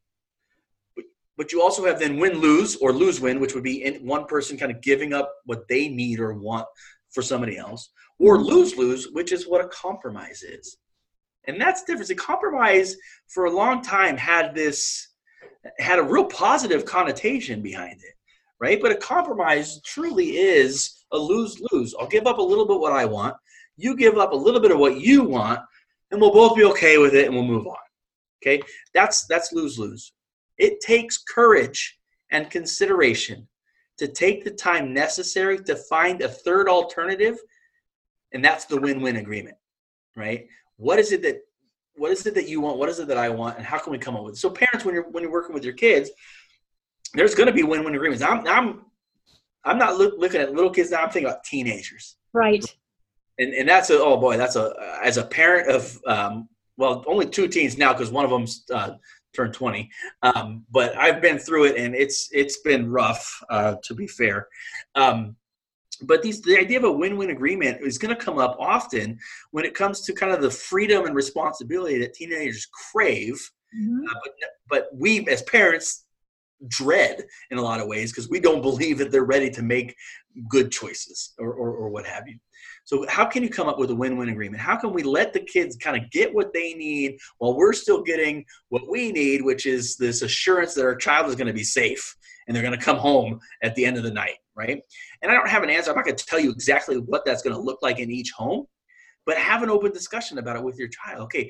but, 0.96 1.06
but 1.38 1.52
you 1.52 1.62
also 1.62 1.86
have 1.86 2.00
then 2.00 2.20
win-lose 2.20 2.76
or 2.78 2.92
lose-win 2.92 3.40
which 3.40 3.54
would 3.54 3.64
be 3.64 3.84
in 3.84 4.06
one 4.06 4.26
person 4.26 4.58
kind 4.58 4.72
of 4.72 4.82
giving 4.82 5.14
up 5.14 5.32
what 5.46 5.68
they 5.68 5.88
need 5.88 6.20
or 6.20 6.34
want 6.34 6.68
for 7.14 7.22
somebody 7.22 7.58
else 7.58 7.90
or 8.20 8.42
lose-lose 8.42 9.10
which 9.12 9.32
is 9.32 9.48
what 9.48 9.64
a 9.64 9.70
compromise 9.70 10.44
is 10.44 10.78
and 11.46 11.60
that's 11.60 11.84
different 11.84 12.10
a 12.10 12.16
compromise 12.16 12.96
for 13.28 13.46
a 13.46 13.52
long 13.52 13.82
time 13.82 14.18
had 14.18 14.54
this 14.54 15.10
had 15.80 16.00
a 16.00 16.04
real 16.04 16.26
positive 16.26 16.86
connotation 16.86 17.62
behind 17.62 18.00
it 18.02 18.16
right 18.60 18.82
but 18.82 18.92
a 18.92 18.96
compromise 18.96 19.82
truly 19.84 20.38
is 20.38 21.04
a 21.14 21.18
lose 21.18 21.62
lose. 21.72 21.96
I'll 21.98 22.08
give 22.08 22.28
up 22.28 22.40
a 22.40 22.42
little 22.42 22.66
bit 22.66 22.80
what 22.80 22.92
I 22.92 23.06
want. 23.06 23.36
You 23.78 23.96
give 23.96 24.18
up 24.18 24.34
a 24.34 24.36
little 24.36 24.60
bit 24.60 24.72
of 24.72 24.80
what 24.80 25.00
you 25.00 25.24
want, 25.24 25.60
and 26.12 26.20
we'll 26.20 26.34
both 26.34 26.58
be 26.58 26.66
okay 26.66 26.98
with 26.98 27.14
it 27.14 27.26
and 27.28 27.36
we'll 27.36 27.46
move 27.46 27.68
on. 27.68 27.78
Okay? 28.42 28.62
That's 28.94 29.26
that's 29.28 29.54
lose 29.54 29.80
lose. 29.80 30.12
It 30.58 30.82
takes 30.82 31.24
courage 31.24 31.98
and 32.32 32.50
consideration 32.50 33.48
to 34.04 34.12
take 34.12 34.44
the 34.44 34.52
time 34.52 34.94
necessary 34.94 35.58
to 35.64 35.78
find 35.78 36.22
a 36.22 36.28
third 36.28 36.68
alternative, 36.68 37.38
and 38.34 38.44
that's 38.44 38.66
the 38.66 38.80
win-win 38.80 39.16
agreement, 39.16 39.56
right? 40.18 40.48
What 40.76 41.00
is 41.00 41.14
it 41.14 41.22
that 41.22 41.42
what 41.96 42.12
is 42.12 42.26
it 42.26 42.34
that 42.36 42.50
you 42.50 42.60
want? 42.60 42.80
What 42.80 42.90
is 42.90 43.00
it 43.00 43.08
that 43.08 43.18
I 43.18 43.30
want? 43.30 43.58
And 43.58 43.66
how 43.66 43.78
can 43.78 43.92
we 43.92 44.00
come 44.00 44.18
up 44.18 44.24
with 44.24 44.34
it? 44.34 44.38
So 44.38 44.50
parents, 44.50 44.84
when 44.84 44.94
you're 44.94 45.10
when 45.10 45.24
you're 45.24 45.32
working 45.32 45.54
with 45.54 45.64
your 45.64 45.74
kids, 45.74 46.10
there's 47.14 47.34
going 47.34 47.48
to 47.48 47.54
be 47.54 47.64
win-win 47.64 47.96
agreements. 47.96 48.24
I'm, 48.24 48.46
I'm 48.46 48.86
I'm 49.64 49.78
not 49.78 49.96
look, 49.96 50.16
looking 50.18 50.42
at 50.42 50.54
little 50.54 50.72
kids 50.72 50.92
now. 50.92 51.04
I'm 51.04 51.10
thinking 51.10 51.30
about 51.30 51.46
teenagers. 51.46 52.18
Right. 52.34 52.66
And 53.40 53.54
and 53.54 53.70
that's 53.70 53.90
a 53.90 54.02
oh 54.02 54.18
boy, 54.18 54.36
that's 54.36 54.58
a 54.58 54.74
as 55.02 55.16
a 55.16 55.24
parent 55.24 55.70
of 55.70 55.98
um, 56.06 56.50
well 56.76 57.06
only 57.08 57.26
two 57.26 57.48
teens 57.48 57.78
now 57.78 57.94
because 57.94 58.12
one 58.12 58.26
of 58.26 58.32
them's 58.32 58.66
uh, 58.70 58.96
turned 59.34 59.54
20. 59.54 59.90
Um, 60.22 60.66
but 60.72 60.96
I've 60.98 61.22
been 61.22 61.38
through 61.38 61.66
it 61.66 61.78
and 61.78 61.96
it's 61.96 62.30
it's 62.32 62.60
been 62.60 62.90
rough 62.90 63.44
uh, 63.50 63.76
to 63.84 63.94
be 63.94 64.08
fair. 64.08 64.48
Um, 64.96 65.36
but 66.02 66.22
these 66.22 66.42
the 66.42 66.58
idea 66.58 66.78
of 66.78 66.84
a 66.84 66.92
win-win 66.92 67.30
agreement 67.30 67.82
is 67.82 67.98
going 67.98 68.16
to 68.16 68.24
come 68.24 68.38
up 68.38 68.58
often 68.60 69.20
when 69.52 69.66
it 69.66 69.74
comes 69.74 70.02
to 70.02 70.14
kind 70.14 70.34
of 70.34 70.42
the 70.42 70.52
freedom 70.52 71.06
and 71.06 71.16
responsibility 71.16 72.00
that 72.00 72.14
teenagers 72.14 72.68
crave. 72.92 73.36
Mm-hmm. 73.76 74.08
Uh, 74.08 74.14
but, 74.24 74.34
but 74.70 74.90
we 74.94 75.26
as 75.28 75.42
parents 75.44 76.06
dread 76.68 77.24
in 77.52 77.58
a 77.58 77.62
lot 77.62 77.80
of 77.80 77.88
ways 77.88 78.12
because 78.12 78.30
we 78.30 78.40
don't 78.40 78.62
believe 78.62 78.98
that 78.98 79.12
they're 79.12 79.26
ready 79.26 79.50
to 79.50 79.62
make 79.62 79.96
good 80.50 80.72
choices 80.72 81.34
or, 81.38 81.54
or, 81.54 81.72
or, 81.76 81.90
what 81.90 82.06
have 82.06 82.28
you. 82.28 82.38
So, 82.86 83.06
how 83.08 83.26
can 83.26 83.44
you 83.44 83.50
come 83.50 83.68
up 83.68 83.78
with 83.78 83.92
a 83.92 83.96
win 83.96 84.18
win 84.18 84.30
agreement? 84.30 84.62
How 84.62 84.76
can 84.76 84.94
we 84.94 85.04
let 85.04 85.34
the 85.34 85.42
kids 85.42 85.76
kind 85.76 86.02
of 86.02 86.10
get 86.12 86.34
what 86.34 86.54
they 86.54 86.74
need 86.74 87.18
while 87.38 87.56
we're 87.56 87.74
still 87.74 88.02
getting 88.02 88.46
what 88.70 88.90
we 88.90 89.12
need, 89.12 89.42
which 89.44 89.66
is 89.66 89.96
this 89.98 90.22
assurance 90.22 90.74
that 90.76 90.86
our 90.86 90.96
child 90.96 91.28
is 91.30 91.36
going 91.36 91.48
to 91.48 91.54
be 91.54 91.64
safe 91.64 92.16
and 92.48 92.56
they're 92.56 92.64
going 92.64 92.78
to 92.78 92.84
come 92.84 92.98
home 92.98 93.40
at 93.62 93.76
the 93.76 93.86
end 93.86 93.98
of 93.98 94.04
the 94.04 94.12
night, 94.12 94.38
right? 94.56 94.82
And 95.22 95.32
I 95.32 95.36
don't 95.36 95.50
have 95.50 95.64
an 95.64 95.70
answer. 95.70 95.92
I'm 95.92 95.96
not 95.96 96.06
going 96.06 96.18
to 96.18 96.26
tell 96.26 96.40
you 96.40 96.52
exactly 96.52 96.98
what 96.98 97.26
that's 97.26 97.42
going 97.42 97.56
to 97.56 97.62
look 97.62 97.80
like 97.82 98.00
in 98.00 98.12
each 98.12 98.32
home, 98.32 98.66
but 99.26 99.38
have 99.38 99.64
an 99.64 99.70
open 99.70 99.92
discussion 99.92 100.38
about 100.38 100.56
it 100.56 100.64
with 100.64 100.78
your 100.78 100.90
child. 100.90 101.22
Okay, 101.24 101.50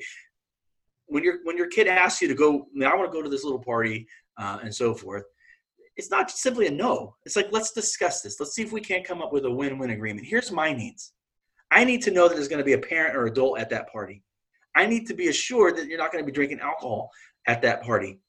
when 1.06 1.22
your 1.22 1.38
when 1.44 1.56
your 1.56 1.68
kid 1.68 1.86
asks 1.86 2.20
you 2.22 2.28
to 2.28 2.34
go, 2.34 2.66
I 2.84 2.94
want 2.94 3.10
to 3.10 3.16
go 3.16 3.22
to 3.22 3.30
this 3.30 3.44
little 3.44 3.62
party 3.62 4.06
uh, 4.38 4.58
and 4.62 4.74
so 4.74 4.94
forth. 4.94 5.24
It's 5.96 6.10
not 6.10 6.30
simply 6.30 6.66
a 6.66 6.70
no. 6.70 7.14
It's 7.24 7.36
like, 7.36 7.48
let's 7.52 7.72
discuss 7.72 8.20
this. 8.20 8.40
Let's 8.40 8.54
see 8.54 8.62
if 8.62 8.72
we 8.72 8.80
can't 8.80 9.04
come 9.04 9.22
up 9.22 9.32
with 9.32 9.44
a 9.44 9.50
win 9.50 9.78
win 9.78 9.90
agreement. 9.90 10.26
Here's 10.26 10.50
my 10.50 10.72
needs 10.72 11.12
I 11.70 11.84
need 11.84 12.02
to 12.02 12.10
know 12.10 12.28
that 12.28 12.34
there's 12.34 12.48
going 12.48 12.58
to 12.58 12.64
be 12.64 12.72
a 12.72 12.78
parent 12.78 13.16
or 13.16 13.26
adult 13.26 13.58
at 13.58 13.70
that 13.70 13.90
party. 13.92 14.22
I 14.76 14.86
need 14.86 15.06
to 15.06 15.14
be 15.14 15.28
assured 15.28 15.76
that 15.76 15.86
you're 15.86 15.98
not 15.98 16.12
going 16.12 16.22
to 16.22 16.26
be 16.26 16.32
drinking 16.32 16.60
alcohol 16.60 17.10
at 17.46 17.62
that 17.62 17.82
party 17.82 18.20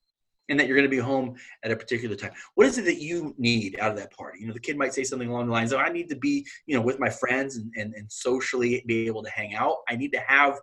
and 0.50 0.60
that 0.60 0.68
you're 0.68 0.76
going 0.78 0.90
to 0.90 0.96
be 0.96 1.02
home 1.02 1.36
at 1.64 1.72
a 1.72 1.76
particular 1.76 2.16
time. 2.16 2.32
What 2.54 2.68
is 2.68 2.78
it 2.78 2.86
that 2.86 3.02
you 3.02 3.34
need 3.38 3.80
out 3.80 3.92
of 3.92 3.98
that 3.98 4.12
party? 4.12 4.40
You 4.42 4.48
know, 4.48 4.54
the 4.54 4.60
kid 4.60 4.78
might 4.78 4.94
say 4.94 5.04
something 5.04 5.30
along 5.30 5.48
the 5.48 5.54
lines 5.54 5.72
of, 5.72 5.80
I 5.80 5.90
need 5.90 6.10
to 6.10 6.16
be, 6.16 6.46
you 6.68 6.76
know, 6.76 6.82
with 6.82 7.00
my 7.00 7.10
friends 7.10 7.58
and, 7.58 7.72
and, 7.76 7.94
and 7.96 8.12
socially 8.12 8.84
be 8.86 9.08
able 9.08 9.24
to 9.24 9.30
hang 9.32 9.56
out. 9.56 9.78
I 9.90 9.96
need 9.96 10.12
to 10.14 10.22
have 10.28 10.60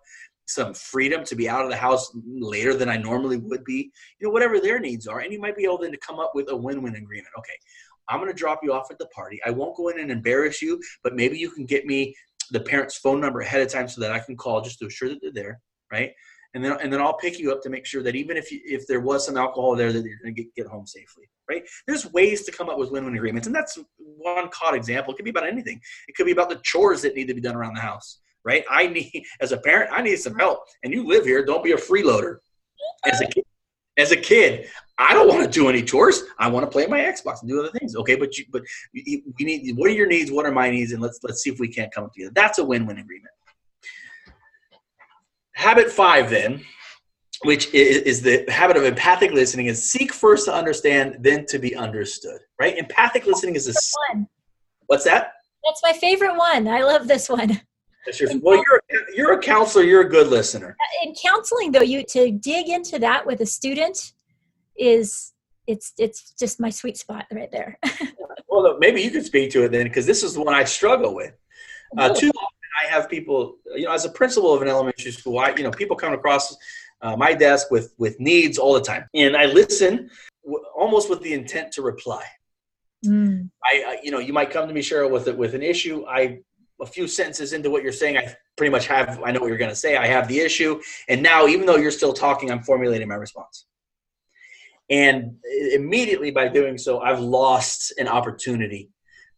some 0.54 0.74
freedom 0.74 1.24
to 1.24 1.34
be 1.34 1.48
out 1.48 1.64
of 1.64 1.70
the 1.70 1.76
house 1.76 2.10
later 2.26 2.74
than 2.74 2.88
I 2.88 2.96
normally 2.96 3.36
would 3.36 3.64
be, 3.64 3.90
you 4.18 4.26
know, 4.26 4.30
whatever 4.30 4.60
their 4.60 4.78
needs 4.78 5.06
are. 5.06 5.20
And 5.20 5.32
you 5.32 5.40
might 5.40 5.56
be 5.56 5.64
able 5.64 5.78
then 5.78 5.92
to 5.92 5.98
come 5.98 6.18
up 6.18 6.32
with 6.34 6.50
a 6.50 6.56
win 6.56 6.82
win 6.82 6.96
agreement. 6.96 7.28
Okay, 7.38 7.54
I'm 8.08 8.18
going 8.18 8.30
to 8.30 8.36
drop 8.36 8.60
you 8.62 8.72
off 8.72 8.90
at 8.90 8.98
the 8.98 9.06
party. 9.06 9.40
I 9.44 9.50
won't 9.50 9.76
go 9.76 9.88
in 9.88 9.98
and 10.00 10.10
embarrass 10.10 10.62
you, 10.62 10.80
but 11.02 11.14
maybe 11.14 11.38
you 11.38 11.50
can 11.50 11.66
get 11.66 11.86
me 11.86 12.14
the 12.50 12.60
parent's 12.60 12.96
phone 12.96 13.20
number 13.20 13.40
ahead 13.40 13.62
of 13.62 13.68
time 13.68 13.88
so 13.88 14.00
that 14.00 14.12
I 14.12 14.18
can 14.18 14.36
call 14.36 14.60
just 14.60 14.78
to 14.80 14.86
assure 14.86 15.08
that 15.08 15.18
they're 15.22 15.32
there, 15.32 15.60
right? 15.90 16.12
And 16.54 16.62
then, 16.62 16.76
and 16.82 16.92
then 16.92 17.00
I'll 17.00 17.16
pick 17.16 17.38
you 17.38 17.50
up 17.50 17.62
to 17.62 17.70
make 17.70 17.86
sure 17.86 18.02
that 18.02 18.14
even 18.14 18.36
if 18.36 18.52
you, 18.52 18.60
if 18.64 18.86
there 18.86 19.00
was 19.00 19.24
some 19.24 19.38
alcohol 19.38 19.74
there, 19.74 19.90
that 19.90 20.04
you're 20.04 20.18
going 20.22 20.34
to 20.34 20.42
get, 20.42 20.54
get 20.54 20.66
home 20.66 20.86
safely, 20.86 21.30
right? 21.48 21.62
There's 21.86 22.12
ways 22.12 22.44
to 22.44 22.52
come 22.52 22.68
up 22.68 22.76
with 22.76 22.90
win-win 22.90 23.14
agreements, 23.14 23.46
and 23.46 23.56
that's 23.56 23.78
one 23.96 24.50
caught 24.50 24.74
example. 24.74 25.14
It 25.14 25.16
could 25.16 25.24
be 25.24 25.30
about 25.30 25.46
anything. 25.46 25.80
It 26.08 26.14
could 26.14 26.26
be 26.26 26.32
about 26.32 26.50
the 26.50 26.60
chores 26.62 27.00
that 27.02 27.14
need 27.14 27.28
to 27.28 27.34
be 27.34 27.40
done 27.40 27.56
around 27.56 27.74
the 27.74 27.80
house 27.80 28.20
right? 28.44 28.64
I 28.70 28.86
need, 28.86 29.24
as 29.40 29.52
a 29.52 29.56
parent, 29.56 29.90
I 29.92 30.02
need 30.02 30.16
some 30.16 30.34
help. 30.34 30.60
And 30.82 30.92
you 30.92 31.06
live 31.06 31.24
here, 31.24 31.44
don't 31.44 31.64
be 31.64 31.72
a 31.72 31.76
freeloader. 31.76 32.38
As 33.06 33.20
a 33.20 33.26
kid, 33.26 33.44
as 33.98 34.10
a 34.10 34.16
kid, 34.16 34.66
I 34.98 35.14
don't 35.14 35.28
want 35.28 35.44
to 35.44 35.50
do 35.50 35.68
any 35.68 35.82
chores. 35.82 36.22
I 36.38 36.48
want 36.48 36.64
to 36.64 36.70
play 36.70 36.86
my 36.86 37.00
Xbox 37.00 37.42
and 37.42 37.50
do 37.50 37.60
other 37.60 37.70
things. 37.78 37.94
Okay, 37.96 38.16
but 38.16 38.36
you, 38.36 38.44
but 38.50 38.62
we 38.94 39.22
need. 39.40 39.76
What 39.76 39.90
are 39.90 39.94
your 39.94 40.06
needs? 40.06 40.30
What 40.30 40.46
are 40.46 40.52
my 40.52 40.70
needs? 40.70 40.92
And 40.92 41.02
let's 41.02 41.18
let's 41.22 41.42
see 41.42 41.50
if 41.50 41.58
we 41.60 41.68
can't 41.68 41.92
come 41.92 42.08
together. 42.12 42.32
That's 42.34 42.58
a 42.58 42.64
win-win 42.64 42.98
agreement. 42.98 43.32
Habit 45.54 45.90
five, 45.90 46.30
then, 46.30 46.64
which 47.44 47.72
is, 47.74 47.98
is 48.02 48.22
the 48.22 48.44
habit 48.48 48.76
of 48.76 48.84
empathic 48.84 49.32
listening, 49.32 49.66
is 49.66 49.90
seek 49.90 50.12
first 50.12 50.46
to 50.46 50.54
understand, 50.54 51.18
then 51.20 51.46
to 51.46 51.58
be 51.58 51.76
understood. 51.76 52.40
Right? 52.58 52.76
Empathic 52.78 53.26
listening 53.26 53.56
is 53.56 53.68
a. 53.68 53.74
One. 54.12 54.26
What's 54.86 55.04
that? 55.04 55.34
That's 55.64 55.82
my 55.82 55.92
favorite 55.92 56.36
one. 56.36 56.66
I 56.66 56.82
love 56.82 57.06
this 57.06 57.28
one 57.28 57.60
well, 58.40 58.56
you're 58.56 58.82
you're 59.14 59.32
a 59.32 59.38
counselor. 59.38 59.84
You're 59.84 60.02
a 60.02 60.08
good 60.08 60.28
listener. 60.28 60.76
In 61.04 61.14
counseling, 61.14 61.72
though, 61.72 61.82
you 61.82 62.04
to 62.10 62.32
dig 62.32 62.68
into 62.68 62.98
that 62.98 63.26
with 63.26 63.40
a 63.40 63.46
student 63.46 64.12
is 64.76 65.32
it's 65.66 65.92
it's 65.98 66.32
just 66.38 66.60
my 66.60 66.70
sweet 66.70 66.96
spot 66.96 67.26
right 67.32 67.50
there. 67.50 67.78
well, 68.48 68.62
look, 68.62 68.80
maybe 68.80 69.00
you 69.00 69.10
could 69.10 69.24
speak 69.24 69.50
to 69.52 69.64
it 69.64 69.72
then, 69.72 69.84
because 69.84 70.06
this 70.06 70.22
is 70.22 70.34
the 70.34 70.42
one 70.42 70.54
I 70.54 70.64
struggle 70.64 71.14
with. 71.14 71.34
Uh, 71.96 72.08
too 72.08 72.30
often, 72.30 72.58
I 72.84 72.88
have 72.88 73.08
people, 73.08 73.58
you 73.76 73.84
know, 73.84 73.92
as 73.92 74.04
a 74.04 74.10
principal 74.10 74.52
of 74.54 74.62
an 74.62 74.68
elementary 74.68 75.12
school, 75.12 75.38
I 75.38 75.54
you 75.56 75.62
know 75.62 75.70
people 75.70 75.96
come 75.96 76.12
across 76.12 76.56
uh, 77.02 77.16
my 77.16 77.34
desk 77.34 77.70
with 77.70 77.94
with 77.98 78.18
needs 78.18 78.58
all 78.58 78.74
the 78.74 78.80
time, 78.80 79.06
and 79.14 79.36
I 79.36 79.46
listen 79.46 80.10
w- 80.44 80.64
almost 80.76 81.10
with 81.10 81.22
the 81.22 81.32
intent 81.32 81.72
to 81.72 81.82
reply. 81.82 82.24
Mm. 83.04 83.50
I, 83.64 83.84
I, 83.86 83.98
you 84.02 84.12
know, 84.12 84.20
you 84.20 84.32
might 84.32 84.50
come 84.50 84.68
to 84.68 84.74
me, 84.74 84.80
Cheryl, 84.80 85.10
with 85.10 85.26
it 85.26 85.36
with 85.36 85.54
an 85.54 85.62
issue. 85.62 86.04
I 86.08 86.40
a 86.82 86.86
few 86.86 87.06
sentences 87.06 87.52
into 87.52 87.70
what 87.70 87.82
you're 87.82 87.92
saying, 87.92 88.18
I 88.18 88.34
pretty 88.56 88.70
much 88.70 88.86
have, 88.88 89.22
I 89.24 89.30
know 89.30 89.40
what 89.40 89.46
you're 89.46 89.56
going 89.56 89.70
to 89.70 89.76
say. 89.76 89.96
I 89.96 90.06
have 90.06 90.28
the 90.28 90.40
issue. 90.40 90.80
And 91.08 91.22
now, 91.22 91.46
even 91.46 91.64
though 91.64 91.76
you're 91.76 91.90
still 91.90 92.12
talking, 92.12 92.50
I'm 92.50 92.62
formulating 92.62 93.08
my 93.08 93.14
response. 93.14 93.66
And 94.90 95.36
immediately 95.72 96.30
by 96.30 96.48
doing 96.48 96.76
so, 96.76 97.00
I've 97.00 97.20
lost 97.20 97.94
an 97.98 98.08
opportunity 98.08 98.90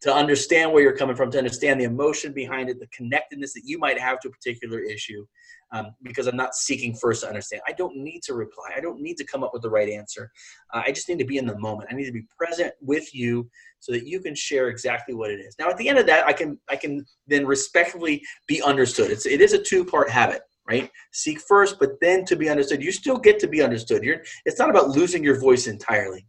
to 0.05 0.13
understand 0.13 0.71
where 0.71 0.83
you're 0.83 0.95
coming 0.95 1.15
from, 1.15 1.31
to 1.31 1.39
understand 1.39 1.81
the 1.81 1.83
emotion 1.85 2.31
behind 2.31 2.69
it, 2.69 2.79
the 2.79 2.85
connectedness 2.95 3.53
that 3.53 3.63
you 3.65 3.79
might 3.79 3.99
have 3.99 4.19
to 4.19 4.27
a 4.27 4.31
particular 4.31 4.79
issue, 4.79 5.25
um, 5.71 5.87
because 6.03 6.27
I'm 6.27 6.37
not 6.37 6.53
seeking 6.53 6.93
first 6.93 7.23
to 7.23 7.27
understand. 7.27 7.63
I 7.67 7.71
don't 7.71 7.97
need 7.97 8.21
to 8.25 8.35
reply. 8.35 8.65
I 8.77 8.81
don't 8.81 9.01
need 9.01 9.17
to 9.17 9.25
come 9.25 9.43
up 9.43 9.49
with 9.51 9.63
the 9.63 9.69
right 9.71 9.89
answer. 9.89 10.31
Uh, 10.71 10.83
I 10.85 10.91
just 10.91 11.09
need 11.09 11.17
to 11.17 11.25
be 11.25 11.39
in 11.39 11.47
the 11.47 11.57
moment. 11.57 11.89
I 11.91 11.95
need 11.95 12.05
to 12.05 12.11
be 12.11 12.27
present 12.37 12.71
with 12.81 13.15
you 13.15 13.49
so 13.79 13.93
that 13.93 14.05
you 14.05 14.19
can 14.19 14.35
share 14.35 14.67
exactly 14.67 15.15
what 15.15 15.31
it 15.31 15.39
is. 15.39 15.55
Now, 15.57 15.71
at 15.71 15.77
the 15.77 15.89
end 15.89 15.97
of 15.97 16.05
that, 16.05 16.27
I 16.27 16.33
can 16.33 16.59
I 16.69 16.75
can 16.75 17.03
then 17.25 17.47
respectfully 17.47 18.21
be 18.45 18.61
understood. 18.61 19.09
It's 19.09 19.25
it 19.25 19.41
is 19.41 19.53
a 19.53 19.59
two 19.59 19.83
part 19.83 20.07
habit 20.07 20.43
right 20.67 20.89
seek 21.11 21.39
first 21.41 21.77
but 21.79 21.91
then 22.01 22.25
to 22.25 22.35
be 22.35 22.49
understood 22.49 22.81
you 22.81 22.91
still 22.91 23.19
get 23.19 23.37
to 23.37 23.47
be 23.47 23.61
understood 23.61 24.03
You're, 24.03 24.23
it's 24.45 24.57
not 24.57 24.71
about 24.71 24.89
losing 24.89 25.23
your 25.23 25.39
voice 25.39 25.67
entirely 25.67 26.25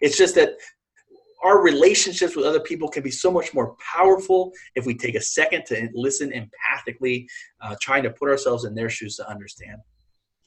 it's 0.00 0.16
just 0.16 0.34
that 0.36 0.54
our 1.44 1.62
relationships 1.62 2.34
with 2.34 2.46
other 2.46 2.60
people 2.60 2.88
can 2.88 3.02
be 3.02 3.10
so 3.10 3.30
much 3.30 3.52
more 3.52 3.76
powerful 3.94 4.50
if 4.74 4.86
we 4.86 4.96
take 4.96 5.14
a 5.14 5.20
second 5.20 5.64
to 5.66 5.88
listen 5.92 6.32
empathically, 6.32 7.26
uh, 7.60 7.76
trying 7.80 8.02
to 8.02 8.10
put 8.10 8.30
ourselves 8.30 8.64
in 8.64 8.74
their 8.74 8.88
shoes 8.88 9.16
to 9.16 9.28
understand. 9.28 9.76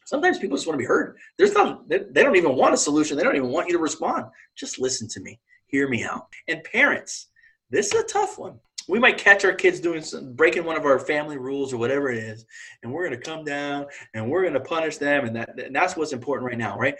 Sometimes 0.05 0.39
people 0.39 0.57
just 0.57 0.65
want 0.65 0.75
to 0.75 0.81
be 0.81 0.87
heard. 0.87 1.17
There's 1.37 1.53
not, 1.53 1.87
they, 1.87 1.99
don't 1.99 2.35
even 2.35 2.55
want 2.55 2.73
a 2.73 2.77
solution. 2.77 3.15
They 3.15 3.23
don't 3.23 3.35
even 3.35 3.51
want 3.51 3.67
you 3.67 3.73
to 3.73 3.81
respond. 3.81 4.25
Just 4.55 4.79
listen 4.79 5.07
to 5.09 5.19
me. 5.19 5.39
Hear 5.67 5.87
me 5.87 6.03
out. 6.03 6.27
And 6.47 6.63
parents, 6.63 7.27
this 7.69 7.93
is 7.93 8.01
a 8.01 8.05
tough 8.05 8.39
one. 8.39 8.59
We 8.87 8.99
might 8.99 9.17
catch 9.17 9.43
our 9.43 9.53
kids 9.53 9.81
doing 9.81 10.01
some, 10.01 10.33
breaking 10.33 10.63
one 10.63 10.77
of 10.77 10.85
our 10.85 10.97
family 10.97 11.37
rules 11.37 11.73
or 11.73 11.77
whatever 11.77 12.09
it 12.09 12.19
is, 12.19 12.45
and 12.81 12.91
we're 12.91 13.05
going 13.05 13.19
to 13.19 13.29
come 13.29 13.43
down 13.43 13.85
and 14.13 14.31
we're 14.31 14.43
going 14.43 14.53
to 14.53 14.61
punish 14.61 14.95
them, 14.95 15.25
and 15.25 15.35
that 15.35 15.59
and 15.59 15.75
that's 15.75 15.97
what's 15.97 16.13
important 16.13 16.47
right 16.47 16.57
now, 16.57 16.77
right? 16.77 16.95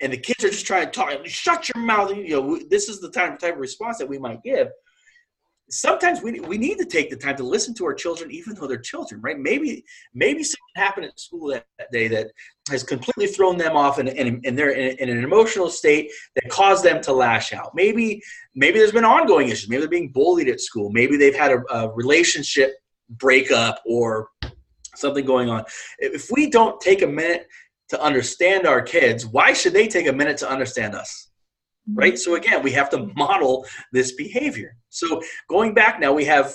And 0.00 0.12
the 0.12 0.18
kids 0.18 0.44
are 0.44 0.50
just 0.50 0.66
trying 0.66 0.86
to 0.86 0.90
talk. 0.90 1.26
Shut 1.26 1.70
your 1.74 1.82
mouth. 1.82 2.14
You 2.14 2.40
know, 2.40 2.58
this 2.68 2.88
is 2.88 3.00
the 3.00 3.10
time 3.10 3.38
type 3.38 3.54
of 3.54 3.60
response 3.60 3.98
that 3.98 4.08
we 4.08 4.18
might 4.18 4.42
give 4.42 4.68
sometimes 5.68 6.22
we, 6.22 6.38
we 6.40 6.58
need 6.58 6.78
to 6.78 6.84
take 6.84 7.10
the 7.10 7.16
time 7.16 7.36
to 7.36 7.42
listen 7.42 7.74
to 7.74 7.84
our 7.84 7.94
children 7.94 8.30
even 8.30 8.54
though 8.54 8.66
they're 8.66 8.78
children 8.78 9.20
right 9.20 9.38
maybe 9.38 9.84
maybe 10.14 10.44
something 10.44 10.60
happened 10.76 11.06
at 11.06 11.18
school 11.18 11.48
that, 11.48 11.66
that 11.78 11.90
day 11.90 12.06
that 12.06 12.30
has 12.70 12.84
completely 12.84 13.26
thrown 13.26 13.56
them 13.56 13.76
off 13.76 13.98
and, 13.98 14.08
and, 14.08 14.44
and 14.44 14.56
they're 14.56 14.70
in, 14.70 14.96
in, 14.98 15.08
an 15.08 15.24
emotional 15.24 15.68
state 15.68 16.10
that 16.36 16.48
caused 16.50 16.84
them 16.84 17.00
to 17.00 17.12
lash 17.12 17.52
out 17.52 17.72
maybe 17.74 18.22
maybe 18.54 18.78
there's 18.78 18.92
been 18.92 19.04
ongoing 19.04 19.48
issues 19.48 19.68
maybe 19.68 19.80
they're 19.80 19.88
being 19.88 20.12
bullied 20.12 20.48
at 20.48 20.60
school 20.60 20.90
maybe 20.92 21.16
they've 21.16 21.34
had 21.34 21.50
a, 21.50 21.74
a 21.74 21.92
relationship 21.94 22.74
breakup 23.10 23.82
or 23.86 24.28
something 24.94 25.24
going 25.24 25.50
on 25.50 25.64
if 25.98 26.30
we 26.30 26.48
don't 26.48 26.80
take 26.80 27.02
a 27.02 27.06
minute 27.06 27.48
to 27.88 28.00
understand 28.00 28.66
our 28.66 28.82
kids 28.82 29.26
why 29.26 29.52
should 29.52 29.72
they 29.72 29.86
take 29.88 30.06
a 30.06 30.12
minute 30.12 30.36
to 30.36 30.48
understand 30.48 30.94
us 30.94 31.26
right? 31.94 32.18
So 32.18 32.34
again, 32.34 32.62
we 32.62 32.72
have 32.72 32.90
to 32.90 33.10
model 33.16 33.64
this 33.92 34.12
behavior. 34.12 34.76
So 34.90 35.22
going 35.48 35.74
back 35.74 36.00
now, 36.00 36.12
we 36.12 36.24
have 36.24 36.54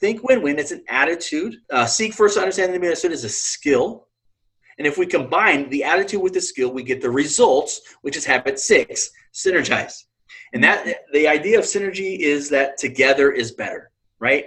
think 0.00 0.22
win-win. 0.22 0.58
It's 0.58 0.72
an 0.72 0.84
attitude. 0.88 1.56
Uh, 1.70 1.86
seek 1.86 2.12
first 2.12 2.34
to 2.34 2.40
understand 2.40 2.72
the 2.72 2.76
understood 2.76 3.12
is 3.12 3.24
a 3.24 3.28
skill. 3.28 4.08
And 4.78 4.86
if 4.86 4.98
we 4.98 5.06
combine 5.06 5.70
the 5.70 5.84
attitude 5.84 6.20
with 6.20 6.34
the 6.34 6.40
skill, 6.40 6.72
we 6.72 6.82
get 6.82 7.00
the 7.00 7.10
results, 7.10 7.80
which 8.02 8.16
is 8.16 8.24
habit 8.24 8.58
six, 8.58 9.10
synergize. 9.32 9.94
And 10.52 10.62
that 10.64 11.04
the 11.12 11.28
idea 11.28 11.58
of 11.58 11.64
synergy 11.64 12.18
is 12.18 12.50
that 12.50 12.76
together 12.76 13.30
is 13.30 13.52
better, 13.52 13.90
right? 14.18 14.46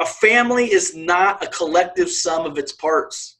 A 0.00 0.06
family 0.06 0.72
is 0.72 0.94
not 0.94 1.42
a 1.42 1.48
collective 1.48 2.10
sum 2.10 2.46
of 2.46 2.56
its 2.56 2.72
parts. 2.72 3.37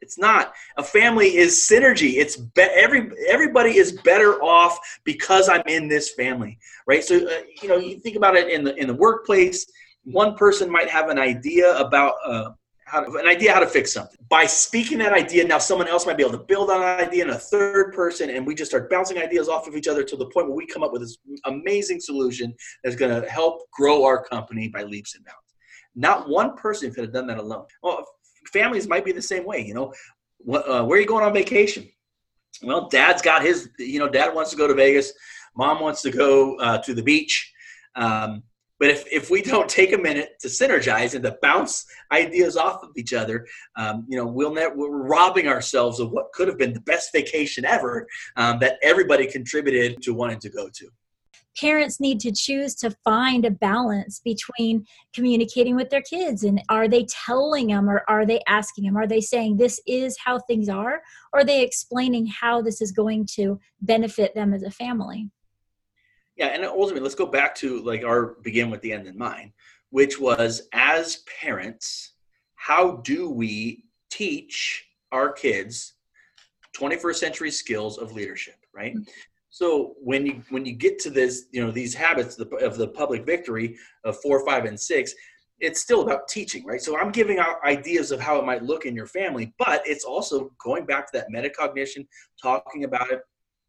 It's 0.00 0.18
not. 0.18 0.52
A 0.76 0.82
family 0.82 1.36
is 1.36 1.66
synergy. 1.68 2.14
It's 2.14 2.36
be- 2.36 2.62
every 2.62 3.10
everybody 3.28 3.76
is 3.76 3.92
better 3.92 4.42
off 4.42 4.78
because 5.04 5.48
I'm 5.48 5.62
in 5.66 5.88
this 5.88 6.12
family, 6.12 6.58
right? 6.86 7.02
So 7.02 7.16
uh, 7.16 7.42
you 7.62 7.68
know, 7.68 7.76
you 7.76 7.98
think 7.98 8.16
about 8.16 8.36
it 8.36 8.48
in 8.50 8.64
the 8.64 8.74
in 8.76 8.86
the 8.86 8.94
workplace. 8.94 9.66
One 10.04 10.36
person 10.36 10.70
might 10.70 10.88
have 10.88 11.08
an 11.08 11.18
idea 11.18 11.76
about 11.78 12.14
uh, 12.24 12.50
how 12.86 13.00
to, 13.00 13.18
an 13.18 13.26
idea 13.26 13.52
how 13.52 13.60
to 13.60 13.66
fix 13.66 13.92
something. 13.92 14.18
By 14.28 14.46
speaking 14.46 14.98
that 14.98 15.12
idea, 15.12 15.44
now 15.44 15.58
someone 15.58 15.88
else 15.88 16.06
might 16.06 16.16
be 16.16 16.22
able 16.22 16.38
to 16.38 16.44
build 16.44 16.70
on 16.70 16.80
that 16.80 17.08
idea, 17.08 17.24
and 17.24 17.32
a 17.32 17.38
third 17.38 17.92
person, 17.92 18.30
and 18.30 18.46
we 18.46 18.54
just 18.54 18.70
start 18.70 18.88
bouncing 18.88 19.18
ideas 19.18 19.48
off 19.48 19.66
of 19.66 19.74
each 19.74 19.88
other 19.88 20.04
to 20.04 20.16
the 20.16 20.26
point 20.26 20.46
where 20.46 20.56
we 20.56 20.66
come 20.66 20.82
up 20.82 20.92
with 20.92 21.02
this 21.02 21.18
amazing 21.46 22.00
solution 22.00 22.54
that's 22.84 22.96
going 22.96 23.20
to 23.20 23.28
help 23.28 23.68
grow 23.72 24.04
our 24.04 24.22
company 24.22 24.68
by 24.68 24.84
leaps 24.84 25.16
and 25.16 25.24
bounds. 25.24 25.38
Not 25.96 26.28
one 26.28 26.56
person 26.56 26.92
could 26.92 27.04
have 27.04 27.12
done 27.12 27.26
that 27.26 27.38
alone. 27.38 27.64
Well, 27.82 28.04
families 28.56 28.88
might 28.88 29.04
be 29.04 29.12
the 29.12 29.22
same 29.22 29.44
way. 29.44 29.60
You 29.64 29.74
know, 29.74 29.92
uh, 30.52 30.84
where 30.84 30.98
are 30.98 31.00
you 31.00 31.06
going 31.06 31.24
on 31.24 31.32
vacation? 31.32 31.88
Well, 32.62 32.88
dad's 32.88 33.22
got 33.22 33.42
his, 33.42 33.68
you 33.78 33.98
know, 33.98 34.08
dad 34.08 34.34
wants 34.34 34.50
to 34.52 34.56
go 34.56 34.66
to 34.66 34.74
Vegas. 34.74 35.12
Mom 35.56 35.80
wants 35.80 36.02
to 36.02 36.10
go 36.10 36.56
uh, 36.58 36.78
to 36.78 36.94
the 36.94 37.02
beach. 37.02 37.52
Um, 37.94 38.42
but 38.78 38.88
if, 38.90 39.04
if 39.10 39.30
we 39.30 39.42
don't 39.42 39.68
take 39.80 39.92
a 39.92 39.98
minute 39.98 40.30
to 40.40 40.48
synergize 40.48 41.14
and 41.14 41.22
to 41.24 41.36
bounce 41.42 41.84
ideas 42.12 42.56
off 42.56 42.82
of 42.82 42.90
each 42.96 43.12
other, 43.12 43.46
um, 43.76 44.06
you 44.08 44.16
know, 44.16 44.26
we'll 44.26 44.54
net, 44.54 44.74
we're 44.74 44.90
robbing 44.90 45.48
ourselves 45.48 46.00
of 46.00 46.10
what 46.10 46.32
could 46.32 46.48
have 46.48 46.58
been 46.58 46.72
the 46.72 46.80
best 46.80 47.12
vacation 47.12 47.64
ever 47.64 48.06
um, 48.36 48.58
that 48.60 48.78
everybody 48.82 49.26
contributed 49.26 50.02
to 50.02 50.14
wanting 50.14 50.40
to 50.40 50.50
go 50.50 50.68
to 50.72 50.88
parents 51.56 52.00
need 52.00 52.20
to 52.20 52.32
choose 52.32 52.74
to 52.74 52.90
find 53.04 53.44
a 53.44 53.50
balance 53.50 54.20
between 54.20 54.86
communicating 55.14 55.74
with 55.74 55.90
their 55.90 56.02
kids 56.02 56.44
and 56.44 56.62
are 56.68 56.88
they 56.88 57.04
telling 57.04 57.68
them 57.68 57.88
or 57.88 58.04
are 58.08 58.26
they 58.26 58.40
asking 58.46 58.84
them 58.84 58.96
are 58.96 59.06
they 59.06 59.20
saying 59.20 59.56
this 59.56 59.80
is 59.86 60.16
how 60.22 60.38
things 60.38 60.68
are 60.68 61.02
or 61.32 61.40
are 61.40 61.44
they 61.44 61.62
explaining 61.62 62.26
how 62.26 62.60
this 62.60 62.80
is 62.80 62.92
going 62.92 63.26
to 63.26 63.58
benefit 63.80 64.34
them 64.34 64.52
as 64.52 64.62
a 64.62 64.70
family? 64.70 65.30
Yeah 66.36 66.48
and 66.48 66.64
ultimately 66.64 67.00
let's 67.00 67.14
go 67.14 67.26
back 67.26 67.54
to 67.56 67.82
like 67.82 68.04
our 68.04 68.36
begin 68.42 68.70
with 68.70 68.82
the 68.82 68.92
end 68.92 69.06
in 69.06 69.16
mind 69.16 69.52
which 69.90 70.20
was 70.20 70.68
as 70.72 71.24
parents 71.40 72.12
how 72.54 72.96
do 72.96 73.30
we 73.30 73.84
teach 74.10 74.86
our 75.12 75.32
kids 75.32 75.94
21st 76.76 77.14
century 77.14 77.50
skills 77.50 77.96
of 77.96 78.12
leadership 78.12 78.56
right? 78.74 78.94
Mm-hmm. 78.94 79.10
So 79.56 79.94
when 80.02 80.26
you 80.26 80.42
when 80.50 80.66
you 80.66 80.74
get 80.74 80.98
to 80.98 81.08
this, 81.08 81.46
you 81.50 81.64
know, 81.64 81.70
these 81.70 81.94
habits 81.94 82.38
of 82.38 82.76
the 82.76 82.88
public 82.88 83.24
victory 83.24 83.78
of 84.04 84.20
four, 84.20 84.44
five, 84.44 84.66
and 84.66 84.78
six, 84.78 85.14
it's 85.60 85.80
still 85.80 86.02
about 86.02 86.28
teaching, 86.28 86.62
right? 86.66 86.78
So 86.78 86.98
I'm 86.98 87.10
giving 87.10 87.38
out 87.38 87.64
ideas 87.64 88.10
of 88.12 88.20
how 88.20 88.38
it 88.38 88.44
might 88.44 88.62
look 88.62 88.84
in 88.84 88.94
your 88.94 89.06
family, 89.06 89.54
but 89.58 89.80
it's 89.86 90.04
also 90.04 90.52
going 90.62 90.84
back 90.84 91.10
to 91.10 91.18
that 91.18 91.30
metacognition, 91.34 92.06
talking 92.42 92.84
about 92.84 93.10
it, 93.10 93.22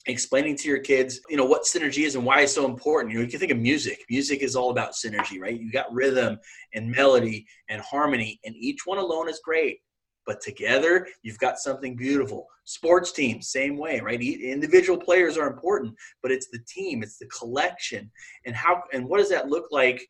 explaining 0.08 0.58
to 0.58 0.68
your 0.68 0.80
kids, 0.80 1.22
you 1.30 1.38
know, 1.38 1.46
what 1.46 1.64
synergy 1.64 2.04
is 2.04 2.16
and 2.16 2.26
why 2.26 2.42
it's 2.42 2.54
so 2.54 2.66
important. 2.66 3.14
You 3.14 3.20
know, 3.20 3.24
you 3.24 3.32
can 3.32 3.40
think 3.40 3.54
of 3.54 3.58
music. 3.58 4.04
Music 4.10 4.42
is 4.42 4.58
all 4.58 4.72
about 4.72 4.92
synergy, 4.92 5.40
right? 5.40 5.58
You 5.58 5.72
got 5.72 5.94
rhythm 5.94 6.38
and 6.74 6.92
melody 6.92 7.46
and 7.70 7.82
harmony, 7.82 8.42
and 8.44 8.54
each 8.58 8.80
one 8.86 8.98
alone 8.98 9.30
is 9.30 9.40
great 9.42 9.80
but 10.28 10.42
together 10.42 11.08
you've 11.24 11.40
got 11.40 11.58
something 11.58 11.96
beautiful 11.96 12.46
sports 12.66 13.12
teams 13.12 13.50
same 13.50 13.78
way 13.78 14.00
right 14.02 14.22
individual 14.22 15.00
players 15.00 15.38
are 15.38 15.48
important 15.48 15.94
but 16.22 16.32
it's 16.32 16.50
the 16.52 16.60
team 16.68 17.02
it's 17.02 17.18
the 17.18 17.28
collection 17.28 18.12
and 18.46 18.56
how 18.56 18.84
and 18.94 19.08
what 19.08 19.18
does 19.18 19.30
that 19.30 19.48
look 19.48 19.66
like 19.72 20.06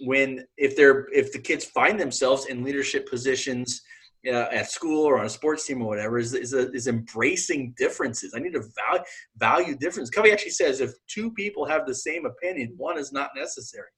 when 0.00 0.44
if 0.56 0.76
they're 0.76 1.06
if 1.12 1.32
the 1.32 1.38
kids 1.38 1.64
find 1.64 1.98
themselves 1.98 2.46
in 2.46 2.64
leadership 2.64 3.08
positions 3.08 3.82
uh, 4.26 4.48
at 4.52 4.70
school 4.70 5.04
or 5.04 5.18
on 5.18 5.26
a 5.26 5.30
sports 5.30 5.66
team 5.66 5.82
or 5.82 5.88
whatever 5.88 6.18
is 6.18 6.34
is, 6.34 6.52
a, 6.52 6.70
is 6.72 6.88
embracing 6.88 7.74
differences. 7.78 8.34
I 8.34 8.40
need 8.40 8.52
to 8.52 8.62
value 8.88 9.04
value 9.36 9.76
difference. 9.76 10.10
Covey 10.10 10.32
actually 10.32 10.50
says 10.50 10.80
if 10.80 10.92
two 11.08 11.30
people 11.32 11.64
have 11.64 11.86
the 11.86 11.94
same 11.94 12.26
opinion, 12.26 12.74
one 12.76 12.98
is 12.98 13.12
not 13.12 13.30
necessary. 13.34 13.88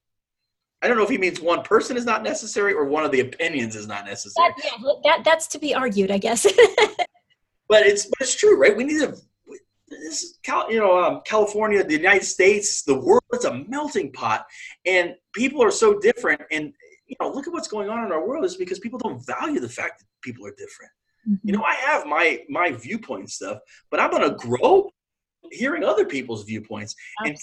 I 0.83 0.87
don't 0.87 0.97
know 0.97 1.03
if 1.03 1.09
he 1.09 1.17
means 1.17 1.39
one 1.39 1.63
person 1.63 1.95
is 1.95 2.03
not 2.03 2.23
necessary 2.23 2.73
or 2.73 2.83
one 2.83 3.05
of 3.05 3.11
the 3.11 3.21
opinions 3.21 3.75
is 3.75 3.87
not 3.87 4.05
necessary. 4.05 4.49
That, 4.57 4.63
yeah, 4.83 4.91
that 5.03 5.23
that's 5.23 5.47
to 5.47 5.59
be 5.59 5.73
argued, 5.73 6.11
I 6.11 6.17
guess. 6.17 6.43
but 7.69 7.85
it's 7.85 8.05
but 8.05 8.19
it's 8.19 8.35
true, 8.35 8.57
right? 8.57 8.75
We 8.75 8.83
need 8.83 8.99
to. 8.99 9.15
This 9.87 10.39
Cal, 10.43 10.69
you 10.71 10.79
know, 10.79 11.01
um, 11.01 11.21
California, 11.25 11.83
the 11.83 11.93
United 11.93 12.25
States, 12.25 12.83
the 12.83 12.99
world. 12.99 13.21
It's 13.31 13.45
a 13.45 13.53
melting 13.53 14.11
pot, 14.11 14.45
and 14.85 15.15
people 15.33 15.63
are 15.63 15.71
so 15.71 15.99
different. 15.99 16.41
And 16.51 16.73
you 17.07 17.15
know, 17.21 17.29
look 17.29 17.47
at 17.47 17.53
what's 17.53 17.67
going 17.67 17.89
on 17.89 18.03
in 18.05 18.11
our 18.11 18.27
world 18.27 18.43
is 18.43 18.57
because 18.57 18.79
people 18.79 18.99
don't 18.99 19.25
value 19.25 19.59
the 19.59 19.69
fact 19.69 19.99
that 19.99 20.05
people 20.21 20.45
are 20.45 20.55
different. 20.57 20.91
Mm-hmm. 21.29 21.47
You 21.47 21.53
know, 21.53 21.63
I 21.63 21.75
have 21.75 22.05
my 22.05 22.39
my 22.49 22.71
viewpoint 22.71 23.29
stuff, 23.29 23.59
but 23.89 24.01
I'm 24.01 24.11
going 24.11 24.29
to 24.29 24.35
grow 24.35 24.89
hearing 25.51 25.83
other 25.83 26.05
people's 26.05 26.43
viewpoints 26.43 26.95
and, 27.19 27.37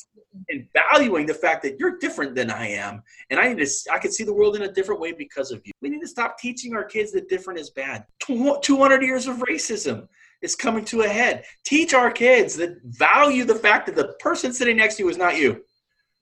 and 0.49 0.67
valuing 0.73 1.27
the 1.27 1.35
fact 1.35 1.63
that 1.63 1.79
you're 1.79 1.99
different 1.99 2.35
than 2.35 2.51
I 2.51 2.69
am. 2.69 3.03
And 3.31 3.39
I 3.39 3.53
need 3.53 3.65
to, 3.65 3.71
I 3.93 3.99
can 3.99 4.13
see 4.13 4.25
the 4.25 4.33
world 4.33 4.57
in 4.57 4.63
a 4.63 4.73
different 4.73 5.01
way 5.01 5.13
because 5.13 5.51
of 5.51 5.61
you. 5.65 5.73
We 5.81 5.91
need 5.91 6.01
to 6.01 6.09
stop 6.09 6.39
teaching 6.39 6.75
our 6.75 6.85
kids 6.85 7.13
that 7.13 7.29
different 7.29 7.61
is 7.61 7.71
bad. 7.71 8.05
200 8.21 9.03
years 9.03 9.27
of 9.27 9.37
racism 9.39 10.09
is 10.43 10.57
coming 10.57 10.85
to 10.87 11.03
a 11.03 11.09
head. 11.09 11.45
Teach 11.65 11.95
our 11.95 12.11
kids 12.11 12.57
that 12.57 12.81
value 12.85 13.45
the 13.45 13.55
fact 13.55 13.87
that 13.87 13.97
the 13.97 14.15
person 14.21 14.53
sitting 14.53 14.77
next 14.77 14.97
to 14.97 15.05
you 15.05 15.09
is 15.11 15.19
not 15.19 15.37
you. 15.37 15.63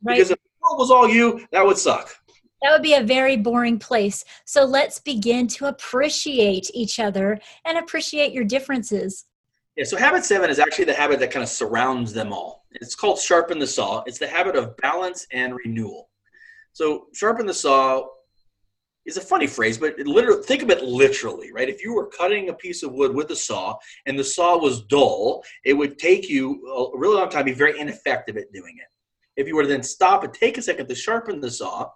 Right. 0.03 0.17
Because 0.17 0.31
if 0.31 0.39
it 0.39 0.79
was 0.79 0.91
all 0.91 1.09
you, 1.09 1.47
that 1.53 1.65
would 1.65 1.79
suck. 1.79 2.15
That 2.63 2.73
would 2.73 2.83
be 2.83 2.95
a 2.95 3.03
very 3.03 3.37
boring 3.37 3.79
place. 3.79 4.25
So 4.45 4.65
let's 4.65 4.99
begin 4.99 5.47
to 5.49 5.67
appreciate 5.67 6.71
each 6.75 6.99
other 6.99 7.39
and 7.65 7.79
appreciate 7.79 8.33
your 8.33 8.45
differences. 8.45 9.27
Yeah, 9.79 9.85
so 9.85 9.97
habit 9.97 10.25
seven 10.25 10.51
is 10.51 10.59
actually 10.59 10.87
the 10.87 10.93
habit 10.93 11.21
that 11.21 11.31
kind 11.31 11.45
of 11.45 11.49
surrounds 11.49 12.13
them 12.13 12.33
all. 12.33 12.67
It's 12.73 12.97
called 12.97 13.21
sharpen 13.21 13.61
the 13.61 13.67
saw. 13.69 14.03
It's 14.07 14.19
the 14.19 14.27
habit 14.27 14.57
of 14.57 14.77
balance 14.79 15.25
and 15.33 15.55
renewal. 15.55 16.11
So 16.73 17.07
sharpen 17.15 17.47
the 17.47 17.55
saw 17.55 18.09
is 19.07 19.19
a 19.19 19.21
funny 19.21 19.47
phrase, 19.47 19.79
but 19.79 19.97
literally 20.01 20.43
think 20.43 20.65
of 20.65 20.71
it 20.71 20.83
literally, 20.83 21.53
right? 21.53 21.69
If 21.69 21.85
you 21.85 21.95
were 21.95 22.09
cutting 22.09 22.49
a 22.49 22.55
piece 22.55 22.83
of 22.83 22.93
wood 22.93 23.15
with 23.15 23.31
a 23.31 23.37
saw 23.37 23.77
and 24.07 24.19
the 24.19 24.25
saw 24.25 24.59
was 24.59 24.83
dull, 24.83 25.45
it 25.65 25.75
would 25.75 25.97
take 25.97 26.29
you 26.29 26.91
a 26.95 26.99
really 26.99 27.15
long 27.15 27.29
time, 27.29 27.45
be 27.45 27.53
very 27.53 27.79
ineffective 27.79 28.37
at 28.37 28.53
doing 28.53 28.75
it. 28.81 29.41
If 29.41 29.47
you 29.47 29.55
were 29.55 29.63
to 29.63 29.69
then 29.69 29.85
stop 29.85 30.25
and 30.25 30.35
take 30.35 30.59
a 30.59 30.63
second 30.63 30.89
to 30.89 30.95
sharpen 30.97 31.41
the 31.41 31.53
saw, 31.53 31.89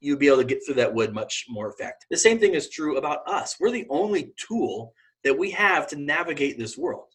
you'd 0.00 0.18
be 0.18 0.26
able 0.26 0.36
to 0.36 0.44
get 0.44 0.60
through 0.66 0.74
that 0.74 0.92
wood 0.92 1.14
much 1.14 1.46
more 1.48 1.70
effective. 1.70 2.08
The 2.10 2.18
same 2.18 2.38
thing 2.38 2.52
is 2.52 2.68
true 2.68 2.98
about 2.98 3.26
us. 3.26 3.56
We're 3.58 3.70
the 3.70 3.86
only 3.88 4.34
tool 4.36 4.92
that 5.26 5.36
we 5.36 5.50
have 5.50 5.86
to 5.88 5.96
navigate 5.96 6.56
this 6.56 6.78
world, 6.78 7.08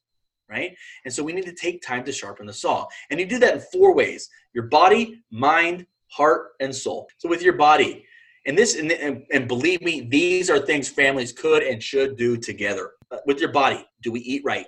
right? 0.50 0.76
And 1.06 1.14
so 1.14 1.24
we 1.24 1.34
need 1.34 1.46
to 1.46 1.54
take 1.54 1.82
time 1.82 2.04
to 2.04 2.12
sharpen 2.12 2.46
the 2.46 2.54
saw. 2.54 2.86
And 3.10 3.20
you 3.20 3.26
do 3.26 3.40
that 3.40 3.56
in 3.56 3.62
four 3.74 3.96
ways 3.96 4.30
your 4.54 4.66
body, 4.66 5.24
mind, 5.32 5.88
heart, 6.10 6.50
and 6.60 6.76
soul. 6.76 7.08
So 7.18 7.30
with 7.30 7.42
your 7.42 7.54
body, 7.54 8.06
And 8.46 8.58
this, 8.58 8.76
and, 8.76 8.92
and, 9.32 9.48
believe 9.48 9.82
me, 9.82 9.96
these 10.10 10.50
are 10.50 10.60
things 10.60 10.90
families 10.90 11.32
could 11.32 11.62
and 11.64 11.82
should 11.82 12.18
do 12.18 12.38
together. 12.38 12.92
Uh, 13.12 13.18
with 13.28 13.40
your 13.40 13.52
body, 13.52 13.86
do 14.02 14.12
we 14.12 14.20
eat 14.22 14.42
right? 14.44 14.66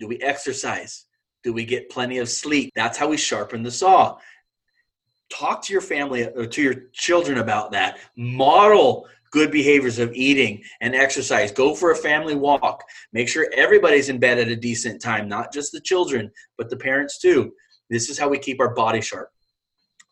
Do 0.00 0.06
we 0.08 0.18
exercise? 0.18 1.06
Do 1.44 1.52
we 1.52 1.64
get 1.64 1.88
plenty 1.88 2.18
of 2.18 2.28
sleep? 2.28 2.72
That's 2.74 2.98
how 2.98 3.08
we 3.08 3.16
sharpen 3.16 3.62
the 3.62 3.70
saw. 3.70 4.18
Talk 5.30 5.62
to 5.64 5.72
your 5.72 5.82
family 5.82 6.24
or 6.24 6.42
uh, 6.42 6.46
to 6.46 6.62
your 6.62 6.78
children 6.92 7.38
about 7.38 7.72
that. 7.72 7.98
Model 8.16 9.06
good 9.32 9.50
behaviors 9.50 9.98
of 9.98 10.14
eating 10.14 10.62
and 10.80 10.94
exercise. 10.94 11.50
Go 11.50 11.74
for 11.74 11.90
a 11.90 11.96
family 11.96 12.36
walk. 12.36 12.84
Make 13.12 13.28
sure 13.28 13.50
everybody's 13.54 14.08
in 14.08 14.18
bed 14.18 14.38
at 14.38 14.48
a 14.48 14.56
decent 14.56 15.02
time, 15.02 15.28
not 15.28 15.52
just 15.52 15.72
the 15.72 15.80
children, 15.80 16.30
but 16.56 16.70
the 16.70 16.76
parents 16.76 17.18
too. 17.18 17.52
This 17.90 18.08
is 18.08 18.18
how 18.18 18.28
we 18.28 18.38
keep 18.38 18.60
our 18.60 18.74
body 18.74 19.00
sharp. 19.00 19.30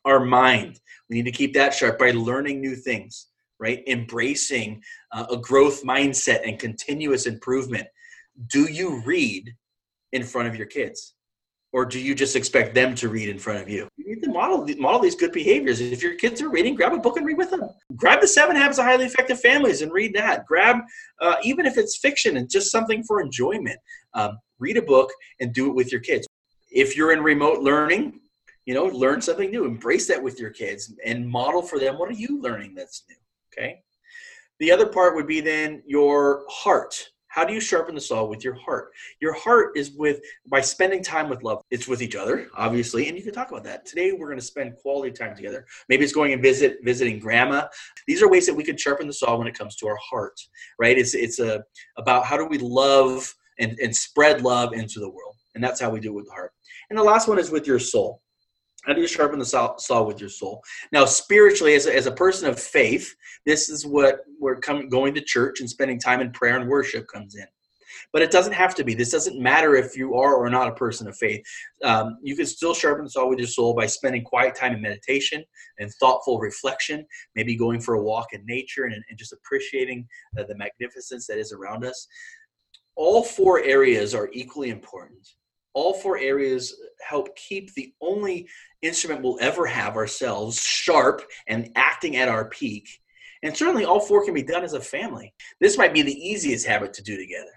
Our 0.04 0.24
mind, 0.24 0.80
we 1.08 1.16
need 1.16 1.26
to 1.26 1.32
keep 1.32 1.54
that 1.54 1.74
sharp 1.74 1.98
by 1.98 2.10
learning 2.10 2.60
new 2.60 2.74
things, 2.74 3.28
right? 3.58 3.82
Embracing 3.86 4.82
uh, 5.12 5.26
a 5.30 5.36
growth 5.36 5.84
mindset 5.84 6.46
and 6.46 6.58
continuous 6.58 7.26
improvement. 7.26 7.86
Do 8.48 8.70
you 8.70 9.02
read 9.04 9.54
in 10.12 10.24
front 10.24 10.48
of 10.48 10.56
your 10.56 10.66
kids? 10.66 11.14
Or 11.72 11.84
do 11.84 12.00
you 12.00 12.14
just 12.14 12.36
expect 12.36 12.74
them 12.74 12.94
to 12.96 13.08
read 13.08 13.28
in 13.28 13.38
front 13.38 13.60
of 13.60 13.68
you? 13.68 13.88
You 13.96 14.14
need 14.14 14.22
to 14.22 14.30
model 14.30 14.66
model 14.78 15.00
these 15.00 15.14
good 15.14 15.32
behaviors. 15.32 15.80
If 15.80 16.02
your 16.02 16.14
kids 16.14 16.42
are 16.42 16.50
reading, 16.50 16.74
grab 16.74 16.92
a 16.92 16.98
book 16.98 17.16
and 17.16 17.26
read 17.26 17.38
with 17.38 17.50
them. 17.50 17.62
Grab 17.96 18.20
the 18.20 18.28
Seven 18.28 18.56
Habits 18.56 18.78
of 18.78 18.84
Highly 18.84 19.04
Effective 19.04 19.40
Families 19.40 19.82
and 19.82 19.92
read 19.92 20.14
that. 20.14 20.46
Grab 20.46 20.78
uh, 21.20 21.36
even 21.44 21.66
if 21.66 21.78
it's 21.78 21.98
fiction 21.98 22.36
and 22.36 22.50
just 22.50 22.70
something 22.70 23.04
for 23.04 23.20
enjoyment. 23.20 23.78
Um, 24.14 24.38
read 24.58 24.76
a 24.76 24.82
book 24.82 25.10
and 25.40 25.52
do 25.52 25.68
it 25.68 25.74
with 25.74 25.92
your 25.92 26.00
kids. 26.00 26.26
If 26.70 26.96
you're 26.96 27.12
in 27.12 27.22
remote 27.22 27.60
learning, 27.60 28.20
you 28.66 28.74
know, 28.74 28.84
learn 28.84 29.20
something 29.20 29.50
new. 29.50 29.64
Embrace 29.64 30.06
that 30.08 30.22
with 30.22 30.38
your 30.38 30.50
kids 30.50 30.92
and 31.04 31.28
model 31.28 31.62
for 31.62 31.78
them. 31.78 31.98
What 31.98 32.08
are 32.08 32.14
you 32.14 32.40
learning 32.40 32.74
that's 32.74 33.04
new? 33.08 33.16
Okay. 33.52 33.82
The 34.58 34.70
other 34.70 34.86
part 34.86 35.14
would 35.14 35.26
be 35.26 35.40
then 35.40 35.82
your 35.86 36.44
heart 36.48 36.94
how 37.30 37.44
do 37.44 37.54
you 37.54 37.60
sharpen 37.60 37.94
the 37.94 38.00
saw 38.00 38.24
with 38.24 38.44
your 38.44 38.54
heart? 38.54 38.90
Your 39.20 39.32
heart 39.32 39.76
is 39.76 39.92
with 39.92 40.20
by 40.48 40.60
spending 40.60 41.02
time 41.02 41.28
with 41.28 41.42
love. 41.42 41.62
It's 41.70 41.86
with 41.86 42.02
each 42.02 42.16
other, 42.16 42.48
obviously, 42.56 43.08
and 43.08 43.16
you 43.16 43.22
can 43.22 43.32
talk 43.32 43.50
about 43.50 43.64
that. 43.64 43.86
Today 43.86 44.12
we're 44.12 44.26
going 44.26 44.38
to 44.38 44.44
spend 44.44 44.76
quality 44.76 45.12
time 45.12 45.36
together. 45.36 45.64
Maybe 45.88 46.02
it's 46.04 46.12
going 46.12 46.32
and 46.32 46.42
visit 46.42 46.78
visiting 46.82 47.20
grandma. 47.20 47.66
These 48.06 48.20
are 48.20 48.28
ways 48.28 48.46
that 48.46 48.54
we 48.54 48.64
can 48.64 48.76
sharpen 48.76 49.06
the 49.06 49.12
saw 49.12 49.36
when 49.36 49.46
it 49.46 49.56
comes 49.56 49.76
to 49.76 49.86
our 49.86 49.98
heart, 50.02 50.40
right? 50.78 50.98
It's 50.98 51.14
it's 51.14 51.38
a 51.38 51.62
about 51.96 52.24
how 52.24 52.36
do 52.36 52.46
we 52.46 52.58
love 52.58 53.32
and, 53.60 53.78
and 53.80 53.94
spread 53.94 54.42
love 54.42 54.72
into 54.72 54.98
the 54.98 55.08
world. 55.08 55.36
And 55.54 55.62
that's 55.62 55.80
how 55.80 55.90
we 55.90 56.00
do 56.00 56.10
it 56.10 56.14
with 56.16 56.26
the 56.26 56.32
heart. 56.32 56.52
And 56.90 56.98
the 56.98 57.02
last 57.02 57.28
one 57.28 57.38
is 57.38 57.50
with 57.50 57.66
your 57.66 57.78
soul. 57.78 58.22
How 58.84 58.94
do 58.94 59.00
you 59.00 59.06
sharpen 59.06 59.38
the 59.38 59.44
saw, 59.44 60.02
with 60.02 60.20
your 60.20 60.30
soul? 60.30 60.62
Now, 60.90 61.04
spiritually, 61.04 61.74
as 61.74 61.86
a, 61.86 61.94
as 61.94 62.06
a 62.06 62.12
person 62.12 62.48
of 62.48 62.58
faith, 62.58 63.14
this 63.44 63.68
is 63.68 63.86
what 63.86 64.20
we're 64.38 64.56
coming, 64.56 64.88
going 64.88 65.14
to 65.14 65.20
church 65.20 65.60
and 65.60 65.68
spending 65.68 65.98
time 65.98 66.20
in 66.20 66.32
prayer 66.32 66.56
and 66.56 66.68
worship 66.68 67.06
comes 67.06 67.34
in. 67.36 67.46
But 68.12 68.22
it 68.22 68.30
doesn't 68.30 68.54
have 68.54 68.74
to 68.76 68.84
be. 68.84 68.94
This 68.94 69.10
doesn't 69.10 69.38
matter 69.38 69.74
if 69.74 69.96
you 69.96 70.14
are 70.14 70.34
or 70.34 70.48
not 70.48 70.68
a 70.68 70.74
person 70.74 71.06
of 71.08 71.16
faith. 71.16 71.42
Um, 71.84 72.18
you 72.22 72.34
can 72.34 72.46
still 72.46 72.72
sharpen 72.72 73.04
the 73.04 73.10
saw 73.10 73.28
with 73.28 73.38
your 73.38 73.48
soul 73.48 73.74
by 73.74 73.86
spending 73.86 74.22
quiet 74.22 74.54
time 74.54 74.74
in 74.74 74.80
meditation 74.80 75.44
and 75.78 75.92
thoughtful 76.00 76.38
reflection, 76.38 77.04
maybe 77.34 77.56
going 77.56 77.80
for 77.80 77.94
a 77.94 78.02
walk 78.02 78.28
in 78.32 78.44
nature 78.46 78.84
and, 78.84 78.94
and 78.94 79.18
just 79.18 79.34
appreciating 79.34 80.06
uh, 80.38 80.44
the 80.44 80.56
magnificence 80.56 81.26
that 81.26 81.38
is 81.38 81.52
around 81.52 81.84
us. 81.84 82.06
All 82.96 83.22
four 83.22 83.62
areas 83.62 84.14
are 84.14 84.30
equally 84.32 84.70
important 84.70 85.28
all 85.74 85.94
four 85.94 86.18
areas 86.18 86.74
help 87.06 87.34
keep 87.36 87.72
the 87.74 87.92
only 88.00 88.48
instrument 88.82 89.22
we'll 89.22 89.38
ever 89.40 89.66
have 89.66 89.96
ourselves 89.96 90.60
sharp 90.60 91.22
and 91.46 91.70
acting 91.76 92.16
at 92.16 92.28
our 92.28 92.46
peak. 92.46 92.88
And 93.42 93.56
certainly 93.56 93.84
all 93.84 94.00
four 94.00 94.24
can 94.24 94.34
be 94.34 94.42
done 94.42 94.64
as 94.64 94.74
a 94.74 94.80
family. 94.80 95.32
This 95.60 95.78
might 95.78 95.94
be 95.94 96.02
the 96.02 96.12
easiest 96.12 96.66
habit 96.66 96.92
to 96.94 97.02
do 97.02 97.16
together. 97.16 97.52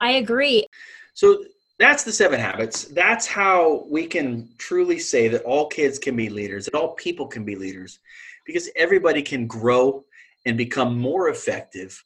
I 0.00 0.12
agree. 0.12 0.66
So 1.14 1.44
that's 1.78 2.04
the 2.04 2.12
seven 2.12 2.40
habits. 2.40 2.84
That's 2.84 3.26
how 3.26 3.86
we 3.90 4.06
can 4.06 4.48
truly 4.58 4.98
say 4.98 5.28
that 5.28 5.42
all 5.42 5.66
kids 5.66 5.98
can 5.98 6.16
be 6.16 6.28
leaders, 6.28 6.66
that 6.66 6.74
all 6.74 6.94
people 6.94 7.26
can 7.26 7.44
be 7.44 7.56
leaders, 7.56 7.98
because 8.46 8.70
everybody 8.76 9.22
can 9.22 9.46
grow 9.46 10.04
and 10.46 10.56
become 10.56 10.98
more 10.98 11.28
effective 11.28 12.02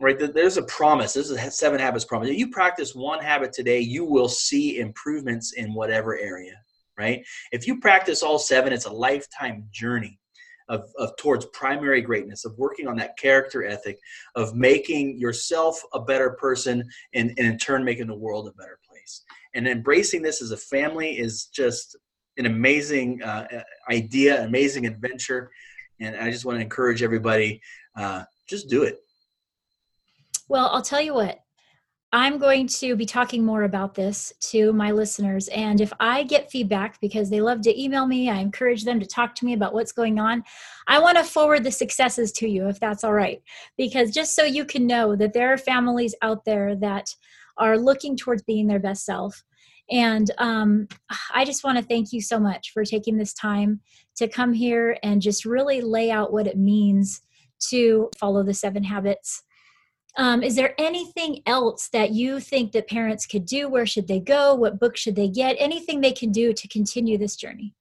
right? 0.00 0.18
There's 0.18 0.56
a 0.56 0.62
promise. 0.62 1.14
This 1.14 1.30
is 1.30 1.36
a 1.36 1.50
seven 1.50 1.80
habits 1.80 2.04
promise. 2.04 2.28
If 2.28 2.36
you 2.36 2.50
practice 2.50 2.94
one 2.94 3.22
habit 3.22 3.52
today 3.52 3.80
you 3.80 4.04
will 4.04 4.28
see 4.28 4.78
improvements 4.78 5.52
in 5.52 5.74
whatever 5.74 6.18
area 6.18 6.54
right? 6.98 7.24
If 7.52 7.66
you 7.66 7.80
practice 7.80 8.22
all 8.22 8.38
seven 8.38 8.72
it's 8.72 8.86
a 8.86 8.92
lifetime 8.92 9.66
journey 9.70 10.18
of, 10.68 10.90
of 10.98 11.16
towards 11.16 11.46
primary 11.46 12.00
greatness 12.00 12.44
of 12.44 12.56
working 12.58 12.88
on 12.88 12.96
that 12.96 13.16
character 13.16 13.64
ethic 13.64 13.98
of 14.34 14.54
making 14.54 15.18
yourself 15.18 15.80
a 15.92 16.00
better 16.00 16.30
person 16.30 16.82
and, 17.14 17.30
and 17.36 17.46
in 17.46 17.58
turn 17.58 17.84
making 17.84 18.08
the 18.08 18.16
world 18.16 18.48
a 18.48 18.52
better 18.52 18.80
place. 18.88 19.22
And 19.54 19.68
embracing 19.68 20.22
this 20.22 20.42
as 20.42 20.50
a 20.50 20.56
family 20.56 21.18
is 21.18 21.46
just 21.46 21.96
an 22.36 22.46
amazing 22.46 23.22
uh, 23.22 23.46
idea 23.90 24.44
amazing 24.44 24.86
adventure. 24.86 25.50
And 26.00 26.16
i 26.16 26.30
just 26.30 26.44
want 26.44 26.58
to 26.58 26.62
encourage 26.62 27.02
everybody 27.02 27.60
uh, 27.96 28.24
just 28.48 28.68
do 28.68 28.82
it 28.82 28.98
well, 30.48 30.70
I'll 30.72 30.82
tell 30.82 31.00
you 31.00 31.14
what, 31.14 31.40
I'm 32.12 32.38
going 32.38 32.68
to 32.68 32.94
be 32.94 33.04
talking 33.04 33.44
more 33.44 33.64
about 33.64 33.94
this 33.94 34.32
to 34.50 34.72
my 34.72 34.92
listeners. 34.92 35.48
And 35.48 35.80
if 35.80 35.92
I 35.98 36.22
get 36.22 36.50
feedback, 36.50 37.00
because 37.00 37.28
they 37.28 37.40
love 37.40 37.62
to 37.62 37.82
email 37.82 38.06
me, 38.06 38.30
I 38.30 38.36
encourage 38.36 38.84
them 38.84 39.00
to 39.00 39.06
talk 39.06 39.34
to 39.36 39.44
me 39.44 39.54
about 39.54 39.74
what's 39.74 39.92
going 39.92 40.18
on. 40.20 40.44
I 40.86 41.00
want 41.00 41.18
to 41.18 41.24
forward 41.24 41.64
the 41.64 41.72
successes 41.72 42.30
to 42.32 42.48
you, 42.48 42.68
if 42.68 42.78
that's 42.78 43.02
all 43.02 43.12
right. 43.12 43.42
Because 43.76 44.12
just 44.12 44.34
so 44.34 44.44
you 44.44 44.64
can 44.64 44.86
know 44.86 45.16
that 45.16 45.32
there 45.32 45.52
are 45.52 45.58
families 45.58 46.14
out 46.22 46.44
there 46.44 46.76
that 46.76 47.12
are 47.58 47.76
looking 47.76 48.16
towards 48.16 48.42
being 48.44 48.68
their 48.68 48.80
best 48.80 49.04
self. 49.04 49.42
And 49.90 50.30
um, 50.38 50.88
I 51.34 51.44
just 51.44 51.64
want 51.64 51.76
to 51.78 51.84
thank 51.84 52.12
you 52.12 52.20
so 52.20 52.38
much 52.38 52.70
for 52.72 52.84
taking 52.84 53.16
this 53.16 53.34
time 53.34 53.80
to 54.16 54.28
come 54.28 54.52
here 54.52 54.96
and 55.02 55.20
just 55.20 55.44
really 55.44 55.80
lay 55.80 56.10
out 56.10 56.32
what 56.32 56.46
it 56.46 56.56
means 56.56 57.20
to 57.68 58.10
follow 58.18 58.42
the 58.42 58.54
seven 58.54 58.84
habits 58.84 59.42
um, 60.16 60.42
is 60.42 60.54
there 60.56 60.74
anything 60.78 61.42
else 61.46 61.88
that 61.88 62.10
you 62.10 62.40
think 62.40 62.72
that 62.72 62.88
parents 62.88 63.26
could 63.26 63.46
do? 63.46 63.68
Where 63.68 63.86
should 63.86 64.08
they 64.08 64.20
go? 64.20 64.54
What 64.54 64.80
book 64.80 64.96
should 64.96 65.16
they 65.16 65.28
get? 65.28 65.56
Anything 65.58 66.00
they 66.00 66.12
can 66.12 66.32
do 66.32 66.52
to 66.52 66.68
continue 66.68 67.18
this 67.18 67.36
journey? 67.36 67.74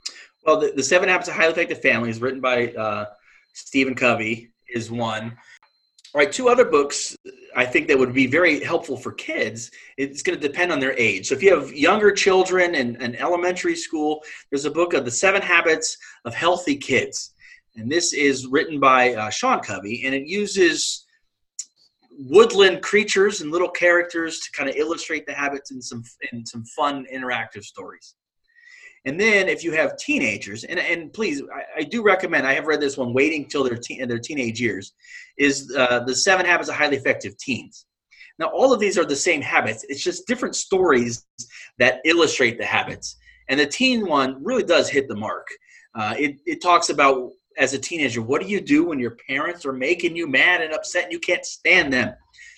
Well, 0.46 0.60
the, 0.60 0.74
the 0.76 0.84
Seven 0.84 1.10
Habits 1.10 1.30
of 1.30 1.36
Highly 1.36 1.54
Effective 1.54 1.82
Families, 1.82 2.22
written 2.22 2.42
by 2.42 2.68
uh, 2.74 3.06
Stephen 3.54 3.96
Covey, 3.96 4.52
is 4.70 4.92
one. 4.92 5.38
All 6.14 6.20
right, 6.20 6.32
two 6.32 6.50
other 6.50 6.66
books 6.66 7.16
I 7.56 7.66
think 7.66 7.88
that 7.88 7.98
would 7.98 8.14
be 8.14 8.28
very 8.28 8.64
helpful 8.64 8.98
for 8.98 9.14
kids. 9.14 9.72
It's 9.98 10.22
going 10.22 10.40
to 10.40 10.48
depend 10.48 10.72
on 10.72 10.80
their 10.80 10.94
age. 10.98 11.28
So 11.28 11.36
if 11.36 11.44
you 11.44 11.58
have 11.58 11.74
younger 11.74 12.12
children 12.12 12.76
and, 12.76 13.02
and 13.02 13.20
elementary 13.20 13.76
school, 13.76 14.22
there's 14.50 14.66
a 14.66 14.72
book 14.72 14.94
of 14.94 15.06
the 15.06 15.12
Seven 15.12 15.42
Habits 15.42 15.98
of 16.26 16.34
Healthy 16.34 16.78
Kids. 16.78 17.34
And 17.78 17.90
this 17.90 18.14
is 18.14 18.48
written 18.48 18.80
by 18.80 19.14
uh, 19.14 19.30
Sean 19.30 19.60
Covey, 19.62 20.06
and 20.06 20.14
it 20.14 20.28
uses 20.28 21.05
woodland 22.18 22.82
creatures 22.82 23.42
and 23.42 23.52
little 23.52 23.70
characters 23.70 24.40
to 24.40 24.52
kind 24.52 24.70
of 24.70 24.76
illustrate 24.76 25.26
the 25.26 25.34
habits 25.34 25.72
in 25.72 25.82
some 25.82 26.04
in 26.32 26.46
some 26.46 26.64
fun 26.76 27.06
interactive 27.14 27.64
stories. 27.64 28.16
And 29.06 29.20
then 29.20 29.48
if 29.48 29.64
you 29.64 29.72
have 29.74 29.98
teenagers, 29.98 30.64
and, 30.64 30.80
and 30.80 31.14
please, 31.14 31.44
I, 31.54 31.82
I 31.82 31.84
do 31.84 32.02
recommend, 32.02 32.48
I 32.48 32.54
have 32.54 32.66
read 32.66 32.82
this 32.82 32.98
one, 32.98 33.14
Waiting 33.14 33.46
Till 33.48 33.64
Their, 33.64 33.78
teen, 33.78 34.08
their 34.08 34.18
Teenage 34.18 34.60
Years, 34.60 34.94
is 35.38 35.72
uh, 35.78 36.00
The 36.00 36.16
Seven 36.16 36.46
Habits 36.46 36.70
of 36.70 36.76
Highly 36.76 36.98
Effective 36.98 37.38
Teens. 37.38 37.86
Now, 38.40 38.48
all 38.48 38.74
of 38.74 38.80
these 38.80 38.98
are 38.98 39.06
the 39.06 39.16
same 39.16 39.42
habits. 39.42 39.86
It's 39.90 40.04
just 40.04 40.26
different 40.26 40.56
stories 40.56 41.28
that 41.78 42.00
illustrate 42.04 42.58
the 42.58 42.66
habits. 42.66 43.18
And 43.48 43.60
the 43.60 43.68
teen 43.68 44.08
one 44.08 44.44
really 44.44 44.64
does 44.64 44.90
hit 44.90 45.08
the 45.08 45.16
mark. 45.16 45.48
Uh, 45.94 46.16
it, 46.18 46.40
it 46.48 46.62
talks 46.62 46.90
about 46.90 47.30
as 47.58 47.74
a 47.74 47.80
teenager 47.80 48.22
what 48.22 48.42
do 48.42 48.48
you 48.48 48.62
do 48.62 48.86
when 48.86 49.00
your 49.00 49.18
parents 49.28 49.66
are 49.66 49.74
making 49.74 50.16
you 50.16 50.28
mad 50.28 50.62
and 50.62 50.74
upset 50.74 51.04
and 51.04 51.12
you 51.12 51.20
can't 51.20 51.46
stand 51.46 51.92
them? 51.94 52.14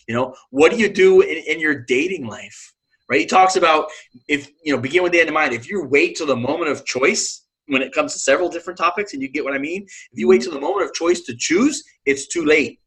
You 0.07 0.15
know 0.15 0.35
what 0.49 0.71
do 0.71 0.77
you 0.77 0.89
do 0.89 1.21
in, 1.21 1.37
in 1.37 1.59
your 1.59 1.81
dating 1.81 2.27
life 2.27 2.73
right? 3.09 3.21
He 3.21 3.25
talks 3.25 3.55
about 3.55 3.89
if 4.27 4.49
you 4.63 4.75
know 4.75 4.81
begin 4.81 5.03
with 5.03 5.11
the 5.11 5.19
end 5.19 5.29
in 5.29 5.33
mind. 5.33 5.53
If 5.53 5.69
you 5.69 5.83
wait 5.85 6.17
till 6.17 6.27
the 6.27 6.35
moment 6.35 6.71
of 6.71 6.85
choice 6.85 7.45
when 7.67 7.81
it 7.81 7.93
comes 7.93 8.13
to 8.13 8.19
several 8.19 8.49
different 8.49 8.77
topics 8.77 9.13
and 9.13 9.21
you 9.21 9.27
get 9.27 9.43
what 9.43 9.53
i 9.53 9.57
mean 9.57 9.83
if 9.83 10.17
you 10.17 10.25
wait 10.25 10.41
till 10.41 10.53
the 10.53 10.59
moment 10.59 10.85
of 10.85 10.93
choice 10.93 11.21
to 11.21 11.35
choose 11.37 11.83
it's 12.05 12.27
too 12.27 12.45
late 12.45 12.79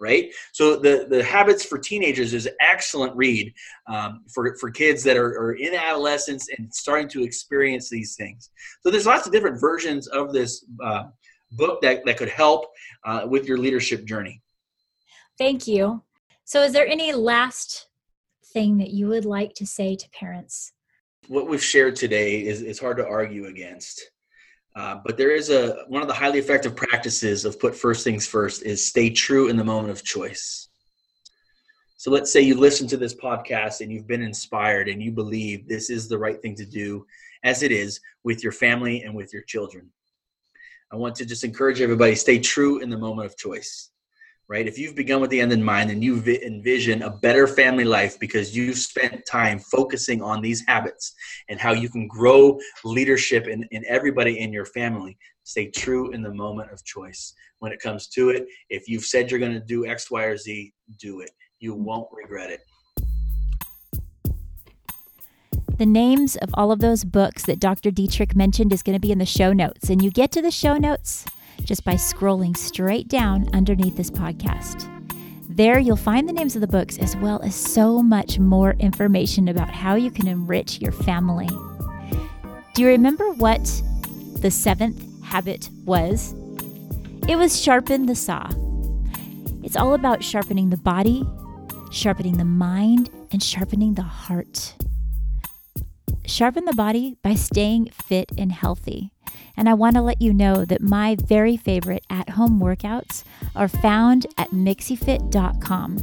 right? 0.00 0.32
So 0.52 0.76
the 0.76 1.06
the 1.08 1.22
habits 1.22 1.64
for 1.64 1.78
teenagers 1.78 2.34
is 2.34 2.48
excellent 2.60 3.14
read 3.14 3.52
um, 3.86 4.24
for 4.32 4.56
for 4.56 4.70
kids 4.70 5.04
that 5.04 5.16
are, 5.16 5.38
are 5.38 5.52
in 5.52 5.74
adolescence 5.74 6.48
and 6.56 6.74
starting 6.74 7.08
to 7.10 7.22
experience 7.22 7.88
these 7.88 8.16
things. 8.16 8.50
So 8.82 8.90
there's 8.90 9.06
lots 9.06 9.26
of 9.26 9.32
different 9.32 9.60
versions 9.60 10.08
of 10.08 10.32
this 10.32 10.64
uh, 10.82 11.04
book 11.52 11.80
that, 11.82 12.04
that 12.04 12.16
could 12.16 12.28
help 12.28 12.66
uh, 13.04 13.26
with 13.28 13.46
your 13.46 13.58
leadership 13.58 14.04
journey. 14.04 14.42
Thank 15.38 15.66
you. 15.66 16.02
So, 16.44 16.62
is 16.62 16.72
there 16.72 16.86
any 16.86 17.12
last 17.12 17.88
thing 18.52 18.78
that 18.78 18.90
you 18.90 19.08
would 19.08 19.24
like 19.24 19.54
to 19.54 19.66
say 19.66 19.94
to 19.96 20.10
parents? 20.10 20.72
What 21.28 21.48
we've 21.48 21.62
shared 21.62 21.96
today 21.96 22.44
is, 22.44 22.62
is 22.62 22.78
hard 22.78 22.96
to 22.96 23.06
argue 23.06 23.46
against. 23.46 24.10
Uh, 24.76 24.96
but 25.04 25.16
there 25.16 25.30
is 25.30 25.50
a 25.50 25.84
one 25.88 26.02
of 26.02 26.08
the 26.08 26.14
highly 26.14 26.38
effective 26.38 26.76
practices 26.76 27.44
of 27.44 27.58
put 27.58 27.74
first 27.74 28.04
things 28.04 28.26
first 28.26 28.62
is 28.62 28.86
stay 28.86 29.10
true 29.10 29.48
in 29.48 29.56
the 29.56 29.64
moment 29.64 29.90
of 29.90 30.04
choice. 30.04 30.68
So 31.96 32.10
let's 32.10 32.32
say 32.32 32.40
you 32.40 32.54
listen 32.54 32.86
to 32.88 32.96
this 32.96 33.14
podcast 33.14 33.80
and 33.80 33.92
you've 33.92 34.06
been 34.06 34.22
inspired 34.22 34.88
and 34.88 35.02
you 35.02 35.12
believe 35.12 35.68
this 35.68 35.90
is 35.90 36.08
the 36.08 36.16
right 36.16 36.40
thing 36.40 36.54
to 36.54 36.64
do 36.64 37.04
as 37.42 37.62
it 37.62 37.72
is 37.72 38.00
with 38.24 38.42
your 38.42 38.52
family 38.52 39.02
and 39.02 39.14
with 39.14 39.32
your 39.32 39.42
children. 39.42 39.90
I 40.92 40.96
want 40.96 41.14
to 41.16 41.26
just 41.26 41.44
encourage 41.44 41.80
everybody 41.80 42.14
stay 42.14 42.38
true 42.38 42.78
in 42.78 42.90
the 42.90 42.98
moment 42.98 43.26
of 43.26 43.36
choice. 43.36 43.90
Right? 44.48 44.66
If 44.66 44.78
you've 44.78 44.96
begun 44.96 45.20
with 45.20 45.30
the 45.30 45.40
end 45.40 45.52
in 45.52 45.62
mind 45.62 45.92
and 45.92 46.02
you 46.02 46.16
envision 46.16 47.02
a 47.02 47.10
better 47.10 47.46
family 47.46 47.84
life 47.84 48.18
because 48.18 48.56
you've 48.56 48.78
spent 48.78 49.24
time 49.24 49.60
focusing 49.60 50.20
on 50.20 50.42
these 50.42 50.64
habits 50.66 51.14
and 51.48 51.60
how 51.60 51.72
you 51.72 51.88
can 51.88 52.08
grow 52.08 52.58
leadership 52.84 53.46
in, 53.46 53.62
in 53.70 53.84
everybody 53.86 54.40
in 54.40 54.52
your 54.52 54.64
family, 54.64 55.16
stay 55.44 55.70
true 55.70 56.10
in 56.10 56.20
the 56.20 56.34
moment 56.34 56.72
of 56.72 56.84
choice. 56.84 57.32
When 57.60 57.70
it 57.70 57.78
comes 57.78 58.08
to 58.08 58.30
it, 58.30 58.46
if 58.70 58.88
you've 58.88 59.04
said 59.04 59.30
you're 59.30 59.38
going 59.38 59.52
to 59.52 59.60
do 59.60 59.86
X, 59.86 60.10
Y, 60.10 60.24
or 60.24 60.36
Z, 60.36 60.72
do 60.98 61.20
it. 61.20 61.30
You 61.60 61.74
won't 61.74 62.08
regret 62.12 62.50
it. 62.50 62.62
The 65.80 65.86
names 65.86 66.36
of 66.36 66.50
all 66.52 66.72
of 66.72 66.80
those 66.80 67.04
books 67.04 67.46
that 67.46 67.58
Dr. 67.58 67.90
Dietrich 67.90 68.36
mentioned 68.36 68.70
is 68.70 68.82
going 68.82 68.96
to 68.96 69.00
be 69.00 69.12
in 69.12 69.18
the 69.18 69.24
show 69.24 69.54
notes. 69.54 69.88
And 69.88 70.04
you 70.04 70.10
get 70.10 70.30
to 70.32 70.42
the 70.42 70.50
show 70.50 70.76
notes 70.76 71.24
just 71.64 71.86
by 71.86 71.94
scrolling 71.94 72.54
straight 72.54 73.08
down 73.08 73.48
underneath 73.54 73.96
this 73.96 74.10
podcast. 74.10 74.86
There, 75.48 75.78
you'll 75.78 75.96
find 75.96 76.28
the 76.28 76.34
names 76.34 76.54
of 76.54 76.60
the 76.60 76.66
books 76.66 76.98
as 76.98 77.16
well 77.16 77.40
as 77.40 77.54
so 77.54 78.02
much 78.02 78.38
more 78.38 78.72
information 78.72 79.48
about 79.48 79.70
how 79.70 79.94
you 79.94 80.10
can 80.10 80.28
enrich 80.28 80.82
your 80.82 80.92
family. 80.92 81.48
Do 82.74 82.82
you 82.82 82.88
remember 82.88 83.30
what 83.30 83.64
the 84.40 84.50
seventh 84.50 85.02
habit 85.24 85.70
was? 85.86 86.34
It 87.26 87.36
was 87.36 87.58
sharpen 87.58 88.04
the 88.04 88.16
saw. 88.16 88.50
It's 89.62 89.76
all 89.78 89.94
about 89.94 90.22
sharpening 90.22 90.68
the 90.68 90.76
body, 90.76 91.26
sharpening 91.90 92.36
the 92.36 92.44
mind, 92.44 93.08
and 93.32 93.42
sharpening 93.42 93.94
the 93.94 94.02
heart. 94.02 94.74
Sharpen 96.30 96.64
the 96.64 96.72
body 96.72 97.16
by 97.22 97.34
staying 97.34 97.90
fit 97.90 98.30
and 98.38 98.52
healthy. 98.52 99.10
And 99.56 99.68
I 99.68 99.74
want 99.74 99.96
to 99.96 100.00
let 100.00 100.22
you 100.22 100.32
know 100.32 100.64
that 100.64 100.80
my 100.80 101.16
very 101.16 101.56
favorite 101.56 102.06
at 102.08 102.30
home 102.30 102.60
workouts 102.60 103.24
are 103.56 103.66
found 103.66 104.26
at 104.38 104.50
mixiefit.com. 104.50 105.96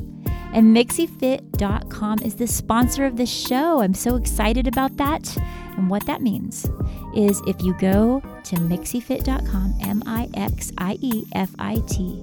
And 0.54 0.76
mixiefit.com 0.76 2.20
is 2.24 2.36
the 2.36 2.46
sponsor 2.46 3.06
of 3.06 3.16
this 3.16 3.32
show. 3.32 3.80
I'm 3.80 3.94
so 3.94 4.18
excited 4.18 4.68
about 4.68 4.98
that. 4.98 5.38
And 5.78 5.90
what 5.90 6.06
that 6.08 6.22
means 6.22 6.70
is 7.16 7.42
if 7.48 7.62
you 7.62 7.74
go 7.76 8.20
to 8.20 8.56
mixiefit.com, 8.58 9.76
M 9.82 10.04
I 10.06 10.28
X 10.34 10.74
I 10.78 10.98
E 11.00 11.24
F 11.36 11.52
I 11.58 11.82
T, 11.88 12.22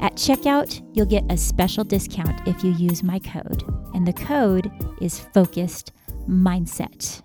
at 0.00 0.14
checkout, 0.14 0.80
you'll 0.92 1.06
get 1.06 1.24
a 1.28 1.36
special 1.36 1.82
discount 1.82 2.46
if 2.46 2.62
you 2.62 2.70
use 2.72 3.02
my 3.02 3.18
code. 3.18 3.64
And 3.94 4.06
the 4.06 4.12
code 4.12 4.70
is 5.00 5.18
focused 5.18 5.90
mindset. 6.28 7.22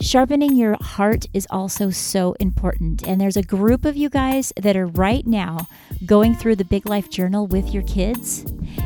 Sharpening 0.00 0.54
your 0.54 0.76
heart 0.80 1.26
is 1.32 1.46
also 1.50 1.90
so 1.90 2.36
important. 2.38 3.06
And 3.08 3.20
there's 3.20 3.36
a 3.36 3.42
group 3.42 3.84
of 3.84 3.96
you 3.96 4.08
guys 4.08 4.52
that 4.56 4.76
are 4.76 4.86
right 4.86 5.26
now 5.26 5.66
going 6.04 6.34
through 6.34 6.56
the 6.56 6.64
Big 6.64 6.88
Life 6.88 7.10
Journal 7.10 7.46
with 7.46 7.72
your 7.72 7.82
kids. 7.84 8.44